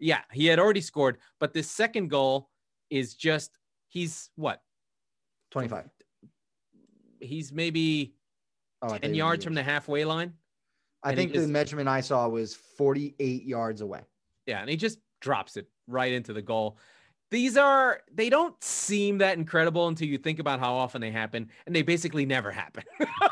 Yeah, 0.00 0.20
he 0.32 0.46
had 0.46 0.58
already 0.58 0.80
scored, 0.80 1.18
but 1.40 1.52
this 1.52 1.70
second 1.70 2.08
goal 2.08 2.50
is 2.90 3.14
just 3.14 3.58
he's 3.88 4.30
what? 4.36 4.62
25. 5.50 5.88
He's 7.20 7.52
maybe 7.52 8.14
Oh, 8.80 8.96
10 8.96 9.14
yards 9.14 9.44
from 9.44 9.54
the 9.54 9.62
halfway 9.62 10.04
line. 10.04 10.34
I 11.02 11.14
think 11.14 11.32
the 11.32 11.38
just- 11.38 11.48
measurement 11.50 11.88
I 11.88 12.00
saw 12.00 12.28
was 12.28 12.54
48 12.54 13.42
yards 13.44 13.80
away. 13.80 14.02
Yeah, 14.46 14.60
and 14.60 14.70
he 14.70 14.76
just 14.76 14.98
drops 15.20 15.56
it 15.56 15.66
right 15.88 16.12
into 16.12 16.32
the 16.32 16.42
goal. 16.42 16.78
These 17.30 17.56
are 17.58 18.00
they 18.12 18.30
don't 18.30 18.54
seem 18.64 19.18
that 19.18 19.36
incredible 19.36 19.88
until 19.88 20.08
you 20.08 20.16
think 20.18 20.38
about 20.38 20.60
how 20.60 20.74
often 20.74 21.00
they 21.02 21.10
happen, 21.10 21.50
and 21.66 21.76
they 21.76 21.82
basically 21.82 22.24
never 22.24 22.50
happen. 22.50 22.84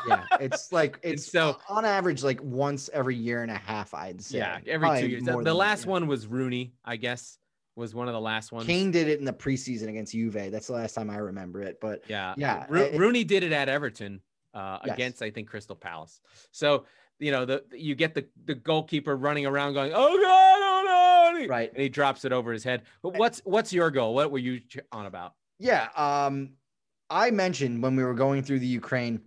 Yeah, 0.07 0.23
it's 0.39 0.71
like 0.71 0.99
And 1.03 1.13
it's 1.13 1.31
so- 1.31 1.57
on 1.67 1.83
average 1.85 2.23
like 2.23 2.39
once 2.43 2.89
every 2.93 3.15
year 3.15 3.41
and 3.41 3.49
a 3.51 3.57
half. 3.57 3.93
I'd 3.93 4.21
say. 4.21 4.37
yeah, 4.37 4.59
every 4.67 4.85
Probably 4.85 5.01
two 5.01 5.07
years. 5.07 5.23
The, 5.23 5.31
than 5.31 5.43
that, 5.45 5.53
last 5.55 5.85
yeah. 5.85 5.91
one 5.91 6.07
was 6.07 6.27
Rooney, 6.27 6.73
I 6.85 6.97
guess, 6.97 7.39
was 7.75 7.95
one 7.95 8.07
of 8.07 8.13
the 8.13 8.21
last 8.21 8.51
ones. 8.51 8.67
Kane 8.67 8.91
did 8.91 9.07
it 9.07 9.17
in 9.19 9.25
the 9.25 9.33
preseason 9.33 9.87
against 9.89 10.11
Juve. 10.13 10.33
That's 10.51 10.67
the 10.67 10.73
last 10.73 10.93
time 10.93 11.09
I 11.09 11.17
remember 11.17 11.61
it. 11.63 11.79
But 11.81 12.03
Yeah, 12.07 12.35
Yeah, 12.37 12.65
Ro- 12.69 12.81
it- 12.81 12.99
Rooney 12.99 13.23
did 13.23 13.41
it 13.43 13.51
at 13.51 13.67
Everton 13.67 14.21
uh, 14.53 14.77
Yes. 14.85 14.93
against 14.93 15.21
I 15.23 15.31
think 15.31 15.49
Crystal 15.49 15.75
Palace. 15.75 16.21
So 16.51 16.85
you 17.19 17.31
know 17.31 17.45
the 17.45 17.63
you 17.71 17.95
get 17.95 18.13
the 18.13 18.27
the 18.45 18.53
goalkeeper 18.53 19.15
running 19.15 19.47
around 19.47 19.73
going, 19.73 19.91
"Oh 19.93 20.07
God, 20.21 20.59
oh 20.61 20.83
no!" 20.85 21.06
Right. 21.45 21.69
and 21.71 21.81
he 21.81 21.89
drops 21.89 22.25
it 22.25 22.31
over 22.31 22.51
his 22.51 22.63
head. 22.63 22.83
But 23.03 23.17
what's 23.17 23.41
what's 23.45 23.71
your 23.71 23.91
goal? 23.91 24.15
What 24.15 24.31
were 24.31 24.39
you 24.39 24.61
on 24.91 25.05
about? 25.05 25.33
yeah, 25.59 25.89
um, 25.95 26.53
I 27.09 27.29
mentioned 27.31 27.83
when 27.83 27.95
we 27.95 28.03
were 28.03 28.13
going 28.13 28.41
through 28.43 28.59
the 28.59 28.67
Ukraine 28.67 29.21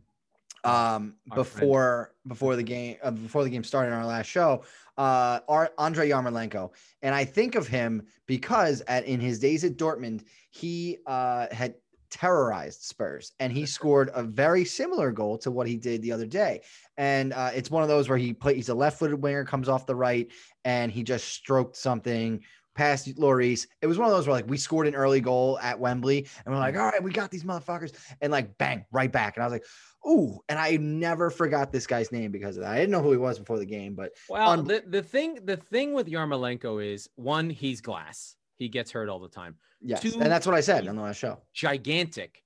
um 0.64 1.16
Our 1.30 1.42
friend. 1.44 1.60
before 1.60 2.14
before 2.26 2.56
the 2.56 2.62
game 2.62 2.96
uh, 3.02 3.10
before 3.10 3.44
the 3.44 3.50
game 3.50 3.64
started 3.64 3.88
in 3.88 3.94
our 3.94 4.04
last 4.04 4.26
show 4.26 4.62
uh 4.98 5.40
our 5.48 5.70
Andre 5.78 6.10
Yarmolenko 6.10 6.70
and 7.00 7.14
I 7.14 7.24
think 7.24 7.54
of 7.54 7.66
him 7.66 8.02
because 8.26 8.82
at 8.82 9.06
in 9.06 9.20
his 9.20 9.38
days 9.38 9.64
at 9.64 9.78
Dortmund 9.78 10.24
he 10.50 10.98
uh 11.06 11.46
had 11.50 11.76
terrorized 12.10 12.82
Spurs 12.82 13.32
and 13.38 13.52
he 13.52 13.64
scored 13.66 14.10
a 14.14 14.22
very 14.22 14.64
similar 14.64 15.12
goal 15.12 15.38
to 15.38 15.50
what 15.50 15.66
he 15.66 15.76
did 15.76 16.02
the 16.02 16.12
other 16.12 16.26
day 16.26 16.60
and 16.96 17.32
uh 17.32 17.50
it's 17.54 17.70
one 17.70 17.82
of 17.82 17.88
those 17.88 18.08
where 18.08 18.18
he 18.18 18.32
play 18.32 18.54
he's 18.54 18.68
a 18.68 18.74
left-footed 18.74 19.22
winger 19.22 19.44
comes 19.44 19.68
off 19.68 19.86
the 19.86 19.94
right 19.94 20.28
and 20.64 20.90
he 20.90 21.02
just 21.02 21.28
stroked 21.28 21.76
something 21.76 22.42
past 22.74 23.14
Lloris. 23.16 23.66
It 23.82 23.86
was 23.86 23.98
one 23.98 24.08
of 24.08 24.14
those 24.14 24.26
where 24.26 24.36
like 24.36 24.48
we 24.48 24.56
scored 24.56 24.86
an 24.86 24.94
early 24.94 25.20
goal 25.20 25.58
at 25.60 25.78
Wembley 25.78 26.26
and 26.44 26.54
we're 26.54 26.60
like, 26.60 26.76
all 26.76 26.86
right, 26.86 27.02
we 27.02 27.12
got 27.12 27.30
these 27.30 27.44
motherfuckers. 27.44 27.92
And 28.20 28.32
like 28.32 28.56
bang, 28.58 28.84
right 28.92 29.10
back. 29.10 29.36
And 29.36 29.42
I 29.42 29.46
was 29.46 29.52
like, 29.52 29.64
ooh. 30.08 30.40
And 30.48 30.58
I 30.58 30.76
never 30.76 31.30
forgot 31.30 31.72
this 31.72 31.86
guy's 31.86 32.12
name 32.12 32.30
because 32.30 32.56
of 32.56 32.62
that. 32.62 32.72
I 32.72 32.76
didn't 32.76 32.90
know 32.90 33.02
who 33.02 33.10
he 33.10 33.18
was 33.18 33.38
before 33.38 33.58
the 33.58 33.66
game, 33.66 33.94
but 33.94 34.12
Well, 34.28 34.50
Un- 34.50 34.64
the, 34.64 34.82
the 34.86 35.02
thing 35.02 35.40
the 35.44 35.56
thing 35.56 35.92
with 35.92 36.06
Yarmolenko 36.06 36.82
is 36.82 37.08
one, 37.16 37.50
he's 37.50 37.80
glass. 37.80 38.36
He 38.60 38.68
gets 38.68 38.90
hurt 38.92 39.08
all 39.08 39.18
the 39.18 39.28
time. 39.28 39.56
yes. 39.80 40.02
Two- 40.02 40.12
and 40.20 40.30
that's 40.30 40.46
what 40.46 40.54
I 40.54 40.60
said 40.60 40.86
on 40.86 40.94
the 40.94 41.02
last 41.02 41.16
show. 41.16 41.40
Gigantic 41.54 42.44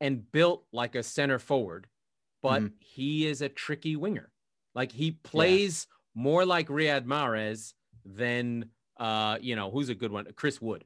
and 0.00 0.30
built 0.30 0.64
like 0.72 0.94
a 0.94 1.02
center 1.02 1.38
forward, 1.38 1.88
but 2.42 2.62
Mhm. 2.62 2.72
he 2.80 3.26
is 3.26 3.40
a 3.40 3.48
tricky 3.48 3.96
winger. 3.96 4.30
Like 4.74 4.92
he 4.92 5.12
plays 5.12 5.86
more 6.14 6.44
like 6.44 6.68
Riyad 6.68 7.04
Mahrez 7.06 7.72
than 8.04 8.70
uh, 9.00 9.38
you 9.40 9.54
know, 9.56 9.70
who's 9.70 9.88
a 9.90 9.94
good 9.94 10.10
one? 10.10 10.26
Chris 10.34 10.60
Wood. 10.60 10.84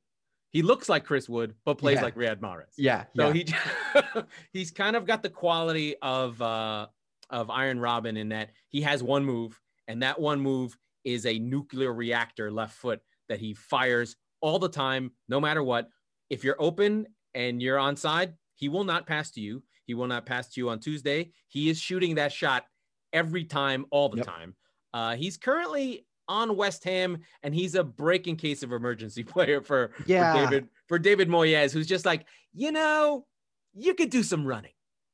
He 0.50 0.60
looks 0.60 0.90
like 0.90 1.06
Chris 1.06 1.30
Wood, 1.30 1.54
but 1.64 1.78
plays 1.78 1.96
Yeah. 1.96 2.02
like 2.02 2.14
Riyad 2.14 2.40
Mahrez. 2.40 2.74
Yeah. 2.76 3.06
So 3.16 3.32
yeah. 3.32 3.32
he 3.32 4.20
he's 4.52 4.70
kind 4.70 4.94
of 4.96 5.06
got 5.06 5.22
the 5.22 5.30
quality 5.30 5.96
of 6.02 6.40
uh 6.40 6.86
of 7.30 7.48
Arjen 7.50 7.78
Robben 7.78 8.16
in 8.18 8.28
that 8.28 8.50
he 8.68 8.82
has 8.82 9.02
one 9.02 9.24
move, 9.24 9.58
and 9.88 10.02
that 10.02 10.20
one 10.20 10.40
move 10.40 10.76
is 11.04 11.24
a 11.26 11.38
nuclear 11.38 11.92
reactor 11.92 12.52
left 12.52 12.74
foot 12.76 13.00
that 13.28 13.40
he 13.40 13.54
fires 13.54 14.14
all 14.42 14.58
the 14.58 14.68
time, 14.68 15.12
no 15.28 15.40
matter 15.40 15.62
what. 15.62 15.88
If 16.28 16.44
you're 16.44 16.56
open 16.60 17.06
and 17.34 17.62
you're 17.62 17.78
onside, 17.78 18.34
he 18.56 18.68
will 18.68 18.84
not 18.84 19.06
pass 19.06 19.30
to 19.32 19.40
you. 19.40 19.62
He 19.86 19.94
will 19.94 20.06
not 20.06 20.26
pass 20.26 20.48
to 20.50 20.60
you 20.60 20.68
on 20.68 20.78
Tuesday. 20.80 21.32
He 21.48 21.70
is 21.70 21.80
shooting 21.80 22.16
that 22.16 22.32
shot 22.32 22.66
every 23.12 23.44
time, 23.44 23.86
all 23.90 24.08
the 24.08 24.18
Yep. 24.18 24.26
time. 24.26 24.54
Uh, 24.92 25.16
he's 25.16 25.36
currently 25.36 26.06
on 26.28 26.56
West 26.56 26.84
Ham, 26.84 27.18
and 27.42 27.54
he's 27.54 27.74
a 27.74 27.82
breaking 27.84 28.36
case 28.36 28.62
of 28.62 28.72
emergency 28.72 29.22
player 29.34 29.60
for, 29.62 29.92
Yeah. 30.06 30.32
for 30.34 30.38
David 30.50 30.68
for 30.86 30.98
David 30.98 31.28
Moyes, 31.28 31.72
who's 31.72 31.86
just 31.86 32.04
like, 32.04 32.26
you 32.52 32.70
know, 32.72 33.26
you 33.74 33.94
could 33.94 34.10
do 34.10 34.22
some 34.22 34.44
running. 34.46 34.72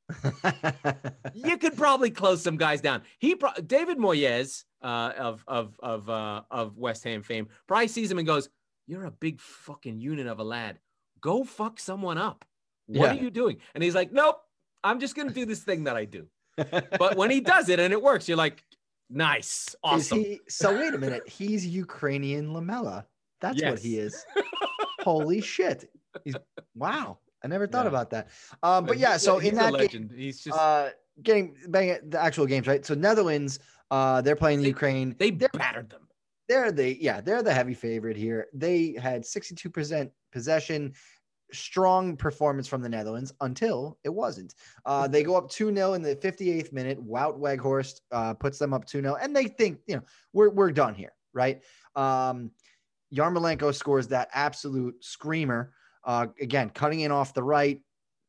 You 1.34 1.56
could 1.58 1.76
probably 1.76 2.10
close 2.10 2.42
some 2.42 2.56
guys 2.56 2.80
down. 2.80 3.02
He 3.18 3.34
pro- 3.34 3.52
David 3.66 3.98
Moyes 3.98 4.64
uh, 4.82 5.12
of 5.16 5.44
of 5.46 5.78
of 5.80 6.08
uh, 6.10 6.42
of 6.50 6.76
West 6.76 7.04
Ham 7.04 7.22
fame 7.22 7.48
probably 7.66 7.88
sees 7.88 8.10
him 8.10 8.18
and 8.18 8.26
goes, 8.26 8.48
"You're 8.88 9.04
a 9.04 9.10
big 9.12 9.40
fucking 9.40 10.00
unit 10.00 10.26
of 10.26 10.40
a 10.40 10.44
lad. 10.44 10.80
Go 11.20 11.44
fuck 11.44 11.78
someone 11.78 12.18
up. 12.18 12.44
What 12.86 13.14
Yeah. 13.14 13.20
are 13.20 13.22
you 13.22 13.30
doing?" 13.30 13.58
And 13.74 13.84
he's 13.84 13.94
like, 13.94 14.10
"Nope, 14.12 14.40
I'm 14.82 14.98
just 14.98 15.14
gonna 15.14 15.32
do 15.32 15.44
this 15.46 15.62
thing 15.62 15.84
that 15.84 15.96
I 15.96 16.04
do." 16.06 16.26
But 16.98 17.16
when 17.16 17.30
he 17.30 17.40
does 17.40 17.68
it 17.68 17.78
and 17.78 17.92
it 17.92 18.02
works, 18.02 18.26
you're 18.28 18.36
like, 18.46 18.64
"Nice, 19.10 19.76
awesome." 19.84 20.18
Is 20.18 20.24
he 20.26 20.40
so 20.48 20.76
wait 20.76 20.94
a 20.94 20.98
minute. 20.98 21.28
He's 21.28 21.64
Ukrainian 21.66 22.52
Lamela. 22.52 23.06
That's 23.40 23.62
what 23.62 23.78
he 23.78 23.98
is. 23.98 24.24
Holy 25.00 25.40
shit. 25.40 25.90
He's 26.24 26.34
wow. 26.74 27.18
I 27.44 27.46
never 27.46 27.66
thought 27.68 27.84
Yeah. 27.84 27.90
about 27.90 28.10
that. 28.10 28.28
Um, 28.64 28.84
but 28.86 28.98
yeah, 28.98 29.16
so 29.16 29.38
he's 29.38 29.52
in 29.52 29.58
a 29.58 29.62
that 29.62 29.70
game, 29.70 29.78
legend, 29.80 30.12
he's 30.16 30.40
just 30.40 30.58
uh 30.58 30.90
getting 31.22 31.56
bang 31.68 31.98
the 32.10 32.20
actual 32.20 32.46
games, 32.46 32.66
right? 32.66 32.84
So 32.84 32.94
Netherlands, 32.94 33.60
uh, 33.92 34.20
they're 34.22 34.34
playing 34.36 34.58
the 34.58 34.64
They- 34.64 34.68
Ukraine. 34.70 35.14
they 35.18 35.30
they're, 35.30 35.48
battered 35.52 35.88
them. 35.90 36.08
They're 36.48 36.72
the 36.72 37.00
yeah, 37.00 37.20
they're 37.20 37.42
the 37.42 37.52
heavy 37.52 37.74
favorite 37.74 38.16
here. 38.16 38.46
They 38.52 38.96
had 39.00 39.22
62% 39.22 40.10
possession, 40.32 40.94
strong 41.52 42.16
performance 42.16 42.66
from 42.66 42.82
the 42.82 42.88
Netherlands 42.88 43.32
until 43.40 43.98
it 44.04 44.08
wasn't. 44.08 44.54
Uh, 44.86 45.06
they 45.06 45.22
go 45.22 45.36
up 45.36 45.50
2-0 45.50 45.96
in 45.96 46.02
the 46.02 46.16
58th 46.16 46.72
minute. 46.72 46.98
Wout 47.06 47.38
Weghorst 47.38 48.00
uh, 48.12 48.34
puts 48.34 48.58
them 48.58 48.72
up 48.72 48.86
2-0, 48.86 49.18
and 49.20 49.36
they 49.36 49.44
think, 49.44 49.80
you 49.86 49.96
know, 49.96 50.02
we're 50.32 50.50
we're 50.50 50.72
done 50.72 50.94
here, 50.94 51.12
right? 51.32 51.62
Um, 51.94 52.50
Yarmolenko 53.14 53.74
scores 53.74 54.08
that 54.08 54.28
absolute 54.32 55.02
screamer. 55.04 55.72
Uh, 56.04 56.28
again, 56.40 56.70
cutting 56.70 57.00
in 57.00 57.12
off 57.12 57.34
the 57.34 57.42
right, 57.42 57.80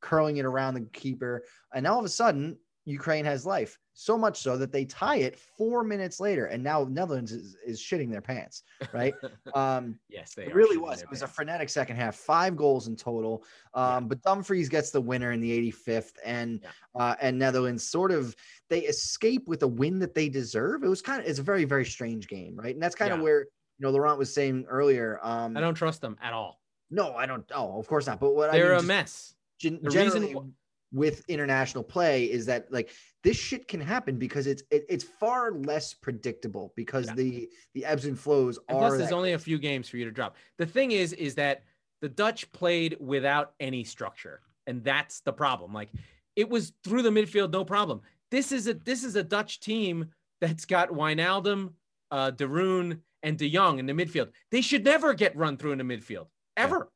curling 0.01 0.37
it 0.37 0.45
around 0.45 0.73
the 0.73 0.81
keeper, 0.81 1.43
and 1.73 1.87
all 1.87 1.99
of 1.99 2.05
a 2.05 2.09
sudden, 2.09 2.57
Ukraine 2.89 3.25
has 3.25 3.45
life. 3.45 3.77
So 3.93 4.17
much 4.17 4.39
so 4.41 4.55
that 4.57 4.71
they 4.71 4.85
tie 4.85 5.17
it 5.17 5.37
four 5.37 5.83
minutes 5.83 6.19
later, 6.21 6.45
and 6.45 6.63
now 6.63 6.85
Netherlands 6.89 7.31
is, 7.33 7.57
is 7.65 7.81
shitting 7.81 8.09
their 8.09 8.21
pants, 8.21 8.63
right? 8.93 9.13
Um, 9.53 9.99
yes, 10.09 10.33
they 10.35 10.45
it 10.45 10.55
really 10.55 10.77
was. 10.77 11.01
It 11.01 11.09
was 11.09 11.21
a 11.21 11.27
frenetic 11.27 11.67
second 11.69 11.97
half, 11.97 12.15
five 12.15 12.55
goals 12.55 12.87
in 12.87 12.95
total. 12.95 13.43
Um, 13.73 14.07
But 14.07 14.21
Dumfries 14.21 14.69
gets 14.69 14.91
the 14.91 15.01
winner 15.01 15.31
in 15.33 15.41
the 15.41 15.51
85th, 15.71 16.13
and 16.23 16.61
Yeah. 16.63 16.69
uh, 16.95 17.15
and 17.21 17.37
Netherlands 17.37 17.83
sort 17.83 18.11
of 18.11 18.35
they 18.69 18.81
escape 18.81 19.47
with 19.47 19.63
a 19.63 19.67
win 19.67 19.99
that 19.99 20.13
they 20.15 20.29
deserve. 20.29 20.83
It 20.83 20.87
was 20.87 21.01
kind 21.01 21.21
of 21.21 21.27
it's 21.27 21.39
a 21.39 21.43
very 21.43 21.65
very 21.65 21.85
strange 21.85 22.27
game, 22.27 22.55
right? 22.55 22.73
And 22.73 22.81
that's 22.81 22.95
kind 22.95 23.11
of 23.11 23.19
where 23.19 23.41
you 23.41 23.47
know 23.79 23.89
Laurent 23.91 24.17
was 24.17 24.33
saying 24.33 24.65
earlier. 24.69 25.19
Um, 25.23 25.57
I 25.57 25.61
don't 25.61 25.75
trust 25.75 25.99
them 26.01 26.15
at 26.21 26.31
all. 26.33 26.61
no, 26.89 27.15
I 27.15 27.25
don't. 27.25 27.43
Oh, 27.53 27.77
of 27.79 27.87
course 27.87 28.07
not. 28.07 28.19
But 28.19 28.33
what 28.35 28.51
They're 28.51 28.67
I 28.67 28.67
a 28.67 28.71
mean, 28.71 28.77
just 28.79 28.87
mess. 28.87 29.35
gen- 29.59 29.79
the 29.81 29.89
reason 29.89 30.53
with 30.91 31.23
international 31.27 31.83
play 31.83 32.25
is 32.25 32.45
that 32.47 32.71
like 32.71 32.89
this 33.23 33.37
shit 33.37 33.67
can 33.67 33.79
happen 33.79 34.17
because 34.17 34.47
it's 34.47 34.63
it, 34.71 34.85
it's 34.89 35.03
far 35.03 35.51
less 35.51 35.93
predictable 35.93 36.73
because 36.75 37.07
Yeah. 37.07 37.15
the 37.15 37.49
the 37.75 37.85
ebbs 37.85 38.05
and 38.05 38.17
flows 38.17 38.57
And 38.67 38.77
are 38.77 38.87
plus, 38.87 38.97
there's 38.97 39.11
only 39.11 39.33
a 39.33 39.39
few 39.39 39.59
games 39.59 39.87
for 39.87 39.97
you 39.97 40.05
to 40.05 40.11
drop. 40.11 40.35
The 40.57 40.65
thing 40.65 40.91
is, 40.91 41.13
is 41.13 41.35
that 41.35 41.63
the 42.01 42.09
Dutch 42.09 42.51
played 42.51 42.97
without 42.99 43.53
any 43.59 43.83
structure, 43.83 44.41
and 44.67 44.83
that's 44.83 45.19
the 45.21 45.33
problem. 45.33 45.73
Like 45.73 45.89
it 46.35 46.49
was 46.49 46.73
through 46.83 47.03
the 47.03 47.09
midfield, 47.09 47.51
no 47.51 47.63
problem. 47.65 48.01
This 48.31 48.51
is 48.51 48.67
a 48.67 48.73
this 48.73 49.03
is 49.03 49.15
a 49.15 49.23
Dutch 49.23 49.59
team 49.59 50.07
that's 50.41 50.65
got 50.65 50.89
Wijnaldum, 50.89 51.73
uh, 52.11 52.31
De 52.31 52.47
Roon, 52.47 53.01
and 53.21 53.37
De 53.37 53.49
Jong 53.49 53.77
in 53.79 53.85
the 53.85 53.93
midfield. 53.93 54.29
They 54.49 54.61
should 54.61 54.85
never 54.85 55.13
get 55.13 55.35
run 55.35 55.57
through 55.57 55.73
in 55.73 55.77
the 55.77 55.83
midfield 55.83 56.27
ever. 56.57 56.91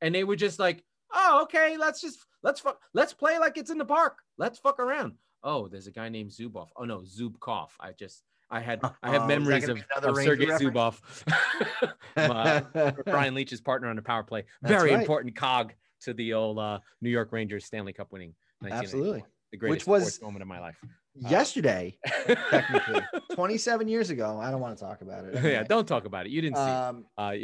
And 0.00 0.14
they 0.14 0.24
were 0.24 0.36
just 0.36 0.58
like, 0.58 0.84
oh, 1.14 1.40
okay, 1.44 1.76
let's 1.76 2.00
just 2.00 2.18
let's 2.42 2.60
fuck, 2.60 2.80
let's 2.94 3.12
play 3.12 3.38
like 3.38 3.56
it's 3.56 3.70
in 3.70 3.78
the 3.78 3.84
park. 3.84 4.18
Let's 4.38 4.58
fuck 4.58 4.78
around. 4.80 5.12
Oh, 5.42 5.68
there's 5.68 5.86
a 5.86 5.92
guy 5.92 6.08
named 6.08 6.30
Zubov. 6.30 6.68
Oh 6.76 6.84
no, 6.84 7.00
Zubkov. 7.00 7.68
I 7.80 7.92
just 7.92 8.22
I 8.50 8.60
had 8.60 8.80
I 8.84 8.90
Oh, 9.02 9.12
have 9.12 9.22
that 9.22 9.28
memories 9.28 9.68
of, 9.68 9.78
of 10.02 10.16
Sergei 10.16 10.46
reference? 10.46 10.74
Zubov. 10.74 11.92
My- 12.16 12.92
Brian 13.04 13.34
Leetch's 13.34 13.60
partner 13.60 13.88
on 13.88 13.96
the 13.96 14.02
power 14.02 14.22
play. 14.22 14.44
Very 14.62 14.90
right. 14.92 15.00
important 15.00 15.36
cog 15.36 15.72
to 16.02 16.14
the 16.14 16.32
old 16.34 16.58
uh, 16.58 16.78
New 17.00 17.10
York 17.10 17.32
Rangers 17.32 17.64
Stanley 17.64 17.92
Cup 17.92 18.12
winning. 18.12 18.34
1994. 18.60 18.78
Absolutely. 18.98 19.24
The 19.52 19.56
greatest 19.58 19.86
Which 19.86 20.02
was- 20.02 20.22
moment 20.22 20.42
of 20.42 20.48
my 20.48 20.60
life. 20.60 20.76
yesterday, 21.14 21.96
technically 22.50 23.00
27 23.34 23.88
years 23.88 24.10
ago. 24.10 24.38
I 24.40 24.50
don't 24.50 24.60
want 24.60 24.76
to 24.76 24.84
talk 24.84 25.00
about 25.00 25.24
it. 25.24 25.42
yeah, 25.50 25.62
don't 25.62 25.86
talk 25.86 26.04
about 26.04 26.26
it. 26.26 26.32
You 26.32 26.42
didn't 26.42 26.56
see. 26.56 26.62
Um, 26.62 27.06
Uh, 27.16 27.34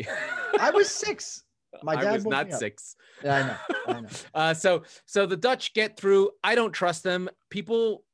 I 0.60 0.70
was 0.74 0.88
six. 0.90 1.44
My 1.82 1.94
I 1.94 2.02
dad 2.02 2.12
was 2.14 2.26
not 2.26 2.52
six. 2.52 2.96
Yeah, 3.24 3.34
I 3.34 3.42
know. 3.46 3.96
I 3.96 4.00
know. 4.00 4.08
Uh, 4.34 4.54
so 4.54 4.82
so 5.06 5.26
the 5.26 5.36
Dutch 5.36 5.74
get 5.74 5.96
through. 5.96 6.30
I 6.42 6.54
don't 6.54 6.72
trust 6.72 7.02
them. 7.02 7.28
People, 7.50 8.04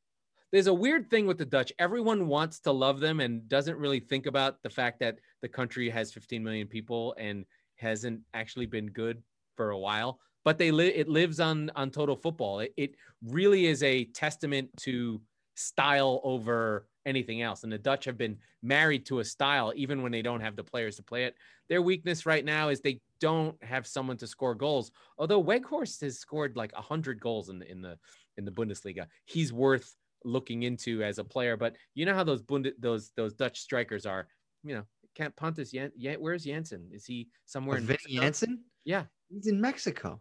there's 0.53 0.67
a 0.67 0.75
weird 0.75 1.11
thing 1.11 1.27
with 1.27 1.39
the 1.39 1.45
Dutch. 1.45 1.73
Everyone 1.79 2.27
wants 2.27 2.61
to 2.61 2.73
love 2.73 3.01
them 3.01 3.21
and 3.21 3.49
doesn't 3.49 3.77
really 3.77 4.01
think 4.01 4.27
about 4.27 4.63
the 4.63 4.71
fact 4.71 5.01
that 5.01 5.19
the 5.43 5.49
country 5.49 5.91
has 5.91 6.13
15 6.13 6.43
million 6.43 6.67
people 6.67 7.15
and 7.19 7.45
hasn't 7.77 8.21
actually 8.35 8.67
been 8.67 8.87
good 8.89 9.23
for 9.57 9.71
a 9.71 9.79
while. 9.79 10.21
But 10.45 10.59
they 10.59 10.71
live. 10.71 10.93
It 10.95 11.09
lives 11.09 11.41
on 11.41 11.71
on 11.77 11.91
total 11.91 12.17
football. 12.17 12.61
It, 12.61 12.73
it 12.77 12.95
really 13.27 13.67
is 13.67 13.83
a 13.83 14.05
testament 14.05 14.71
to 14.79 15.21
style 15.57 16.21
over 16.23 16.87
anything 17.09 17.43
else. 17.43 17.65
And 17.65 17.73
the 17.73 17.79
Dutch 17.79 18.05
have 18.05 18.19
been 18.19 18.39
married 18.63 19.07
to 19.07 19.21
a 19.21 19.25
style, 19.25 19.73
even 19.75 20.03
when 20.03 20.13
they 20.13 20.23
don't 20.23 20.41
have 20.41 20.57
the 20.57 20.65
players 20.65 20.97
to 20.97 21.03
play 21.03 21.25
it. 21.25 21.35
Their 21.69 21.83
weakness 21.83 22.27
right 22.27 22.45
now 22.45 22.69
is 22.69 22.81
they 22.81 23.01
don't 23.21 23.63
have 23.63 23.87
someone 23.87 24.17
to 24.19 24.27
score 24.27 24.55
goals. 24.55 24.91
Although 25.19 25.43
Weghorst 25.43 26.01
has 26.03 26.19
scored 26.19 26.57
like 26.57 26.73
hundred 26.75 27.21
goals 27.21 27.49
in 27.49 27.59
the 27.59 27.71
in 27.71 27.81
the 27.81 27.99
in 28.37 28.45
the 28.45 28.53
Bundesliga, 28.53 29.07
he's 29.25 29.53
worth 29.53 29.95
looking 30.25 30.63
into 30.65 31.03
as 31.03 31.19
a 31.19 31.25
player. 31.25 31.57
But 31.57 31.77
you 31.95 32.07
know 32.07 32.15
how 32.15 32.25
those 32.25 32.43
Bund- 32.43 32.73
those 32.79 33.13
those 33.17 33.35
Dutch 33.35 33.61
strikers 33.61 34.07
are. 34.07 34.29
You 34.65 34.77
know, 34.77 34.85
can't 35.15 35.35
Pontus 35.37 35.73
yeah, 35.73 36.15
where's 36.19 36.45
Jansen? 36.45 36.89
Is 36.93 37.05
he 37.05 37.29
somewhere 37.47 37.79
in 37.79 37.87
Mexico? 37.87 38.21
Jansen? 38.21 38.65
Yeah. 38.85 39.05
He's 39.29 39.47
in 39.47 39.61
Mexico. 39.61 40.21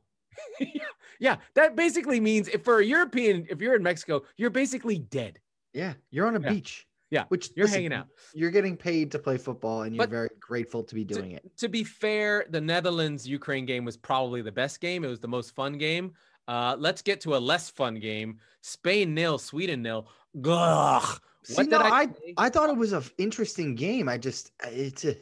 yeah, 1.19 1.37
that 1.55 1.75
basically 1.75 2.19
means 2.19 2.47
if 2.47 2.63
for 2.63 2.79
a 2.79 2.85
European, 2.85 3.45
if 3.49 3.61
you're 3.61 3.75
in 3.75 3.83
Mexico, 3.83 4.23
you're 4.37 4.49
basically 4.49 4.99
dead. 4.99 5.39
Yeah, 5.73 5.93
you're 6.09 6.27
on 6.27 6.35
a 6.35 6.41
Yeah. 6.41 6.49
beach. 6.49 6.87
Yeah, 7.09 7.23
which 7.29 7.51
you're 7.55 7.67
listen, 7.67 7.77
hanging 7.83 7.93
out. 7.93 8.07
You're 8.33 8.51
getting 8.51 8.75
paid 8.75 9.11
to 9.13 9.19
play 9.19 9.37
football, 9.37 9.83
and 9.83 9.95
you're 9.95 10.03
But- 10.03 10.09
very 10.09 10.29
grateful 10.41 10.83
to 10.83 10.93
be 10.93 11.05
doing 11.05 11.31
it. 11.31 11.43
To 11.57 11.69
be 11.69 11.85
fair, 11.85 12.45
the 12.49 12.59
Netherlands 12.59 13.25
Ukraine 13.25 13.65
game 13.65 13.85
was 13.85 13.95
probably 13.95 14.41
the 14.41 14.51
best 14.51 14.81
game. 14.81 15.05
It 15.05 15.07
was 15.07 15.21
the 15.21 15.27
most 15.27 15.55
fun 15.55 15.77
game. 15.77 16.13
Uh, 16.49 16.75
let's 16.77 17.01
get 17.01 17.21
to 17.21 17.35
a 17.35 17.39
less 17.39 17.69
fun 17.69 17.95
game. 17.95 18.39
Spain 18.61 19.13
nil, 19.13 19.37
Sweden 19.37 19.81
nil. 19.81 20.09
Ugh. 20.43 21.21
See, 21.43 21.53
What 21.55 21.67
no, 21.69 21.77
I, 21.79 22.01
I. 22.01 22.09
I 22.37 22.49
thought 22.49 22.69
it 22.69 22.75
was 22.75 22.91
an 22.91 23.03
interesting 23.17 23.75
game. 23.75 24.09
I 24.09 24.17
just 24.17 24.51
it's 24.65 25.05
a 25.05 25.15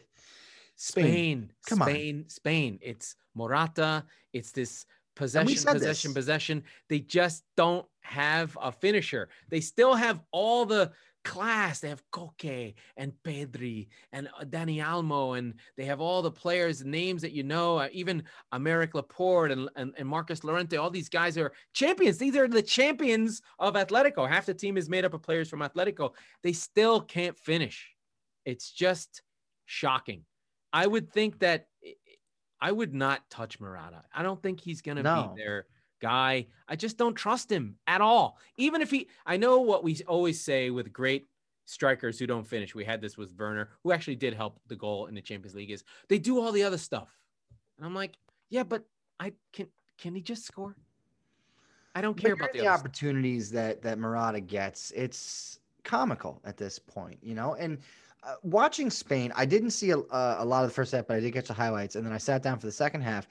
Spain. 0.76 1.06
Spain, 1.06 1.52
Come 1.68 1.82
on. 1.84 1.88
Spain, 1.90 2.26
Spain. 2.30 2.80
It's 2.82 3.16
Morata. 3.36 4.06
It's 4.34 4.52
this 4.52 4.86
possession, 5.16 5.56
possession, 5.56 6.10
this. 6.10 6.14
possession. 6.14 6.64
They 6.90 7.00
just 7.00 7.44
don't 7.58 7.86
have 8.02 8.58
a 8.62 8.72
finisher. 8.72 9.30
They 9.50 9.62
still 9.62 9.96
have 9.96 10.22
all 10.32 10.66
the 10.66 10.92
class. 11.26 11.80
They 11.80 11.90
have 11.90 12.04
Koke 12.12 12.76
and 12.96 13.12
Pedri 13.26 13.88
and 14.14 14.30
uh, 14.40 14.46
Dani 14.46 14.78
Olmo, 14.78 15.38
and 15.38 15.56
they 15.76 15.86
have 15.86 16.00
all 16.00 16.22
the 16.22 16.32
players, 16.32 16.86
names 16.86 17.22
that 17.24 17.34
you 17.34 17.44
know, 17.44 17.80
uh, 17.80 17.90
even 17.92 18.24
Aymeric 18.54 18.94
Laporte 18.94 19.52
and, 19.52 19.68
and, 19.76 19.94
and 19.98 20.08
Marcos 20.08 20.44
Llorente. 20.44 20.78
All 20.78 20.92
these 20.92 21.10
guys 21.10 21.38
are 21.38 21.52
champions. 21.74 22.18
These 22.18 22.38
are 22.38 22.48
the 22.48 22.62
champions 22.62 23.42
of 23.60 23.74
Atletico. 23.74 24.30
Half 24.30 24.46
the 24.46 24.54
team 24.54 24.78
is 24.78 24.88
made 24.88 25.04
up 25.04 25.14
of 25.14 25.24
players 25.24 25.50
from 25.50 25.60
Atletico. 25.60 26.12
They 26.44 26.54
still 26.54 27.02
can't 27.02 27.38
finish. 27.38 27.92
It's 28.46 28.72
just 28.72 29.22
shocking. 29.66 30.24
I 30.72 30.86
would 30.88 31.12
think 31.12 31.40
that 31.40 31.68
I 32.62 32.72
would 32.72 32.94
not 32.94 33.30
touch 33.30 33.60
Morata. 33.60 34.04
I 34.14 34.24
don't 34.24 34.42
think 34.42 34.60
he's 34.62 34.82
going 34.82 34.98
to 34.98 35.04
No. 35.04 35.34
be 35.36 35.42
their 35.42 35.66
guy. 36.00 36.48
I 36.68 36.76
just 36.76 36.98
don't 36.98 37.16
trust 37.16 37.52
him 37.52 37.78
at 37.88 38.02
all. 38.02 38.38
Even 38.58 38.82
if 38.82 38.92
he, 38.92 39.08
I 39.26 39.38
know 39.38 39.60
what 39.62 39.84
we 39.84 40.00
always 40.08 40.42
say 40.42 40.70
with 40.70 40.92
great 40.94 41.26
strikers 41.66 42.20
who 42.20 42.28
don't 42.28 42.46
finish. 42.46 42.76
We 42.76 42.86
had 42.86 43.02
this 43.02 43.18
with 43.18 43.34
Werner, 43.38 43.70
who 43.84 43.92
actually 43.92 44.16
did 44.16 44.34
help 44.34 44.60
the 44.68 44.76
goal 44.76 45.08
in 45.08 45.16
the 45.16 45.22
Champions 45.22 45.56
League. 45.56 45.72
Is 45.72 45.84
they 46.10 46.20
do 46.20 46.40
all 46.40 46.52
the 46.52 46.64
other 46.64 46.78
stuff, 46.78 47.10
and 47.78 47.86
I'm 47.86 47.96
like, 47.96 48.18
yeah, 48.50 48.64
but 48.64 48.86
I 49.20 49.34
can. 49.52 49.68
Can 49.98 50.14
he 50.14 50.22
just 50.22 50.46
score? 50.46 50.76
I 51.96 52.02
don't 52.02 52.18
care 52.18 52.34
about 52.34 52.52
the, 52.52 52.60
the 52.60 52.68
other 52.68 52.74
stuff. 52.78 52.86
opportunities 52.86 53.50
that 53.52 53.82
that 53.82 53.98
Morata 53.98 54.42
gets. 54.42 54.92
It's 54.92 55.60
comical 55.84 56.42
at 56.44 56.58
this 56.58 56.78
point, 56.78 57.18
you 57.22 57.34
know. 57.34 57.56
And 57.56 57.80
uh, 58.26 58.36
watching 58.44 58.90
Spain, 58.90 59.32
I 59.36 59.46
didn't 59.46 59.72
see 59.72 59.92
a, 59.92 60.00
uh, 60.00 60.38
a 60.40 60.46
lot 60.46 60.64
of 60.64 60.70
the 60.70 60.74
first 60.74 60.92
half, 60.92 61.08
but 61.08 61.18
I 61.18 61.20
did 61.20 61.34
catch 61.34 61.48
the 61.48 61.54
highlights, 61.54 61.96
and 61.96 62.06
then 62.06 62.14
I 62.14 62.18
sat 62.18 62.42
down 62.44 62.60
for 62.60 62.66
the 62.66 62.72
second 62.72 63.02
half. 63.02 63.28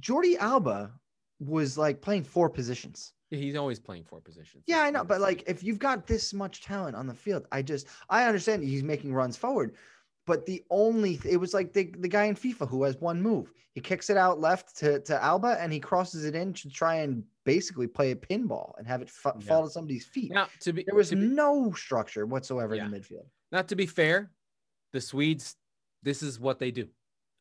Jordi 0.00 0.36
Alba 0.38 0.92
was 1.40 1.76
like 1.76 2.00
playing 2.00 2.24
four 2.24 2.48
positions. 2.48 3.12
Yeah, 3.30 3.38
he's 3.40 3.56
always 3.56 3.78
playing 3.78 4.04
four 4.04 4.20
positions. 4.20 4.64
Yeah, 4.66 4.80
I 4.80 4.90
know, 4.90 5.04
but 5.04 5.20
like 5.20 5.44
if 5.46 5.62
you've 5.62 5.78
got 5.78 6.06
this 6.06 6.32
much 6.32 6.62
talent 6.62 6.96
on 6.96 7.06
the 7.06 7.14
field, 7.14 7.46
I 7.52 7.62
just 7.62 7.86
I 8.08 8.24
understand 8.24 8.62
he's 8.62 8.82
making 8.82 9.12
runs 9.12 9.36
forward, 9.36 9.74
but 10.26 10.46
the 10.46 10.62
only 10.70 11.16
th- 11.18 11.34
it 11.34 11.36
was 11.36 11.52
like 11.52 11.72
the 11.72 11.92
the 11.98 12.08
guy 12.08 12.24
in 12.24 12.34
FIFA 12.34 12.68
who 12.68 12.84
has 12.84 12.96
one 12.96 13.20
move. 13.20 13.52
He 13.74 13.80
kicks 13.80 14.08
it 14.08 14.16
out 14.16 14.40
left 14.40 14.76
to 14.78 15.00
to 15.00 15.22
Alba 15.22 15.58
and 15.60 15.72
he 15.72 15.78
crosses 15.78 16.24
it 16.24 16.34
in 16.34 16.52
to 16.54 16.70
try 16.70 16.96
and 16.96 17.22
basically 17.44 17.86
play 17.86 18.12
a 18.12 18.16
pinball 18.16 18.72
and 18.78 18.86
have 18.86 19.02
it 19.02 19.10
fa- 19.10 19.34
Yeah. 19.38 19.46
fall 19.46 19.64
to 19.64 19.70
somebody's 19.70 20.06
feet. 20.06 20.32
now 20.32 20.48
to 20.60 20.72
be 20.72 20.84
there 20.84 20.94
was 20.94 21.10
be, 21.10 21.16
no 21.16 21.72
structure 21.72 22.24
whatsoever 22.24 22.74
in 22.74 22.90
the 22.90 22.98
midfield. 22.98 23.26
Not 23.52 23.68
to 23.68 23.76
be 23.76 23.86
fair, 23.86 24.30
the 24.92 25.00
Swedes, 25.00 25.56
this 26.02 26.22
is 26.22 26.38
what 26.38 26.58
they 26.58 26.70
do. 26.70 26.88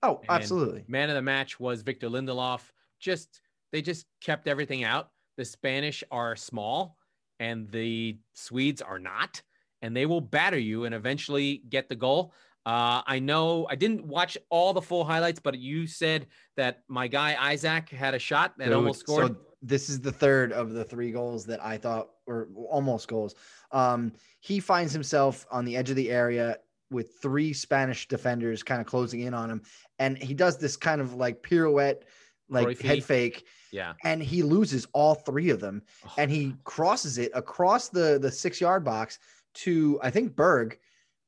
Oh, 0.04 0.20
And 0.22 0.30
absolutely. 0.30 0.86
Man 0.88 1.10
of 1.10 1.16
the 1.16 1.22
match 1.22 1.60
was 1.60 1.82
Victor 1.82 2.10
Lindelof. 2.10 2.62
Just 3.00 3.42
they 3.72 3.82
just 3.82 4.06
kept 4.22 4.48
everything 4.48 4.84
out. 4.84 5.10
The 5.38 5.46
Spanish 5.46 6.04
are 6.12 6.36
small 6.36 6.98
and 7.40 7.70
the 7.70 8.18
Swedes 8.34 8.82
are 8.82 9.00
not, 9.00 9.42
and 9.82 9.96
they 9.96 10.06
will 10.06 10.22
batter 10.22 10.58
you 10.58 10.86
and 10.86 10.96
eventually 10.96 11.62
get 11.70 11.90
the 11.90 11.96
goal. 11.96 12.34
Uh, 12.66 13.02
I 13.06 13.20
know 13.20 13.66
I 13.70 13.76
didn't 13.76 14.06
watch 14.06 14.38
all 14.50 14.74
the 14.74 14.82
full 14.82 15.06
highlights, 15.06 15.40
but 15.40 15.58
you 15.58 15.88
said 15.88 16.28
that 16.58 16.84
my 16.88 17.08
guy 17.08 17.54
Isak 17.54 17.90
had 17.90 18.14
a 18.14 18.20
shot 18.20 18.56
and 18.60 18.68
Dude, 18.68 18.76
almost 18.76 19.02
scored. 19.02 19.28
So 19.28 19.38
this 19.68 19.90
is 19.90 20.00
the 20.00 20.12
third 20.12 20.52
of 20.54 20.72
the 20.72 20.84
three 20.84 21.12
goals 21.12 21.46
that 21.46 21.64
I 21.64 21.78
thought 21.78 22.10
were 22.26 22.48
almost 22.70 23.08
goals. 23.08 23.36
Um, 23.72 24.14
he 24.40 24.60
finds 24.60 24.94
himself 24.94 25.46
on 25.52 25.66
the 25.66 25.76
edge 25.76 25.90
of 25.90 25.96
the 25.96 26.10
area 26.10 26.58
with 26.90 27.20
three 27.22 27.52
Spanish 27.52 28.08
defenders 28.08 28.64
kind 28.64 28.80
of 28.80 28.88
closing 28.88 29.22
in 29.22 29.34
on 29.34 29.50
him, 29.50 29.62
and 30.00 30.18
he 30.18 30.34
does 30.34 30.58
this 30.58 30.78
kind 30.78 31.02
of 31.02 31.16
like 31.16 31.44
pirouette, 31.44 32.04
like 32.50 32.80
head 32.80 33.04
fake, 33.04 33.46
yeah, 33.72 33.94
and 34.06 34.24
he 34.24 34.42
loses 34.42 34.88
all 34.94 35.16
three 35.16 35.50
of 35.50 35.60
them, 35.60 35.82
Oh, 36.06 36.14
and 36.18 36.32
he 36.32 36.56
crosses 36.64 37.18
it 37.18 37.32
across 37.34 37.90
the 37.90 38.18
the 38.22 38.32
six 38.32 38.62
yard 38.62 38.86
box 38.86 39.20
to 39.56 40.00
I 40.02 40.10
think 40.12 40.36
Berg 40.36 40.80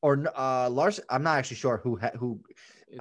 or 0.01 0.23
uh 0.33 0.69
Lars. 0.69 1.01
I'm 1.09 1.23
not 1.23 1.37
actually 1.37 1.57
sure 1.57 1.81
who 1.83 1.97
ha- 1.97 2.11
who 2.17 2.39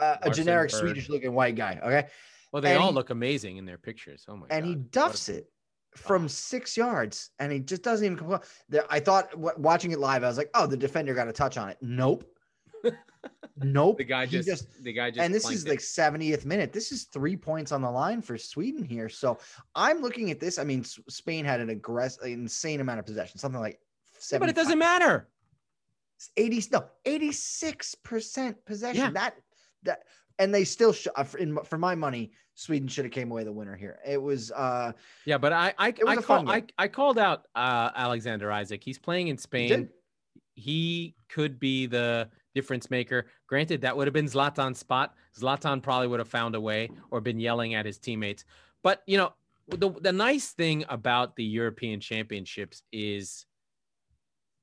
uh, 0.01 0.17
a 0.23 0.31
generic. 0.31 0.71
Swedish 0.71 1.09
looking 1.09 1.33
white 1.33 1.55
guy. 1.55 1.79
Okay, 1.81 2.09
Well, 2.53 2.63
they 2.63 2.73
and 2.73 2.83
all 2.83 2.91
he- 2.91 2.95
look 2.95 3.11
amazing 3.11 3.57
in 3.59 3.65
their 3.67 3.79
pictures. 3.79 4.25
Oh 4.29 4.37
my 4.37 4.47
and 4.51 4.65
god! 4.65 4.69
he 4.69 4.73
a- 4.73 4.77
duffs 4.77 5.29
it 5.29 5.47
oh. 5.51 5.99
from 5.99 6.25
Oh. 6.25 6.29
six 6.29 6.77
yards, 6.77 7.31
and 7.39 7.53
he 7.53 7.61
just 7.61 7.83
doesn't 7.83 8.05
even 8.05 8.17
come. 8.19 8.41
There, 8.69 8.85
I 8.91 9.01
thought 9.01 9.37
watching 9.37 9.91
it 9.93 9.99
live, 9.99 10.25
I 10.25 10.29
was 10.29 10.39
like, 10.39 10.51
"Oh, 10.55 10.67
the 10.67 10.77
defender 10.77 11.15
got 11.15 11.29
a 11.29 11.33
touch 11.33 11.57
on 11.59 11.69
it." 11.69 11.77
Nope, 11.83 12.25
nope. 13.63 13.99
The 13.99 14.05
guy 14.05 14.27
He 14.27 14.41
just, 14.41 14.83
the 14.83 14.93
guy 14.93 15.11
just 15.11 15.21
and 15.25 15.35
this 15.35 15.51
is 15.51 15.65
it. 15.65 15.69
like 15.69 15.81
70th 15.81 16.45
minute. 16.45 16.73
This 16.73 16.93
is 16.93 17.05
three 17.05 17.37
points 17.37 17.73
on 17.73 17.83
the 17.83 17.91
line 17.91 18.23
for 18.23 18.39
Sweden 18.39 18.85
here. 18.85 19.09
So 19.09 19.39
I'm 19.75 20.01
looking 20.01 20.31
at 20.31 20.41
this. 20.41 20.59
I 20.59 20.65
mean, 20.65 20.85
Spain 20.85 21.45
had 21.45 21.61
an 21.61 21.71
aggressive, 21.71 22.25
insane 22.25 22.81
amount 22.81 23.01
of 23.01 23.07
possession, 23.07 23.39
something 23.39 23.61
like 23.61 23.81
Yeah, 24.31 24.39
but 24.39 24.49
it 24.49 24.57
doesn't 24.57 24.79
matter. 24.79 25.29
80 26.37 26.65
no 26.73 26.85
86 27.05 27.95
percent 27.97 28.65
possession 28.65 29.03
Yeah. 29.03 29.11
that 29.13 29.37
that 29.85 30.03
and 30.39 30.55
they 30.55 30.65
still 30.65 30.93
sh- 30.93 31.07
uh, 31.17 31.25
for, 31.25 31.39
in, 31.39 31.57
for 31.65 31.79
my 31.79 31.95
money 31.95 32.31
sweden 32.55 32.89
should 32.89 33.05
have 33.05 33.13
came 33.13 33.31
away 33.31 33.45
the 33.45 33.53
winner 33.53 33.77
here 33.77 33.99
it 34.07 34.21
was 34.21 34.51
uh 34.53 34.93
Yeah, 35.25 35.39
but 35.39 35.53
I 35.53 35.75
I, 35.79 35.95
I, 36.07 36.17
call, 36.17 36.49
I. 36.49 36.65
I 36.77 36.89
called 36.89 37.19
out 37.19 37.47
uh, 37.55 37.91
Alexander 37.95 38.51
Isak. 38.51 38.83
He's 38.83 38.99
playing 38.99 39.29
in 39.29 39.39
Spain. 39.39 39.69
did- 39.69 39.89
He 40.55 41.15
could 41.29 41.61
be 41.61 41.87
the 41.87 42.29
difference 42.55 42.91
maker. 42.91 43.27
Granted, 43.47 43.81
that 43.83 43.97
would 43.97 44.07
have 44.09 44.15
been 44.15 44.27
Zlatan's 44.27 44.79
spot. 44.81 45.15
Zlatan 45.39 45.81
probably 45.81 46.09
would 46.09 46.19
have 46.19 46.29
found 46.29 46.57
a 46.57 46.61
way 46.61 46.91
or 47.13 47.21
been 47.21 47.39
yelling 47.39 47.75
at 47.75 47.87
his 47.87 47.99
teammates. 47.99 48.45
But 48.83 49.03
you 49.07 49.19
know, 49.19 49.35
the 49.69 49.91
the 50.01 50.13
nice 50.13 50.51
thing 50.53 50.85
about 50.89 51.37
the 51.37 51.45
European 51.45 52.01
Championships 52.01 52.83
is 52.91 53.47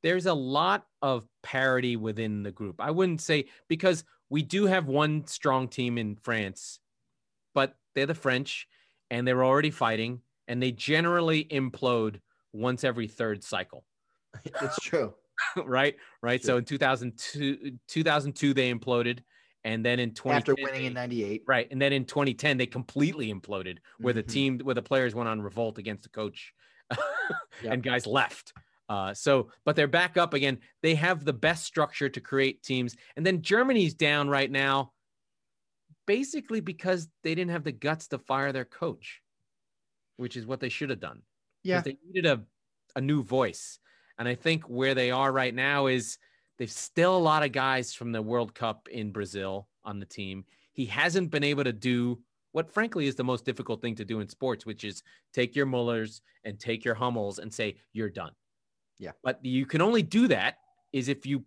there's 0.03 0.25
a 0.25 0.33
lot 0.33 0.85
of 1.01 1.25
parity 1.41 1.95
within 1.95 2.43
the 2.43 2.51
group. 2.51 2.81
I 2.81 2.91
wouldn't 2.91 3.21
say 3.21 3.45
because 3.69 4.03
we 4.29 4.41
do 4.41 4.65
have 4.65 4.87
one 4.87 5.25
strong 5.27 5.67
team 5.67 5.97
in 5.97 6.15
France, 6.15 6.79
but 7.53 7.77
they're 7.95 8.05
the 8.05 8.15
French 8.15 8.67
and 9.09 9.27
they're 9.27 9.45
already 9.45 9.71
fighting 9.71 10.21
and 10.47 10.61
they 10.61 10.71
generally 10.71 11.45
implode 11.45 12.21
once 12.53 12.83
every 12.83 13.07
third 13.07 13.43
cycle. 13.43 13.85
it's 14.61 14.79
true 14.79 15.15
right? 15.65 15.95
Right. 16.21 16.43
So 16.43 16.57
in 16.57 16.65
2002, 16.65 17.79
2002 17.87 18.53
they 18.53 18.73
imploded 18.73 19.19
and 19.63 19.85
then 19.85 19.99
in 19.99 20.13
20 20.13 20.37
after 20.37 20.55
winning 20.61 20.85
in 20.85 20.93
98 20.93 21.43
Right. 21.47 21.67
And 21.71 21.81
then 21.81 21.93
in 21.93 22.05
2010 22.05 22.57
they 22.57 22.65
completely 22.67 23.33
imploded 23.33 23.79
where 24.01 24.13
the 24.13 24.23
Mhm. 24.23 24.27
team 24.29 24.59
where 24.59 24.75
the 24.75 24.81
players 24.81 25.13
went 25.15 25.29
on 25.29 25.41
revolt 25.41 25.77
against 25.77 26.03
the 26.03 26.09
coach 26.09 26.53
Yep. 27.59 27.73
and 27.73 27.83
guys 27.83 28.07
left. 28.07 28.53
Uh, 28.87 29.13
so, 29.13 29.49
but 29.63 29.75
they're 29.75 29.87
back 29.87 30.17
up 30.17 30.33
again. 30.33 30.59
They 30.81 30.95
have 30.95 31.25
the 31.25 31.33
best 31.33 31.63
structure 31.63 32.09
to 32.09 32.21
create 32.21 32.63
teams. 32.63 32.95
And 33.15 33.25
then 33.25 33.41
Germany's 33.41 33.93
down 33.93 34.29
right 34.29 34.49
now, 34.51 34.91
basically 36.05 36.59
because 36.59 37.07
they 37.23 37.33
didn't 37.33 37.51
have 37.51 37.63
the 37.63 37.71
guts 37.71 38.07
to 38.09 38.19
fire 38.19 38.51
their 38.51 38.65
coach, 38.65 39.21
which 40.17 40.37
is 40.37 40.45
what 40.45 40.59
they 40.59 40.69
should 40.69 40.91
have 40.91 40.99
done. 40.99 41.23
yeah 41.63 41.81
They 41.81 41.97
needed 42.05 42.25
a, 42.27 42.43
a 42.95 43.01
new 43.01 43.23
voice. 43.23 43.79
And 44.17 44.27
I 44.27 44.35
think 44.35 44.63
where 44.65 44.93
they 44.93 45.11
are 45.11 45.31
right 45.31 45.53
now 45.53 45.87
is 45.87 46.17
they've 46.57 46.71
still 46.71 47.17
a 47.17 47.19
lot 47.19 47.43
of 47.43 47.51
guys 47.51 47.93
from 47.93 48.11
the 48.11 48.21
World 48.21 48.53
Cup 48.53 48.87
in 48.89 49.11
Brazil 49.11 49.67
on 49.83 49.99
the 49.99 50.05
team. 50.05 50.45
He 50.73 50.85
hasn't 50.85 51.31
been 51.31 51.43
able 51.43 51.63
to 51.63 51.73
do 51.73 52.21
what, 52.51 52.71
frankly, 52.71 53.07
is 53.07 53.15
the 53.15 53.23
most 53.23 53.43
difficult 53.43 53.81
thing 53.81 53.95
to 53.95 54.05
do 54.05 54.21
in 54.21 54.29
sports, 54.29 54.65
which 54.65 54.85
is 54.85 55.03
take 55.33 55.55
your 55.55 55.65
Mullers 55.65 56.21
and 56.45 56.57
take 56.57 56.85
your 56.85 56.95
Hummels 56.95 57.39
and 57.39 57.53
say, 57.53 57.75
you're 57.91 58.09
done. 58.09 58.31
Yeah. 58.99 59.11
But 59.23 59.43
you 59.43 59.65
can 59.65 59.81
only 59.81 60.01
do 60.01 60.27
that 60.29 60.57
is 60.93 61.07
if 61.07 61.25
you 61.25 61.45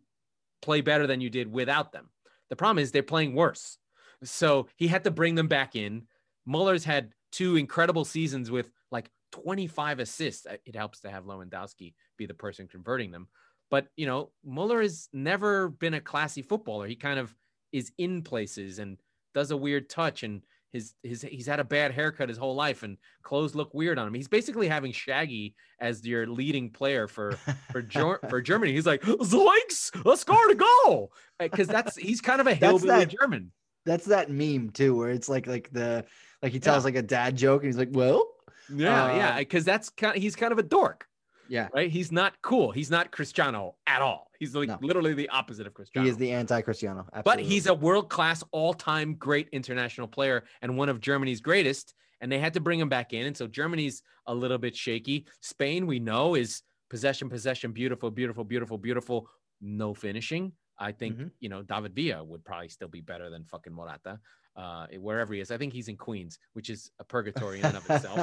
play 0.63 0.81
better 0.81 1.07
than 1.07 1.21
you 1.21 1.31
did 1.31 1.51
without 1.51 1.93
them. 1.93 2.11
The 2.51 2.57
problem 2.57 2.83
is 2.83 2.93
they're 2.93 3.03
playing 3.03 3.35
worse. 3.35 3.79
So 4.25 4.69
he 4.77 4.89
had 4.89 5.05
to 5.05 5.11
bring 5.11 5.35
them 5.35 5.49
back 5.49 5.77
in. 5.77 6.07
Muller's 6.47 6.85
had 6.85 7.13
two 7.31 7.57
incredible 7.57 8.05
seasons 8.05 8.51
with 8.51 8.71
like 8.91 9.11
25 9.33 10.01
assists. 10.01 10.47
Uh, 10.47 10.57
It 10.65 10.75
helps 10.75 11.01
to 11.01 11.11
have 11.11 11.25
Lewandowski 11.25 11.95
be 12.17 12.27
the 12.27 12.35
person 12.35 12.69
converting 12.69 13.11
them. 13.11 13.29
But, 13.71 13.89
you 13.97 14.07
know, 14.07 14.33
Muller 14.45 14.81
has 14.81 15.09
never 15.13 15.69
been 15.69 15.95
a 15.95 16.01
classy 16.01 16.43
footballer. 16.43 16.87
He 16.87 16.97
kind 16.97 17.19
of 17.19 17.35
is 17.71 17.93
in 17.99 18.23
places 18.23 18.79
and 18.79 18.99
does 19.35 19.51
a 19.51 19.57
weird 19.57 19.91
touch 19.91 20.23
and 20.23 20.43
his 20.73 20.95
his 21.03 21.23
he's 21.23 21.47
had 21.47 21.61
a 21.61 21.65
bad 21.65 21.93
haircut 21.93 22.29
his 22.29 22.39
whole 22.39 22.55
life 22.55 22.83
and 22.83 22.97
clothes 23.23 23.55
look 23.55 23.73
weird 23.75 23.99
on 23.99 24.07
him. 24.07 24.15
He's 24.15 24.29
basically 24.29 24.69
having 24.69 24.93
Shaggy 24.93 25.55
as 25.81 26.07
your 26.07 26.27
leading 26.27 26.71
player 26.71 27.09
for 27.09 27.33
for 27.73 27.81
Ger- 27.95 28.21
for 28.29 28.41
Germany. 28.43 28.73
He's 28.73 28.87
like, 28.87 29.03
Zoinks, 29.03 30.05
let's 30.05 30.21
score 30.23 30.47
to 30.49 30.55
goal. 30.55 31.13
Because 31.39 31.69
that's 31.69 31.97
he's 31.97 32.21
kind 32.21 32.41
of 32.41 32.47
a 32.47 32.51
That's 32.55 32.61
hillbilly 32.61 33.05
that- 33.05 33.15
German. 33.21 33.53
that's 33.87 34.07
that 34.07 34.31
meme 34.31 34.71
too 34.71 34.95
where 34.97 35.11
it's 35.11 35.29
like 35.29 35.47
like 35.47 35.71
the 35.73 36.05
like 36.43 36.53
he 36.53 36.61
tells 36.61 36.85
like 36.85 36.97
a 36.97 37.03
dad 37.03 37.37
joke 37.37 37.63
and 37.63 37.69
he's 37.69 37.79
like 37.79 37.91
well 37.93 38.27
Yeah, 38.75 39.05
Uh, 39.05 39.17
yeah. 39.17 39.39
Because 39.39 39.65
that's 39.65 39.89
kind 39.89 40.17
of, 40.17 40.23
he's 40.23 40.37
kind 40.37 40.53
of 40.53 40.59
a 40.59 40.63
dork, 40.63 41.07
yeah 41.49 41.69
right? 41.75 41.91
He's 41.91 42.13
not 42.13 42.35
cool. 42.43 42.71
He's 42.73 42.91
not 42.91 43.11
Cristiano 43.11 43.77
at 43.87 44.03
all. 44.03 44.31
He's 44.39 44.55
like 44.55 44.69
No. 44.69 44.79
literally 44.81 45.15
the 45.15 45.29
opposite 45.31 45.67
of 45.67 45.75
Cristiano. 45.75 46.05
he 46.05 46.11
is 46.11 46.17
the 46.17 46.31
anti-cristiano 46.33 47.07
but 47.25 47.39
he's 47.41 47.67
a 47.67 47.75
world 47.75 48.09
class, 48.09 48.43
all 48.53 48.75
time 48.75 49.15
great 49.15 49.49
international 49.53 50.07
player 50.09 50.45
and 50.63 50.77
one 50.77 50.89
of 50.89 51.01
Germany's 51.01 51.41
greatest. 51.41 51.95
And 52.21 52.31
they 52.33 52.39
had 52.41 52.55
to 52.55 52.61
bring 52.61 52.81
him 52.81 52.89
back 52.89 53.13
in. 53.13 53.27
And 53.27 53.37
so 53.37 53.47
Germany's 53.47 54.03
a 54.27 54.35
little 54.35 54.59
bit 54.59 54.75
shaky. 54.77 55.27
Spain, 55.41 55.87
we 55.87 56.01
know, 56.01 56.35
is 56.35 56.63
possession, 56.91 57.29
possession, 57.29 57.71
beautiful, 57.73 58.11
beautiful, 58.11 58.43
beautiful, 58.45 58.77
beautiful, 58.77 59.29
no 59.61 59.95
finishing. 59.95 60.53
I 60.81 60.91
think, 60.93 61.17
Mhm. 61.17 61.31
you 61.41 61.49
know, 61.49 61.63
David 61.63 61.95
Villa 61.95 62.23
would 62.25 62.45
probably 62.45 62.69
still 62.71 62.89
be 62.89 63.01
better 63.01 63.31
than 63.31 63.45
fucking 63.45 63.73
Morata, 63.73 64.19
uh, 64.57 64.87
wherever 64.99 65.33
he 65.35 65.41
is. 65.41 65.51
I 65.53 65.59
think 65.59 65.73
he's 65.73 65.87
in 65.89 65.97
Queens, 65.97 66.39
which 66.55 66.71
is 66.71 66.91
a 66.99 67.05
purgatory 67.05 67.61
in 67.61 67.67
and 67.67 67.77
of 67.77 67.89
itself. 67.89 68.19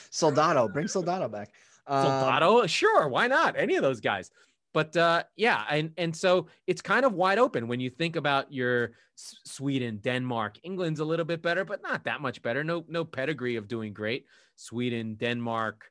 Soldado, 0.12 0.68
bring 0.68 0.86
Soldado 0.88 1.28
back. 1.28 1.50
Um, 1.86 2.04
Soldado, 2.04 2.66
sure, 2.66 3.08
why 3.08 3.26
not? 3.26 3.56
Any 3.56 3.76
of 3.76 3.82
those 3.82 4.00
guys. 4.00 4.30
But 4.72 4.96
uh, 4.96 5.24
yeah, 5.36 5.64
and 5.68 5.92
and 5.98 6.14
so 6.14 6.46
it's 6.66 6.80
kind 6.80 7.04
of 7.04 7.14
wide 7.14 7.38
open 7.38 7.66
when 7.66 7.80
you 7.80 7.90
think 7.90 8.14
about 8.16 8.52
your 8.52 8.92
Sweden, 9.16 9.98
Denmark, 9.98 10.58
England's 10.62 11.00
a 11.00 11.04
little 11.04 11.24
bit 11.26 11.42
better, 11.42 11.64
but 11.64 11.82
not 11.82 12.04
that 12.04 12.20
much 12.20 12.40
better. 12.42 12.62
No 12.62 12.84
no 12.88 13.04
pedigree 13.04 13.56
of 13.56 13.66
doing 13.68 13.92
great. 13.92 14.26
Sweden, 14.54 15.16
Denmark, 15.16 15.90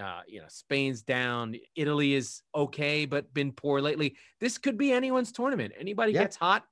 uh, 0.00 0.20
you 0.28 0.40
know, 0.40 0.46
Spain's 0.48 1.02
down. 1.02 1.56
Italy 1.74 2.14
is 2.14 2.42
okay, 2.54 3.04
but 3.04 3.34
been 3.34 3.52
poor 3.52 3.80
lately. 3.80 4.16
This 4.40 4.58
could 4.58 4.78
be 4.78 4.92
anyone's 4.92 5.32
tournament. 5.32 5.74
Anybody 5.76 6.12
Yeah. 6.12 6.22
gets 6.22 6.36
hot, 6.36 6.64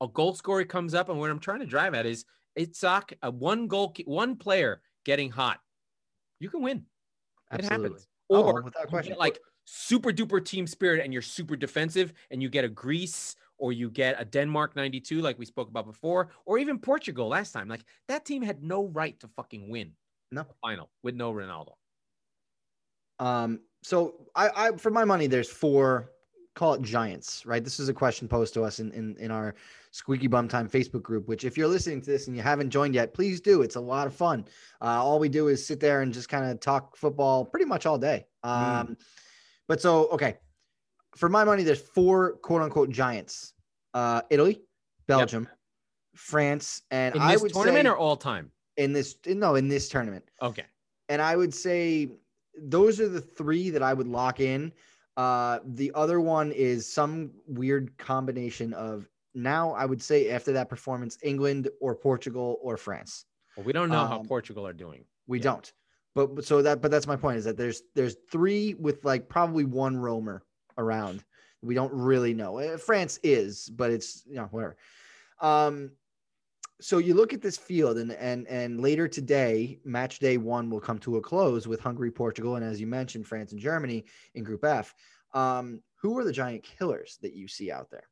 a 0.00 0.08
goal 0.08 0.34
scorer 0.34 0.64
comes 0.64 0.94
up, 0.94 1.08
and 1.08 1.18
what 1.18 1.30
I'm 1.30 1.40
trying 1.40 1.60
to 1.60 1.66
drive 1.66 1.94
at 1.94 2.04
is 2.06 2.24
Itzhak, 2.58 3.14
a 3.22 3.30
one 3.30 3.68
goal, 3.68 3.94
one 4.04 4.36
player 4.36 4.82
getting 5.04 5.30
hot. 5.30 5.60
You 6.40 6.50
can 6.50 6.62
win. 6.62 6.86
It 7.52 7.64
absolutely. 7.64 7.88
happens. 7.90 8.08
Oh, 8.30 8.42
Or 8.42 8.62
without 8.62 8.82
you 8.84 8.88
question. 8.88 9.12
get 9.12 9.18
like 9.18 9.40
super 9.64 10.10
duper 10.10 10.44
team 10.44 10.66
spirit 10.66 11.02
and 11.02 11.12
you're 11.12 11.22
super 11.22 11.56
defensive 11.56 12.12
and 12.30 12.42
you 12.42 12.48
get 12.48 12.64
a 12.64 12.68
Greece 12.68 13.36
or 13.58 13.72
you 13.72 13.90
get 13.90 14.20
a 14.20 14.24
Denmark 14.24 14.76
92 14.76 15.20
like 15.20 15.38
we 15.38 15.46
spoke 15.46 15.68
about 15.68 15.86
before 15.86 16.30
or 16.44 16.58
even 16.58 16.78
Portugal 16.78 17.28
last 17.28 17.52
time 17.52 17.68
like 17.68 17.84
that 18.08 18.24
team 18.24 18.42
had 18.42 18.62
no 18.62 18.86
right 18.88 19.18
to 19.20 19.28
fucking 19.28 19.68
win 19.70 19.92
No. 20.30 20.42
the 20.42 20.54
final 20.62 20.90
with 21.02 21.14
no 21.14 21.32
Ronaldo. 21.32 21.72
Um, 23.18 23.60
so 23.82 24.26
I, 24.34 24.50
I 24.68 24.76
for 24.76 24.90
my 24.90 25.04
money, 25.04 25.26
there's 25.26 25.48
four 25.50 26.12
call 26.56 26.74
it 26.74 26.82
giants, 26.82 27.44
right? 27.46 27.62
This 27.62 27.78
is 27.78 27.88
a 27.88 27.94
question 27.94 28.26
posed 28.26 28.54
to 28.54 28.64
us 28.64 28.80
in 28.80 28.90
in, 28.92 29.14
in 29.18 29.30
our 29.30 29.54
Squeaky 29.92 30.26
Bum 30.26 30.48
Time 30.48 30.68
Facebook 30.68 31.02
group. 31.02 31.28
Which, 31.28 31.44
if 31.44 31.56
you're 31.56 31.68
listening 31.68 32.00
to 32.00 32.10
this 32.10 32.26
and 32.26 32.34
you 32.36 32.42
haven't 32.42 32.70
joined 32.70 32.94
yet, 32.94 33.14
please 33.14 33.40
do. 33.40 33.62
It's 33.62 33.76
a 33.76 33.80
lot 33.80 34.08
of 34.08 34.14
fun. 34.14 34.44
Uh, 34.82 34.86
all 34.86 35.20
we 35.20 35.28
do 35.28 35.46
is 35.48 35.64
sit 35.64 35.78
there 35.78 36.00
and 36.02 36.12
just 36.12 36.28
kind 36.28 36.50
of 36.50 36.58
talk 36.58 36.96
football 36.96 37.44
pretty 37.44 37.66
much 37.66 37.86
all 37.86 37.98
day. 37.98 38.26
Um, 38.42 38.88
Mm. 38.88 38.96
but 39.68 39.80
so 39.80 40.08
okay, 40.08 40.38
for 41.14 41.28
my 41.28 41.44
money, 41.44 41.62
there's 41.62 41.80
four 41.80 42.32
quote 42.38 42.62
unquote 42.62 42.90
giants: 42.90 43.52
uh, 43.94 44.22
Italy, 44.30 44.62
Belgium, 45.06 45.48
France, 46.14 46.82
and 46.90 47.14
In 47.14 47.22
I 47.22 47.32
this 47.34 47.42
would 47.42 47.52
tournament 47.52 47.84
say 47.84 47.90
or 47.90 47.96
all 47.96 48.16
time? 48.16 48.50
in 48.78 48.92
this 48.92 49.16
no 49.26 49.54
in 49.54 49.68
this 49.68 49.88
tournament 49.88 50.22
Okay. 50.42 50.64
and 51.08 51.22
I 51.22 51.34
would 51.34 51.54
say 51.54 52.10
those 52.58 53.00
are 53.00 53.08
the 53.08 53.22
three 53.22 53.70
that 53.70 53.82
I 53.82 53.94
would 53.94 54.06
lock 54.06 54.38
in. 54.40 54.70
Uh, 55.16 55.60
the 55.64 55.90
other 55.94 56.20
one 56.20 56.52
is 56.52 56.90
some 56.90 57.30
weird 57.46 57.96
combination 57.98 58.72
of 58.74 59.08
now 59.34 59.72
I 59.72 59.84
would 59.86 60.02
say 60.02 60.30
after 60.30 60.52
that 60.52 60.68
performance, 60.68 61.18
England 61.22 61.68
or 61.80 61.94
Portugal 61.94 62.58
or 62.62 62.76
France. 62.76 63.24
Well, 63.56 63.64
we 63.64 63.72
don't 63.72 63.90
know 63.90 64.06
how 64.06 64.18
Um, 64.20 64.26
Portugal 64.26 64.66
are 64.66 64.72
doing. 64.74 65.04
We 65.26 65.38
Yeah. 65.38 65.44
don't. 65.44 65.72
But 66.14 66.44
so 66.44 66.62
that 66.62 66.80
but 66.80 66.90
that's 66.90 67.06
my 67.06 67.16
point 67.16 67.36
is 67.38 67.44
that 67.44 67.56
there's 67.58 67.82
there's 67.94 68.16
three 68.30 68.74
with 68.74 69.04
like 69.04 69.28
probably 69.28 69.64
one 69.64 69.96
roamer 69.96 70.42
around. 70.78 71.24
We 71.62 71.74
don't 71.74 71.92
really 71.92 72.32
know. 72.34 72.58
Uh, 72.58 72.76
France 72.78 73.18
is, 73.22 73.68
but 73.70 73.90
it's 73.90 74.24
you 74.26 74.36
know 74.36 74.46
whatever. 74.50 74.76
Um, 75.40 75.92
so 76.80 76.98
you 76.98 77.14
look 77.14 77.32
at 77.32 77.40
this 77.40 77.56
field 77.56 77.98
and 77.98 78.12
and 78.12 78.46
and 78.48 78.80
later 78.80 79.08
today, 79.08 79.78
match 79.84 80.18
day 80.18 80.36
one 80.36 80.68
will 80.68 80.80
come 80.80 80.98
to 81.00 81.16
a 81.16 81.20
close 81.20 81.66
with 81.66 81.80
Hungary, 81.80 82.10
Portugal, 82.10 82.56
and 82.56 82.64
as 82.64 82.80
you 82.80 82.86
mentioned, 82.86 83.26
France 83.26 83.52
and 83.52 83.60
Germany 83.60 84.04
in 84.34 84.44
Group 84.44 84.64
F. 84.64 84.94
Um, 85.32 85.82
who 86.00 86.16
are 86.18 86.24
the 86.24 86.32
giant 86.32 86.62
killers 86.62 87.18
that 87.22 87.34
you 87.34 87.48
see 87.48 87.70
out 87.70 87.90
there? 87.90 88.08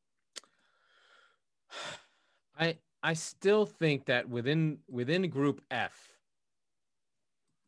I 2.58 2.78
I 3.02 3.14
still 3.14 3.66
think 3.66 4.06
that 4.06 4.28
within 4.28 4.78
within 4.88 5.28
group 5.28 5.60
F, 5.70 5.92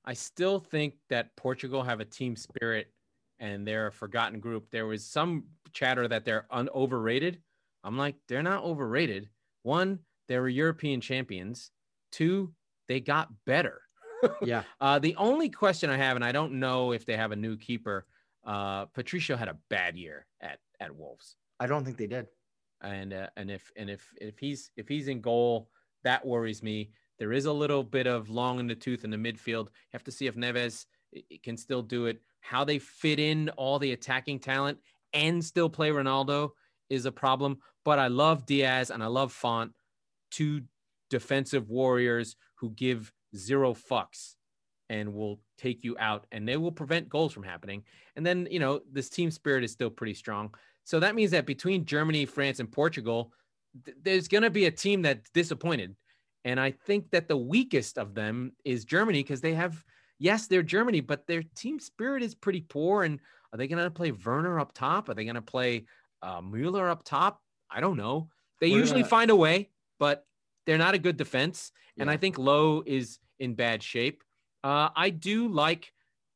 I 0.05 0.15
still 0.15 0.59
think 0.59 0.95
that 1.11 1.37
Portugal 1.37 1.83
have 1.83 2.01
a 2.01 2.05
team 2.05 2.37
spirit 2.37 2.91
and 3.39 3.67
they're 3.67 3.89
a 3.89 3.93
forgotten 3.93 4.41
group. 4.41 4.71
There 4.71 4.87
was 4.87 5.05
some 5.05 5.45
chatter 5.73 6.09
that 6.09 6.25
they're 6.25 6.47
un- 6.51 6.71
overrated. 6.75 7.43
I'm 7.85 7.99
like, 7.99 8.17
they're 8.29 8.43
not 8.43 8.65
overrated. 8.65 9.29
One, 9.63 9.99
they 10.29 10.39
were 10.39 10.49
European 10.49 11.01
champions. 11.01 11.71
Two, 12.13 12.53
they 12.89 13.01
got 13.01 13.29
better. 13.45 13.83
Yeah. 14.43 14.63
Uh, 14.81 14.99
the 14.99 15.15
only 15.17 15.51
question 15.51 15.91
I 15.91 15.99
have, 15.99 16.17
and 16.17 16.25
I 16.25 16.33
don't 16.33 16.55
know 16.55 16.93
if 16.93 17.05
they 17.05 17.17
have 17.17 17.33
a 17.33 17.37
new 17.37 17.57
keeper, 17.57 18.07
uh, 18.47 18.87
Patricio 18.87 19.37
had 19.37 19.49
a 19.49 19.59
bad 19.69 19.95
year 19.97 20.27
at 20.41 20.59
at 20.81 20.97
Wolves, 20.97 21.37
I 21.61 21.67
don't 21.67 21.85
think 21.85 21.99
they 21.99 22.07
did. 22.07 22.27
and 22.81 23.13
uh, 23.13 23.29
and 23.37 23.51
if 23.51 23.71
and 23.77 23.91
if 23.91 24.11
if 24.21 24.39
he's 24.39 24.71
if 24.77 24.89
he's 24.89 25.09
in 25.09 25.21
goal, 25.21 25.69
that 26.03 26.25
worries 26.27 26.63
me. 26.63 26.91
There 27.19 27.33
is 27.33 27.45
a 27.45 27.53
little 27.53 27.85
bit 27.85 28.07
of 28.07 28.31
long 28.31 28.59
in 28.59 28.67
the 28.67 28.75
tooth 28.75 29.05
in 29.05 29.11
the 29.11 29.17
midfield. 29.19 29.67
You 29.67 29.93
have 29.93 30.05
to 30.05 30.11
see 30.11 30.27
if 30.27 30.35
Neves 30.35 30.87
can 31.43 31.57
still 31.57 31.83
do 31.83 32.07
it. 32.07 32.19
How 32.41 32.65
they 32.65 32.79
fit 32.79 33.19
in 33.21 33.51
all 33.51 33.79
the 33.79 33.93
attacking 33.93 34.39
talent 34.41 34.79
and 35.13 35.45
still 35.45 35.69
play 35.69 35.91
Ronaldo 35.91 36.51
is 36.89 37.05
a 37.05 37.13
problem. 37.13 37.59
But 37.85 37.99
I 37.99 38.09
love 38.09 38.47
Dias 38.47 38.91
and 38.91 39.03
I 39.03 39.07
love 39.07 39.33
Font, 39.33 39.73
two 40.31 40.63
defensive 41.11 41.69
warriors 41.69 42.37
who 42.57 42.71
give 42.71 43.13
zero 43.35 43.75
fucks 43.75 44.35
and 44.89 45.15
will 45.15 45.41
take 45.59 45.83
you 45.85 45.97
out 45.99 46.27
and 46.33 46.49
they 46.49 46.57
will 46.57 46.73
prevent 46.73 47.09
goals 47.09 47.33
from 47.33 47.43
happening. 47.43 47.83
And 48.15 48.25
then, 48.25 48.47
you 48.51 48.61
know, 48.61 48.81
this 48.93 49.09
team 49.09 49.31
spirit 49.31 49.65
is 49.65 49.73
still 49.73 49.91
pretty 49.91 50.15
strong. 50.15 50.55
So 50.85 51.01
that 51.01 51.15
means 51.15 51.33
that 51.33 51.47
between 51.47 51.85
Germany, 51.85 52.25
France, 52.27 52.61
and 52.61 52.71
Portugal, 52.71 53.33
th- 53.85 53.97
there's 54.03 54.29
going 54.29 54.45
to 54.45 54.51
be 54.51 54.67
a 54.67 54.71
team 54.71 55.03
that's 55.03 55.29
disappointed. 55.31 55.97
And 56.45 56.61
I 56.61 56.71
think 56.71 57.11
that 57.11 57.27
the 57.27 57.37
weakest 57.37 57.99
of 57.99 58.15
them 58.15 58.53
is 58.65 58.85
Germany 58.85 59.21
because 59.21 59.41
they 59.41 59.55
have, 59.55 59.83
yes, 60.21 60.47
they're 60.47 60.63
Germany, 60.63 61.01
but 61.01 61.27
their 61.27 61.43
team 61.57 61.81
spirit 61.81 62.23
is 62.23 62.37
pretty 62.37 62.61
poor. 62.61 63.03
And 63.03 63.19
are 63.53 63.59
they 63.59 63.67
going 63.67 63.83
to 63.83 63.91
play 63.91 64.13
Werner 64.13 64.61
up 64.61 64.73
top? 64.73 65.09
Are 65.09 65.15
they 65.15 65.25
going 65.25 65.35
to 65.35 65.43
play 65.43 65.87
uh, 66.23 66.41
Mueller 66.41 66.89
up 66.89 67.03
top? 67.05 67.41
I 67.69 67.81
don't 67.81 67.97
know. 67.97 68.29
They 68.61 68.71
We're 68.71 68.79
usually 68.79 69.01
gonna- 69.01 69.11
find 69.11 69.31
a 69.33 69.37
way, 69.37 69.71
but 69.99 70.25
they're 70.67 70.79
not 70.79 70.95
a 70.95 70.99
good 70.99 71.17
defense. 71.17 71.73
And 71.99 72.09
Yeah. 72.09 72.15
I 72.15 72.17
think 72.17 72.39
Lowe 72.39 72.83
is 72.87 73.19
in 73.39 73.55
bad 73.55 73.83
shape. 73.83 74.23
Uh, 74.65 74.89
I 74.97 75.11
do 75.11 75.49
like, 75.49 75.93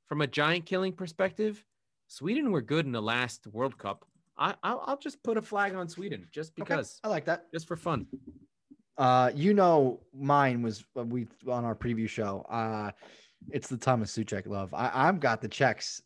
from 0.06 0.20
a 0.20 0.26
giant 0.26 0.66
killing 0.66 0.92
perspective, 0.92 1.64
Sweden 2.08 2.50
were 2.50 2.62
good 2.62 2.86
in 2.86 2.92
the 2.92 3.02
last 3.02 3.46
World 3.46 3.76
Cup. 3.78 4.04
I, 4.38 4.54
I'll, 4.62 4.82
I'll 4.86 4.98
just 4.98 5.22
put 5.22 5.36
a 5.36 5.42
flag 5.42 5.74
on 5.74 5.88
Sweden 5.88 6.26
just 6.32 6.54
because. 6.54 6.98
Okay, 7.04 7.08
I 7.08 7.08
like 7.10 7.24
that. 7.26 7.50
just 7.52 7.66
for 7.68 7.76
fun. 7.76 8.06
Uh, 8.98 9.30
you 9.34 9.54
know, 9.54 10.00
mine 10.14 10.62
was 10.62 10.84
uh, 10.98 11.04
we 11.04 11.26
on 11.48 11.64
our 11.64 11.74
preview 11.74 12.08
show. 12.08 12.44
Uh, 12.50 12.90
it's 13.50 13.68
the 13.68 13.76
Tomas 13.76 14.16
Soucek 14.16 14.46
love. 14.46 14.74
I, 14.74 14.90
I've 14.92 15.20
got 15.20 15.40
the 15.40 15.48
Czechs 15.48 16.02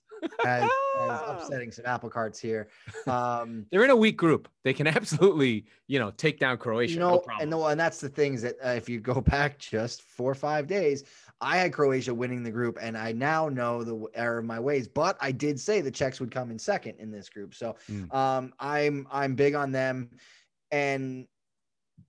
as, 0.47 0.71
as 1.01 1.21
upsetting 1.27 1.71
some 1.73 1.87
apple 1.87 2.09
carts 2.11 2.39
here. 2.39 2.69
Um, 3.07 3.67
They're 3.71 3.85
in 3.85 3.91
a 3.91 3.97
weak 3.97 4.17
group. 4.17 4.49
They 4.63 4.73
can 4.73 4.87
absolutely, 4.99 5.67
you 5.89 5.99
know, 5.99 6.11
take 6.13 6.39
down 6.41 6.57
Croatia. 6.59 6.95
you 6.95 7.01
no 7.01 7.19
problem. 7.19 7.43
and 7.43 7.51
no, 7.51 7.67
and 7.67 7.79
that's 7.79 8.01
the 8.01 8.09
things 8.09 8.41
that 8.43 8.57
uh, 8.65 8.71
if 8.71 8.89
you 8.89 8.99
go 9.01 9.21
back 9.21 9.59
just 9.59 10.03
four 10.03 10.31
or 10.31 10.35
five 10.35 10.67
days, 10.67 11.05
I 11.41 11.59
had 11.59 11.73
Croatia 11.73 12.15
winning 12.15 12.43
the 12.43 12.51
group, 12.51 12.79
and 12.81 12.97
I 12.97 13.13
now 13.13 13.49
know 13.49 13.85
the 13.85 14.07
error 14.15 14.39
of 14.39 14.45
my 14.47 14.59
ways. 14.59 14.89
But 14.89 15.19
I 15.21 15.33
did 15.33 15.61
say 15.61 15.81
the 15.83 15.91
Czechs 15.91 16.19
would 16.21 16.31
come 16.31 16.51
in 16.51 16.59
second 16.59 16.95
in 16.99 17.11
this 17.11 17.29
group, 17.29 17.55
so 17.55 17.77
Mm. 17.91 18.15
um, 18.15 18.53
I'm 18.59 19.07
I'm 19.11 19.35
big 19.35 19.55
on 19.55 19.71
them, 19.73 20.11
and 20.71 21.27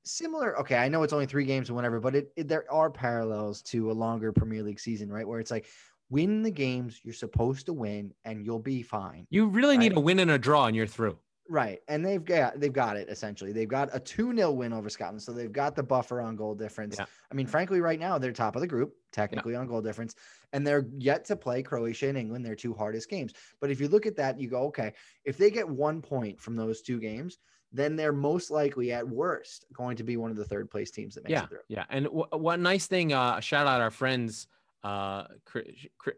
similar. 0.03 0.57
Okay, 0.59 0.77
I 0.77 0.87
know 0.87 1.03
it's 1.03 1.13
only 1.13 1.25
three 1.25 1.45
games 1.45 1.69
or 1.69 1.73
whatever, 1.73 1.99
but 1.99 2.15
it, 2.15 2.31
it 2.35 2.47
there 2.47 2.71
are 2.71 2.89
parallels 2.89 3.61
to 3.63 3.91
a 3.91 3.93
longer 3.93 4.31
Premier 4.31 4.63
League 4.63 4.79
season, 4.79 5.11
right? 5.11 5.27
Where 5.27 5.39
it's 5.39 5.51
like 5.51 5.65
win 6.09 6.43
the 6.43 6.51
games 6.51 6.99
you're 7.03 7.13
supposed 7.13 7.65
to 7.67 7.73
win, 7.73 8.13
and 8.25 8.45
you'll 8.45 8.59
be 8.59 8.81
fine. 8.81 9.25
you 9.29 9.47
really 9.47 9.77
need 9.77 9.95
a 9.97 9.99
win 9.99 10.19
and 10.19 10.31
a 10.31 10.37
draw, 10.37 10.65
and 10.67 10.75
you're 10.75 10.87
through. 10.87 11.17
Right. 11.47 11.79
And 11.87 12.03
they've 12.03 12.25
got 12.25 12.59
they've 12.59 12.73
got 12.73 12.97
it 12.97 13.07
essentially. 13.07 13.51
They've 13.51 13.67
got 13.69 13.95
a 13.95 13.99
2-0 13.99 14.55
win 14.55 14.73
over 14.73 14.89
Scotland. 14.89 15.21
So 15.21 15.31
they've 15.31 15.51
got 15.51 15.75
the 15.75 15.83
buffer 15.83 16.19
on 16.19 16.35
goal 16.35 16.55
difference. 16.55 16.95
Yeah. 16.97 17.05
I 17.31 17.35
mean, 17.35 17.45
frankly, 17.45 17.81
right 17.81 17.99
now 17.99 18.17
they're 18.17 18.31
top 18.31 18.55
of 18.55 18.61
the 18.61 18.67
group, 18.67 18.95
technically 19.11 19.53
on 19.53 19.67
goal 19.67 19.79
difference. 19.83 20.15
And 20.53 20.65
they're 20.65 20.87
yet 20.97 21.23
to 21.25 21.35
play 21.35 21.61
Croatia 21.61 22.07
and 22.09 22.17
England, 22.17 22.43
their 22.47 22.55
two 22.55 22.73
hardest 22.73 23.11
games. 23.11 23.33
But 23.61 23.69
if 23.69 23.79
you 23.79 23.87
look 23.87 24.07
at 24.07 24.15
that, 24.15 24.39
you 24.39 24.49
go, 24.49 24.63
okay, 24.69 24.93
if 25.23 25.37
they 25.37 25.51
get 25.51 25.69
one 25.69 26.01
point 26.01 26.41
from 26.41 26.55
those 26.55 26.81
two 26.81 26.99
games, 26.99 27.37
then 27.71 27.95
they're 27.95 28.11
most 28.11 28.49
likely 28.49 28.91
at 28.91 29.07
worst 29.07 29.65
going 29.71 29.97
to 29.97 30.03
be 30.03 30.17
one 30.17 30.31
of 30.31 30.37
the 30.37 30.45
third 30.45 30.71
place 30.71 30.89
teams 30.89 31.13
that 31.13 31.25
makes 31.25 31.31
Yeah, 31.33 31.43
it 31.43 31.49
through. 31.49 31.59
yeah. 31.67 31.85
And 31.91 32.05
w- 32.05 32.25
one 32.31 32.63
nice 32.63 32.87
thing, 32.87 33.13
uh, 33.13 33.39
shout 33.39 33.67
out 33.67 33.81
our 33.81 33.91
friends, 33.91 34.47
uh, 34.85 35.25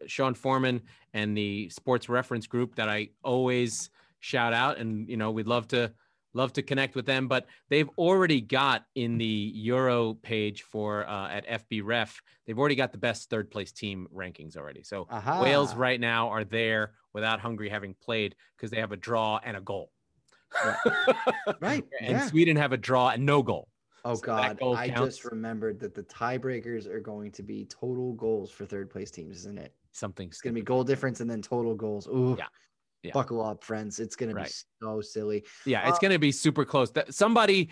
Sean 0.08 0.34
Forman 0.34 0.82
and 1.14 1.38
the 1.38 1.70
Sports 1.70 2.10
Reference 2.10 2.48
Group 2.48 2.76
that 2.76 2.90
I 2.90 3.10
always 3.24 3.90
shout 4.20 4.54
out, 4.54 4.78
and 4.78 5.08
you 5.08 5.16
know 5.16 5.32
we'd 5.32 5.48
love 5.48 5.70
to 5.70 5.94
love 6.34 6.52
to 6.54 6.62
connect 6.62 6.94
with 6.94 7.06
them. 7.06 7.30
But 7.30 7.46
they've 7.70 7.90
already 7.98 8.42
got 8.42 8.84
in 8.94 9.18
the 9.18 9.26
Euro 9.56 10.16
page 10.16 10.64
for 10.64 11.08
uh, 11.08 11.30
at 11.30 11.48
FB 11.70 11.82
Ref, 11.86 12.22
they've 12.46 12.60
already 12.60 12.76
got 12.76 12.92
the 12.92 12.98
best 12.98 13.30
third 13.30 13.50
place 13.50 13.72
team 13.72 14.06
rankings 14.14 14.58
already. 14.58 14.84
So 14.84 15.08
Aha. 15.10 15.42
Wales 15.42 15.74
right 15.74 16.00
now 16.00 16.28
are 16.28 16.44
there 16.44 16.92
without 17.14 17.40
Hungary 17.40 17.70
having 17.70 17.96
played 18.04 18.36
because 18.58 18.70
they 18.70 18.82
have 18.82 18.92
a 18.92 18.98
draw 18.98 19.40
and 19.44 19.56
a 19.56 19.62
goal. 19.62 19.92
Right. 21.62 21.86
and 22.02 22.12
yeah. 22.12 22.28
Sweden 22.28 22.58
have 22.58 22.74
a 22.74 22.78
draw 22.78 23.10
and 23.10 23.26
no 23.26 23.42
goal. 23.42 23.70
Oh 24.08 24.16
So 24.16 24.22
God, 24.22 24.58
I 24.62 24.88
counts. 24.88 25.18
just 25.18 25.26
remembered 25.26 25.80
that 25.82 25.94
the 25.94 26.04
tiebreakers 26.04 26.88
are 26.88 27.02
going 27.02 27.30
to 27.34 27.44
be 27.44 27.66
total 27.66 28.14
goals 28.14 28.50
for 28.50 28.66
third 28.66 28.90
place 28.90 29.12
teams, 29.12 29.36
isn't 29.40 29.58
it? 29.60 29.74
Something 29.92 30.30
It's 30.30 30.40
gonna 30.40 30.54
be 30.54 30.62
goal 30.62 30.86
difference 30.86 31.20
and 31.20 31.30
then 31.30 31.42
total 31.42 31.76
goals. 31.76 32.08
Ooh, 32.08 32.36
Yeah. 32.38 32.48
Yeah. 33.04 33.12
Buckle 33.12 33.44
up, 33.44 33.64
friends. 33.64 34.00
It's 34.00 34.16
gonna 34.16 34.34
Right. 34.34 34.46
be 34.46 34.86
so 34.86 35.02
silly. 35.02 35.44
Yeah, 35.66 35.88
it's 35.88 35.98
Uh, 35.98 36.02
going 36.02 36.14
to 36.14 36.20
be 36.20 36.32
super 36.32 36.66
close. 36.66 36.92
That 36.92 37.14
somebody 37.14 37.70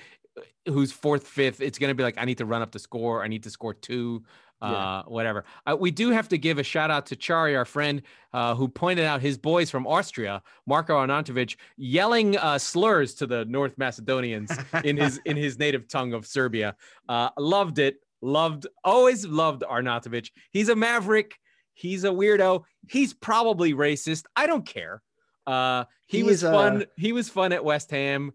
who's 0.68 0.92
fourth, 0.92 1.26
fifth, 1.26 1.62
it's 1.62 1.80
going 1.80 1.90
to 1.90 1.96
be 1.96 2.04
like 2.04 2.18
I 2.18 2.26
need 2.26 2.38
to 2.40 2.46
run 2.46 2.62
up 2.62 2.72
the 2.72 2.80
score. 2.80 3.24
I 3.24 3.28
need 3.28 3.44
to 3.44 3.50
score 3.50 3.74
two, 3.74 4.24
uh, 4.62 4.70
Yeah. 4.72 5.02
whatever. 5.08 5.44
Uh, 5.66 5.76
we 5.80 5.92
do 5.92 6.10
have 6.12 6.28
to 6.30 6.38
give 6.38 6.58
a 6.60 6.64
shout 6.64 6.90
out 6.92 7.06
to 7.08 7.16
Chari, 7.16 7.58
our 7.58 7.66
friend, 7.66 8.02
uh, 8.34 8.56
who 8.56 8.68
pointed 8.68 9.06
out 9.06 9.22
his 9.22 9.38
boys 9.38 9.70
from 9.70 9.86
Austria, 9.88 10.42
Marko 10.66 10.96
Arnautovic, 10.98 11.56
yelling 11.78 12.38
uh, 12.38 12.58
slurs 12.58 13.14
to 13.16 13.28
the 13.28 13.46
North 13.46 13.78
Macedonians 13.78 14.52
in 14.84 14.98
his 14.98 15.20
in 15.26 15.38
his 15.38 15.60
native 15.60 15.88
tongue 15.88 16.14
of 16.14 16.26
Serbia. 16.26 16.76
Uh, 17.10 17.30
loved 17.38 17.80
it. 17.80 17.98
Loved. 18.22 18.66
Always 18.84 19.26
loved 19.26 19.64
Arnautovic. 19.70 20.32
He's 20.52 20.70
a 20.70 20.76
maverick. 20.76 21.36
He's 21.74 22.06
a 22.06 22.10
weirdo. 22.10 22.64
He's 22.90 23.14
probably 23.14 23.74
racist. 23.74 24.24
I 24.36 24.48
don't 24.48 24.66
care. 24.66 25.02
Uh, 25.46 25.84
he, 26.08 26.18
He 26.20 26.24
was 26.24 26.36
is 26.38 26.44
a- 26.44 26.52
fun. 26.52 26.86
he 26.98 27.12
was 27.12 27.28
fun 27.30 27.52
at 27.52 27.64
West 27.64 27.92
Ham. 27.92 28.32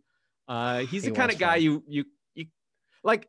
Uh, 0.46 0.80
he's 0.80 1.04
the 1.04 1.10
kind 1.12 1.32
of 1.32 1.38
guy 1.38 1.54
fun. 1.54 1.62
you 1.62 1.84
you 1.88 2.04
you 2.34 2.46
like. 3.02 3.28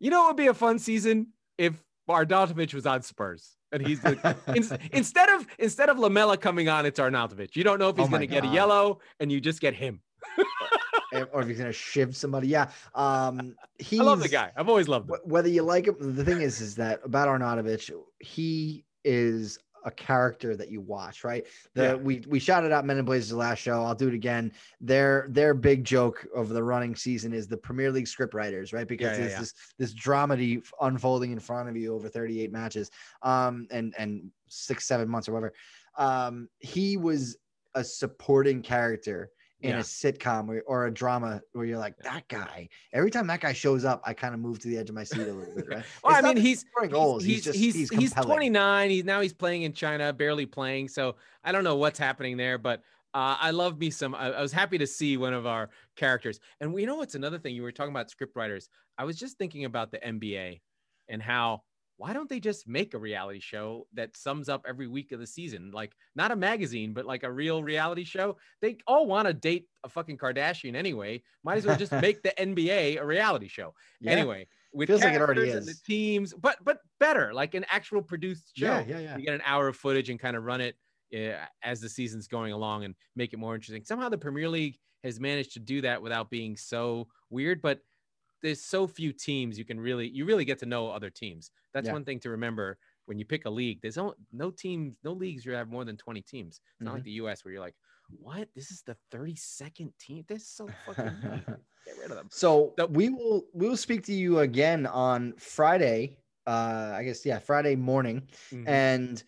You 0.00 0.10
know, 0.10 0.24
it 0.24 0.26
would 0.28 0.36
be 0.36 0.48
a 0.48 0.54
fun 0.54 0.78
season 0.78 1.28
if 1.58 1.80
Arnautovic 2.08 2.74
was 2.74 2.86
on 2.86 3.02
Spurs, 3.02 3.56
and 3.70 3.86
he's 3.86 4.00
the, 4.00 4.36
in- 4.54 4.78
instead 4.92 5.28
of 5.28 5.46
instead 5.58 5.88
of 5.88 5.98
Lamela 5.98 6.36
coming 6.36 6.68
on, 6.68 6.86
it's 6.86 6.98
Arnautovic. 7.00 7.56
You 7.56 7.64
don't 7.64 7.78
know 7.78 7.88
if 7.88 7.96
he's 7.96 8.06
Oh 8.06 8.10
going 8.10 8.20
to 8.20 8.26
get 8.26 8.44
a 8.44 8.48
yellow, 8.48 9.00
and 9.20 9.30
you 9.30 9.40
just 9.40 9.60
get 9.60 9.74
him. 9.74 10.00
or 11.32 11.42
if 11.42 11.48
he's 11.48 11.58
gonna 11.58 11.72
shiv 11.72 12.16
somebody. 12.16 12.48
Yeah. 12.48 12.70
Um 12.94 13.54
he's 13.78 14.00
I 14.00 14.04
love 14.04 14.20
the 14.20 14.28
guy. 14.28 14.50
I've 14.56 14.68
always 14.68 14.88
loved 14.88 15.10
him. 15.10 15.16
whether 15.24 15.48
you 15.48 15.62
like 15.62 15.86
him, 15.86 15.96
the 15.98 16.24
thing 16.24 16.40
is, 16.40 16.60
is 16.60 16.74
that 16.76 17.00
about 17.04 17.28
Arnautovic, 17.28 17.92
he 18.20 18.84
is 19.04 19.58
a 19.84 19.90
character 19.90 20.56
that 20.56 20.70
you 20.70 20.80
watch, 20.80 21.24
right? 21.24 21.46
The 21.74 21.82
Yeah. 21.82 21.94
we 21.94 22.24
we 22.28 22.38
shouted 22.38 22.72
out 22.72 22.84
Men 22.84 22.98
in 22.98 23.04
Blazers 23.04 23.32
last 23.32 23.58
show. 23.58 23.82
I'll 23.84 23.94
do 23.94 24.08
it 24.08 24.14
again. 24.14 24.52
Their 24.80 25.26
their 25.30 25.54
big 25.54 25.84
joke 25.84 26.26
of 26.34 26.48
the 26.48 26.62
running 26.62 26.96
season 26.96 27.32
is 27.32 27.46
the 27.46 27.56
Premier 27.56 27.90
League 27.90 28.08
script 28.08 28.34
writers, 28.34 28.72
right? 28.72 28.86
Because 28.86 29.12
yeah, 29.12 29.16
there's 29.18 29.32
yeah. 29.32 29.38
this 29.40 29.54
this 29.78 29.94
dramedy 29.94 30.64
unfolding 30.80 31.32
in 31.32 31.40
front 31.40 31.68
of 31.68 31.76
you 31.76 31.94
over 31.94 32.08
38 32.08 32.52
matches, 32.52 32.90
um, 33.22 33.66
and 33.70 33.94
and 33.98 34.30
six 34.48 34.86
seven 34.86 35.08
months 35.08 35.28
or 35.28 35.32
whatever. 35.32 35.52
Um, 35.96 36.48
he 36.58 36.96
was 36.96 37.36
a 37.74 37.84
supporting 37.84 38.62
character 38.62 39.30
in 39.62 39.70
Yeah. 39.70 39.78
a 39.78 39.82
sitcom 39.82 40.48
or, 40.48 40.60
or 40.66 40.86
a 40.86 40.92
drama 40.92 41.40
where 41.52 41.64
you're 41.64 41.78
like 41.78 41.96
that 41.98 42.26
guy. 42.28 42.68
Every 42.92 43.10
time 43.10 43.26
that 43.28 43.40
guy 43.40 43.52
shows 43.52 43.84
up, 43.84 44.02
I 44.04 44.12
kind 44.12 44.34
of 44.34 44.40
move 44.40 44.58
to 44.60 44.68
the 44.68 44.76
edge 44.76 44.88
of 44.88 44.94
my 44.94 45.04
seat 45.04 45.20
a 45.20 45.32
little 45.32 45.54
bit, 45.54 45.68
right? 45.68 45.84
Well, 46.04 46.16
It's 46.16 46.24
I 46.26 46.34
mean, 46.34 46.42
he's 46.42 46.60
scoring 46.60 46.90
he's- 46.90 46.92
goals. 46.92 47.22
He's, 47.24 47.34
He's 47.36 47.44
just 47.44 47.58
he's 47.58 47.74
he's, 47.74 47.90
he's, 47.90 48.12
29. 48.12 48.90
He's 48.90 49.04
now 49.04 49.20
he's 49.20 49.32
playing 49.32 49.62
in 49.62 49.72
China, 49.72 50.12
barely 50.12 50.46
playing. 50.46 50.88
So 50.88 51.16
I 51.44 51.52
don't 51.52 51.64
know 51.64 51.76
what's 51.76 51.98
happening 51.98 52.36
there, 52.36 52.58
but 52.58 52.82
uh, 53.14 53.36
I 53.40 53.50
love 53.50 53.78
me 53.78 53.90
some. 53.90 54.14
I, 54.14 54.32
I 54.32 54.40
was 54.40 54.52
happy 54.52 54.78
to 54.78 54.86
see 54.86 55.16
one 55.16 55.34
of 55.34 55.46
our 55.46 55.70
characters. 55.96 56.40
And 56.60 56.72
we 56.72 56.86
know 56.86 56.96
what's 56.96 57.14
another 57.14 57.38
thing 57.38 57.54
you 57.54 57.62
were 57.62 57.72
talking 57.72 57.92
about 57.92 58.10
script 58.10 58.34
writers. 58.36 58.68
I 58.98 59.04
was 59.04 59.16
just 59.18 59.36
thinking 59.38 59.64
about 59.66 59.90
the 59.90 59.98
NBA 59.98 60.60
and 61.08 61.22
how 61.22 61.62
why 62.02 62.12
don't 62.12 62.28
they 62.28 62.40
just 62.40 62.66
make 62.66 62.94
a 62.94 62.98
reality 62.98 63.38
show 63.38 63.86
that 63.94 64.16
sums 64.16 64.48
up 64.48 64.64
every 64.68 64.88
week 64.88 65.12
of 65.12 65.20
the 65.20 65.26
season? 65.26 65.70
Like 65.72 65.94
not 66.16 66.32
a 66.32 66.36
magazine, 66.36 66.92
but 66.94 67.06
like 67.06 67.22
a 67.22 67.30
real 67.30 67.62
reality 67.62 68.02
show. 68.02 68.38
They 68.60 68.78
all 68.88 69.06
want 69.06 69.28
to 69.28 69.32
date 69.32 69.68
a 69.84 69.88
fucking 69.88 70.18
Kardashian 70.18 70.74
anyway. 70.74 71.22
Might 71.44 71.58
as 71.58 71.66
well 71.66 71.76
just 71.76 71.92
make 71.92 72.24
the 72.24 72.30
NBA 72.40 73.00
a 73.00 73.06
reality 73.06 73.46
show. 73.46 73.72
Yeah. 74.00 74.10
Anyway, 74.10 74.48
with 74.72 74.88
Feels 74.88 75.04
like 75.04 75.14
it 75.14 75.20
already 75.20 75.42
is. 75.42 75.64
the 75.64 75.76
teams, 75.86 76.34
but 76.34 76.56
but 76.64 76.78
better, 76.98 77.32
like 77.32 77.54
an 77.54 77.64
actual 77.70 78.02
produced 78.02 78.50
show. 78.56 78.66
Yeah, 78.66 78.84
yeah, 78.84 78.98
yeah. 78.98 79.16
You 79.16 79.24
get 79.24 79.34
an 79.36 79.42
hour 79.46 79.68
of 79.68 79.76
footage 79.76 80.10
and 80.10 80.18
kind 80.18 80.36
of 80.36 80.42
run 80.42 80.60
it 80.60 80.74
uh, 81.14 81.44
as 81.62 81.80
the 81.80 81.88
season's 81.88 82.26
going 82.26 82.52
along 82.52 82.82
and 82.82 82.96
make 83.14 83.32
it 83.32 83.36
more 83.36 83.54
interesting. 83.54 83.84
Somehow 83.84 84.08
the 84.08 84.18
Premier 84.18 84.48
League 84.48 84.76
has 85.04 85.20
managed 85.20 85.52
to 85.52 85.60
do 85.60 85.80
that 85.82 86.02
without 86.02 86.30
being 86.30 86.56
so 86.56 87.06
weird, 87.30 87.62
but 87.62 87.78
there's 88.42 88.60
so 88.62 88.86
few 88.86 89.12
teams 89.12 89.58
you 89.58 89.64
can 89.64 89.78
really 89.80 90.08
you 90.08 90.24
really 90.24 90.44
get 90.44 90.58
to 90.60 90.66
know 90.66 90.90
other 90.90 91.10
teams. 91.10 91.50
That's 91.72 91.86
Yeah. 91.86 91.92
one 91.94 92.04
thing 92.04 92.20
to 92.20 92.30
remember 92.30 92.78
when 93.06 93.18
you 93.18 93.24
pick 93.24 93.44
a 93.46 93.50
league. 93.50 93.80
There's 93.82 93.96
no, 93.96 94.14
no 94.32 94.50
teams, 94.50 94.94
no 95.02 95.12
leagues 95.12 95.44
you 95.44 95.52
have 95.52 95.68
more 95.68 95.84
than 95.84 95.96
20 95.96 96.22
teams. 96.22 96.60
It's 96.60 96.80
not 96.80 96.90
Mm-hmm. 96.90 96.94
like 96.96 97.04
the 97.04 97.10
US 97.12 97.44
where 97.44 97.52
you're 97.52 97.60
like, 97.60 97.74
what? 98.20 98.48
This 98.54 98.70
is 98.70 98.82
the 98.82 98.96
32nd 99.10 99.92
team. 99.98 100.24
This 100.28 100.42
is 100.42 100.48
so 100.48 100.68
fucking 100.86 101.16
get 101.86 101.98
rid 101.98 102.10
of 102.10 102.16
them. 102.16 102.28
So 102.30 102.74
The- 102.76 102.86
we 102.86 103.08
will 103.08 103.46
we 103.54 103.68
will 103.68 103.76
speak 103.76 104.02
to 104.04 104.12
you 104.14 104.40
again 104.40 104.86
on 104.86 105.34
Friday. 105.38 106.18
Uh, 106.46 106.92
I 106.94 107.04
guess 107.04 107.24
yeah, 107.24 107.38
Friday 107.38 107.76
morning, 107.76 108.28
Mhm. 108.50 108.66
and 108.68 109.24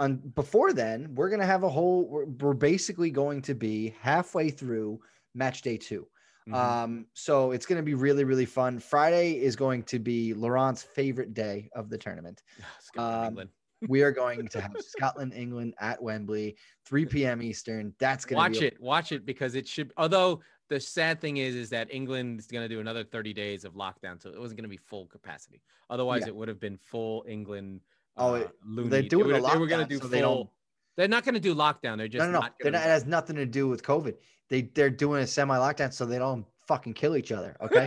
on 0.00 0.16
before 0.18 0.72
then, 0.74 1.14
we're 1.14 1.30
gonna 1.30 1.46
have 1.46 1.62
a 1.64 1.68
whole. 1.68 2.06
We're, 2.08 2.26
we're 2.26 2.54
basically 2.54 3.10
going 3.10 3.40
to 3.42 3.54
be 3.54 3.94
halfway 4.00 4.50
through 4.50 5.00
match 5.34 5.62
day 5.62 5.78
2 5.78 6.06
Mhm. 6.48 6.54
Um, 6.54 7.06
so 7.14 7.52
it's 7.52 7.66
gonna 7.66 7.82
be 7.82 7.94
really 7.94 8.24
really 8.24 8.46
fun. 8.46 8.78
Friday 8.78 9.38
is 9.40 9.54
going 9.56 9.82
to 9.84 9.98
be 9.98 10.34
Laurent's 10.34 10.82
favorite 10.82 11.34
day 11.34 11.68
of 11.74 11.90
the 11.90 11.98
tournament. 11.98 12.42
Scotland, 12.80 13.16
um, 13.18 13.26
England. 13.28 13.50
We 13.88 14.02
are 14.02 14.10
going 14.10 14.48
to 14.48 14.60
have 14.60 14.74
Scotland 14.80 15.32
England 15.34 15.74
at 15.78 16.02
Wembley, 16.02 16.56
3 16.86 17.06
p.m. 17.06 17.40
Eastern. 17.40 17.94
That's 18.00 18.24
gonna 18.24 18.38
watch 18.38 18.58
be 18.58 18.66
it 18.66 18.80
watch 18.80 19.12
it 19.12 19.24
because 19.24 19.54
it 19.54 19.68
should 19.68 19.92
although 19.96 20.40
the 20.68 20.80
sad 20.80 21.20
thing 21.20 21.36
is 21.38 21.54
is 21.54 21.70
that 21.70 21.88
england 21.90 22.40
is 22.40 22.46
going 22.48 22.62
to 22.62 22.68
do 22.68 22.78
another 22.80 23.02
30 23.04 23.32
days 23.32 23.64
of 23.64 23.72
lockdown 23.74 24.20
so 24.20 24.28
it 24.28 24.38
wasn't 24.38 24.58
going 24.58 24.68
to 24.68 24.68
be 24.68 24.76
full 24.76 25.06
capacity 25.06 25.62
otherwise 25.88 26.22
Yeah. 26.22 26.28
it 26.28 26.36
would 26.36 26.48
have 26.48 26.60
been 26.60 26.76
full 26.76 27.24
england 27.26 27.80
Oh, 28.18 28.32
uh, 28.34 28.38
it- 28.40 28.50
loony. 28.66 28.88
they're 28.90 29.02
They 29.02 29.06
a 29.06 29.40
they 29.40 29.56
were 29.56 29.66
going 29.66 29.86
to 29.86 29.88
do 29.88 29.94
so 29.94 30.00
full 30.02 30.08
they 30.10 30.20
don't- 30.20 30.50
they're 30.96 31.08
not 31.08 31.24
going 31.24 31.34
to 31.36 31.40
do 31.40 31.54
lockdown 31.54 31.96
they're 31.96 32.08
just 32.08 32.18
no, 32.18 32.26
no, 32.26 32.32
no. 32.32 32.40
not 32.40 32.58
gonna 32.58 32.72
not, 32.78 32.86
it 32.86 32.90
has 32.90 33.06
nothing 33.06 33.36
to 33.36 33.46
do 33.46 33.66
with 33.68 33.82
COVID. 33.82 34.16
They 34.48 34.62
they're 34.62 34.90
doing 34.90 35.22
a 35.22 35.26
semi 35.26 35.56
lockdown 35.56 35.92
so 35.92 36.06
they 36.06 36.18
don't 36.18 36.46
fucking 36.66 36.94
kill 36.94 37.16
each 37.16 37.32
other. 37.32 37.56
Okay. 37.62 37.86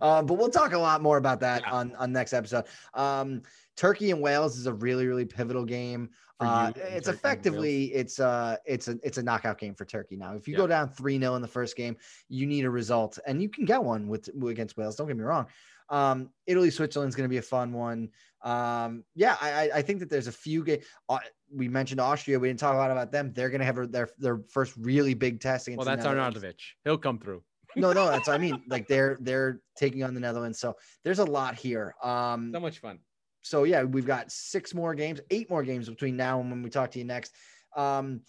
um, 0.00 0.26
but 0.26 0.34
we'll 0.34 0.48
talk 0.50 0.72
a 0.72 0.78
lot 0.78 1.02
more 1.02 1.18
about 1.18 1.40
that 1.40 1.62
Yeah. 1.62 1.72
on 1.72 1.94
on 1.96 2.12
next 2.12 2.32
episode. 2.32 2.64
Um, 2.94 3.42
Turkey 3.76 4.10
and 4.10 4.20
Wales 4.20 4.56
is 4.56 4.66
a 4.66 4.72
really 4.72 5.06
really 5.06 5.24
pivotal 5.26 5.64
game. 5.64 6.10
Uh, 6.40 6.70
it's 6.76 7.06
Turkey 7.06 7.18
effectively 7.18 7.84
it's 7.86 8.20
uh 8.20 8.56
it's 8.64 8.86
a 8.88 8.96
it's 9.02 9.18
a 9.18 9.22
knockout 9.22 9.58
game 9.58 9.74
for 9.74 9.84
Turkey 9.84 10.16
now. 10.16 10.34
If 10.34 10.46
you 10.48 10.54
Yeah. 10.54 10.58
go 10.58 10.66
down 10.68 10.88
three 10.88 11.18
0 11.18 11.34
in 11.34 11.42
the 11.42 11.48
first 11.48 11.76
game, 11.76 11.96
you 12.28 12.46
need 12.46 12.64
a 12.64 12.70
result, 12.70 13.18
and 13.26 13.42
you 13.42 13.48
can 13.48 13.64
get 13.64 13.82
one 13.82 14.08
with 14.08 14.30
against 14.46 14.76
Wales. 14.76 14.96
Don't 14.96 15.08
get 15.08 15.16
me 15.16 15.24
wrong. 15.24 15.46
Um, 15.90 16.30
Italy 16.46 16.70
Switzerland's 16.70 17.16
going 17.16 17.24
to 17.24 17.32
be 17.32 17.38
a 17.38 17.42
fun 17.42 17.72
one. 17.72 18.10
Um, 18.42 19.04
yeah, 19.14 19.36
I 19.40 19.50
I- 19.50 19.70
I 19.78 19.82
think 19.82 20.00
that 20.00 20.10
there's 20.10 20.26
a 20.28 20.32
few 20.32 20.64
games. 20.64 20.84
Uh, 21.08 21.18
we 21.52 21.68
mentioned 21.68 22.00
Austria. 22.00 22.38
We 22.38 22.48
didn't 22.48 22.60
talk 22.60 22.74
a 22.74 22.76
lot 22.78 22.90
about 22.90 23.10
them. 23.12 23.32
They're 23.32 23.50
going 23.50 23.60
to 23.60 23.64
have 23.66 23.78
a- 23.78 23.86
their 23.86 24.08
their 24.18 24.40
first 24.50 24.76
really 24.76 25.14
big 25.14 25.40
test 25.40 25.66
against. 25.66 25.78
well 25.78 25.84
the 25.86 25.96
that's 25.96 26.04
Netherlands 26.04 26.38
arnautovic 26.38 26.60
he'll 26.84 26.98
come 26.98 27.18
through 27.18 27.42
no, 27.76 27.92
no, 27.92 28.06
that's 28.06 28.26
what 28.28 28.34
I 28.34 28.38
mean. 28.38 28.62
Like 28.68 28.88
they're 28.88 29.18
they're 29.20 29.60
taking 29.76 30.02
on 30.02 30.14
the 30.14 30.20
Netherlands, 30.20 30.58
so 30.58 30.76
there's 31.04 31.18
a 31.18 31.24
lot 31.24 31.54
here. 31.54 31.94
Um, 32.02 32.50
so 32.52 32.60
much 32.60 32.78
fun 32.78 32.98
so 33.42 33.64
yeah, 33.64 33.82
we've 33.84 34.06
got 34.06 34.30
six 34.32 34.74
more 34.74 34.94
games, 34.94 35.20
eight 35.30 35.48
more 35.48 35.62
games 35.62 35.88
between 35.88 36.16
now 36.16 36.40
and 36.40 36.50
when 36.50 36.62
we 36.62 36.68
talk 36.70 36.90
to 36.90 36.98
you 36.98 37.04
next. 37.04 37.32
Um, 37.76 38.20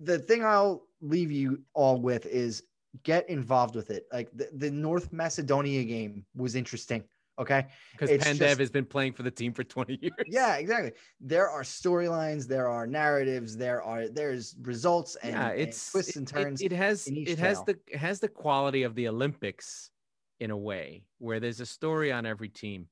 the 0.00 0.18
thing 0.18 0.44
I'll 0.44 0.86
leave 1.00 1.32
you 1.32 1.62
all 1.72 2.00
with 2.00 2.26
is 2.26 2.62
get 3.02 3.28
involved 3.28 3.74
with 3.74 3.90
it. 3.90 4.04
Like 4.12 4.30
the, 4.32 4.50
the 4.54 4.70
North 4.70 5.12
Macedonia 5.12 5.82
game 5.84 6.24
was 6.36 6.54
interesting. 6.54 7.04
Okay. 7.38 7.66
because 7.92 8.10
it's 8.10 8.24
pandev 8.24 8.38
just- 8.38 8.58
has 8.60 8.70
been 8.70 8.84
playing 8.84 9.12
for 9.12 9.22
the 9.24 9.30
team 9.30 9.52
for 9.52 9.64
20 9.76 9.98
years 10.00 10.14
Yeah, 10.28 10.56
exactly. 10.56 10.92
There 11.20 11.48
are 11.48 11.62
storylines, 11.62 12.46
there 12.46 12.68
are 12.68 12.86
narratives, 12.86 13.56
there 13.56 13.82
are 13.82 14.08
there's 14.08 14.54
results 14.62 15.16
and, 15.16 15.32
yeah 15.32 15.48
and 15.48 15.56
twists 15.72 16.10
it- 16.10 16.16
and 16.16 16.28
turns. 16.28 16.60
It, 16.60 16.72
has 16.72 17.06
in 17.06 17.16
each 17.16 17.28
it 17.30 17.38
has 17.38 17.62
the 17.64 17.78
it 17.88 17.98
has 17.98 18.20
the 18.20 18.28
quality 18.28 18.82
of 18.84 18.94
the 18.94 19.08
Olympics 19.08 19.90
in 20.40 20.50
a 20.50 20.56
way, 20.56 21.06
where 21.18 21.40
there's 21.40 21.60
a 21.60 21.66
story 21.66 22.12
on 22.12 22.26
every 22.26 22.48
team 22.48 22.88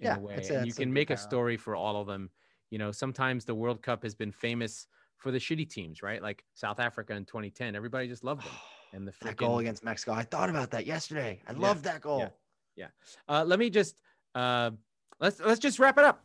in 0.00 0.06
Yeah, 0.06 0.16
a 0.16 0.20
way, 0.20 0.46
and 0.50 0.66
you 0.66 0.74
can 0.74 0.92
make 0.92 1.10
a 1.10 1.16
story 1.16 1.56
for 1.56 1.74
all 1.76 2.00
of 2.00 2.06
them. 2.06 2.30
You 2.70 2.78
know, 2.78 2.90
sometimes 2.92 3.44
the 3.44 3.54
World 3.54 3.80
Cup 3.82 4.02
has 4.02 4.14
been 4.14 4.32
famous 4.32 4.86
for 5.16 5.30
the 5.30 5.38
shitty 5.38 5.68
teams, 5.70 6.02
right? 6.02 6.20
Like 6.20 6.44
South 6.54 6.80
Africa 6.80 7.14
in 7.14 7.24
2010, 7.24 7.74
everybody 7.76 8.08
just 8.08 8.24
loved 8.24 8.44
them. 8.44 8.52
And 8.92 9.08
the 9.08 9.12
that 9.22 9.36
goal 9.36 9.58
against 9.58 9.82
Mexico. 9.84 10.12
I 10.12 10.22
thought 10.22 10.48
about 10.50 10.70
that 10.70 10.86
yesterday. 10.86 11.42
I 11.48 11.52
Yeah, 11.52 11.58
love 11.58 11.82
that 11.82 12.00
goal. 12.00 12.32
Uh, 13.28 13.44
let 13.46 13.58
me 13.58 13.70
just 13.70 13.96
uh, 14.34 14.70
let's 15.20 15.40
let's 15.40 15.60
just 15.60 15.78
wrap 15.78 15.98
it 15.98 16.04
up. 16.04 16.24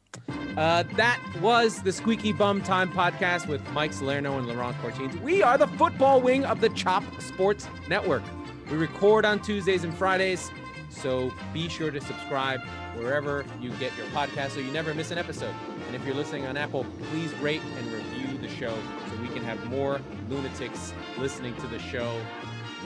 Uh, 0.57 0.83
that 0.95 1.21
was 1.41 1.81
the 1.83 1.91
Squeaky 1.91 2.33
Bum 2.33 2.61
Time 2.61 2.91
podcast 2.91 3.47
with 3.47 3.61
Mike 3.71 3.93
Salerno 3.93 4.37
and 4.37 4.47
Laurent 4.47 4.75
Cortines. 4.77 5.19
We 5.21 5.43
are 5.43 5.57
the 5.57 5.67
football 5.67 6.21
wing 6.21 6.43
of 6.45 6.59
the 6.59 6.69
Chop 6.69 7.03
Sports 7.21 7.67
Network. 7.87 8.23
We 8.69 8.77
record 8.77 9.25
on 9.25 9.41
Tuesdays 9.41 9.83
and 9.83 9.93
Fridays, 9.93 10.51
so 10.89 11.31
be 11.53 11.69
sure 11.69 11.91
to 11.91 12.01
subscribe 12.01 12.61
wherever 12.95 13.45
you 13.61 13.69
get 13.71 13.95
your 13.95 14.07
podcast 14.07 14.51
so 14.51 14.59
you 14.59 14.71
never 14.71 14.93
miss 14.93 15.11
an 15.11 15.17
episode. 15.17 15.55
And 15.87 15.95
if 15.95 16.05
you're 16.05 16.15
listening 16.15 16.45
on 16.45 16.57
Apple, 16.57 16.85
please 17.09 17.33
rate 17.35 17.61
and 17.77 17.91
review 17.91 18.37
the 18.37 18.49
show 18.49 18.75
so 19.09 19.21
we 19.21 19.29
can 19.29 19.43
have 19.43 19.63
more 19.69 20.01
lunatics 20.29 20.93
listening 21.17 21.55
to 21.57 21.67
the 21.67 21.79
show. 21.79 22.19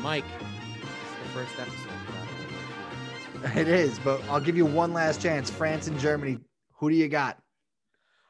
Mike, 0.01 0.25
is 0.39 1.23
the 1.23 1.29
first 1.29 1.59
episode. 1.59 1.92
It 3.55 3.67
is, 3.67 3.99
but 3.99 4.21
I'll 4.29 4.39
give 4.39 4.55
you 4.55 4.65
one 4.65 4.93
last 4.93 5.21
chance. 5.21 5.49
France 5.49 5.87
and 5.87 5.99
Germany. 5.99 6.39
Who 6.77 6.89
do 6.89 6.95
you 6.95 7.09
got? 7.09 7.37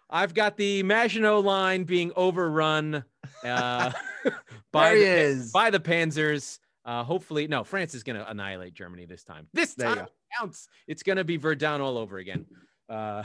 I've 0.09 0.33
got 0.33 0.57
the 0.57 0.83
Maginot 0.83 1.43
line 1.43 1.83
being 1.83 2.11
overrun 2.15 3.03
uh, 3.43 3.91
by, 4.71 4.95
the, 4.95 5.49
by 5.53 5.69
the 5.69 5.79
Panzers. 5.79 6.59
Uh, 6.83 7.03
hopefully, 7.03 7.47
no, 7.47 7.63
France 7.63 7.93
is 7.93 8.03
going 8.03 8.17
to 8.17 8.29
annihilate 8.29 8.73
Germany 8.73 9.05
this 9.05 9.23
time. 9.23 9.47
This 9.53 9.75
There 9.75 9.95
time 9.95 10.07
counts. 10.37 10.67
It's 10.87 11.03
going 11.03 11.17
to 11.17 11.23
be 11.23 11.37
Verdun 11.37 11.81
all 11.81 11.97
over 11.97 12.17
again. 12.17 12.45
Uh, 12.89 13.23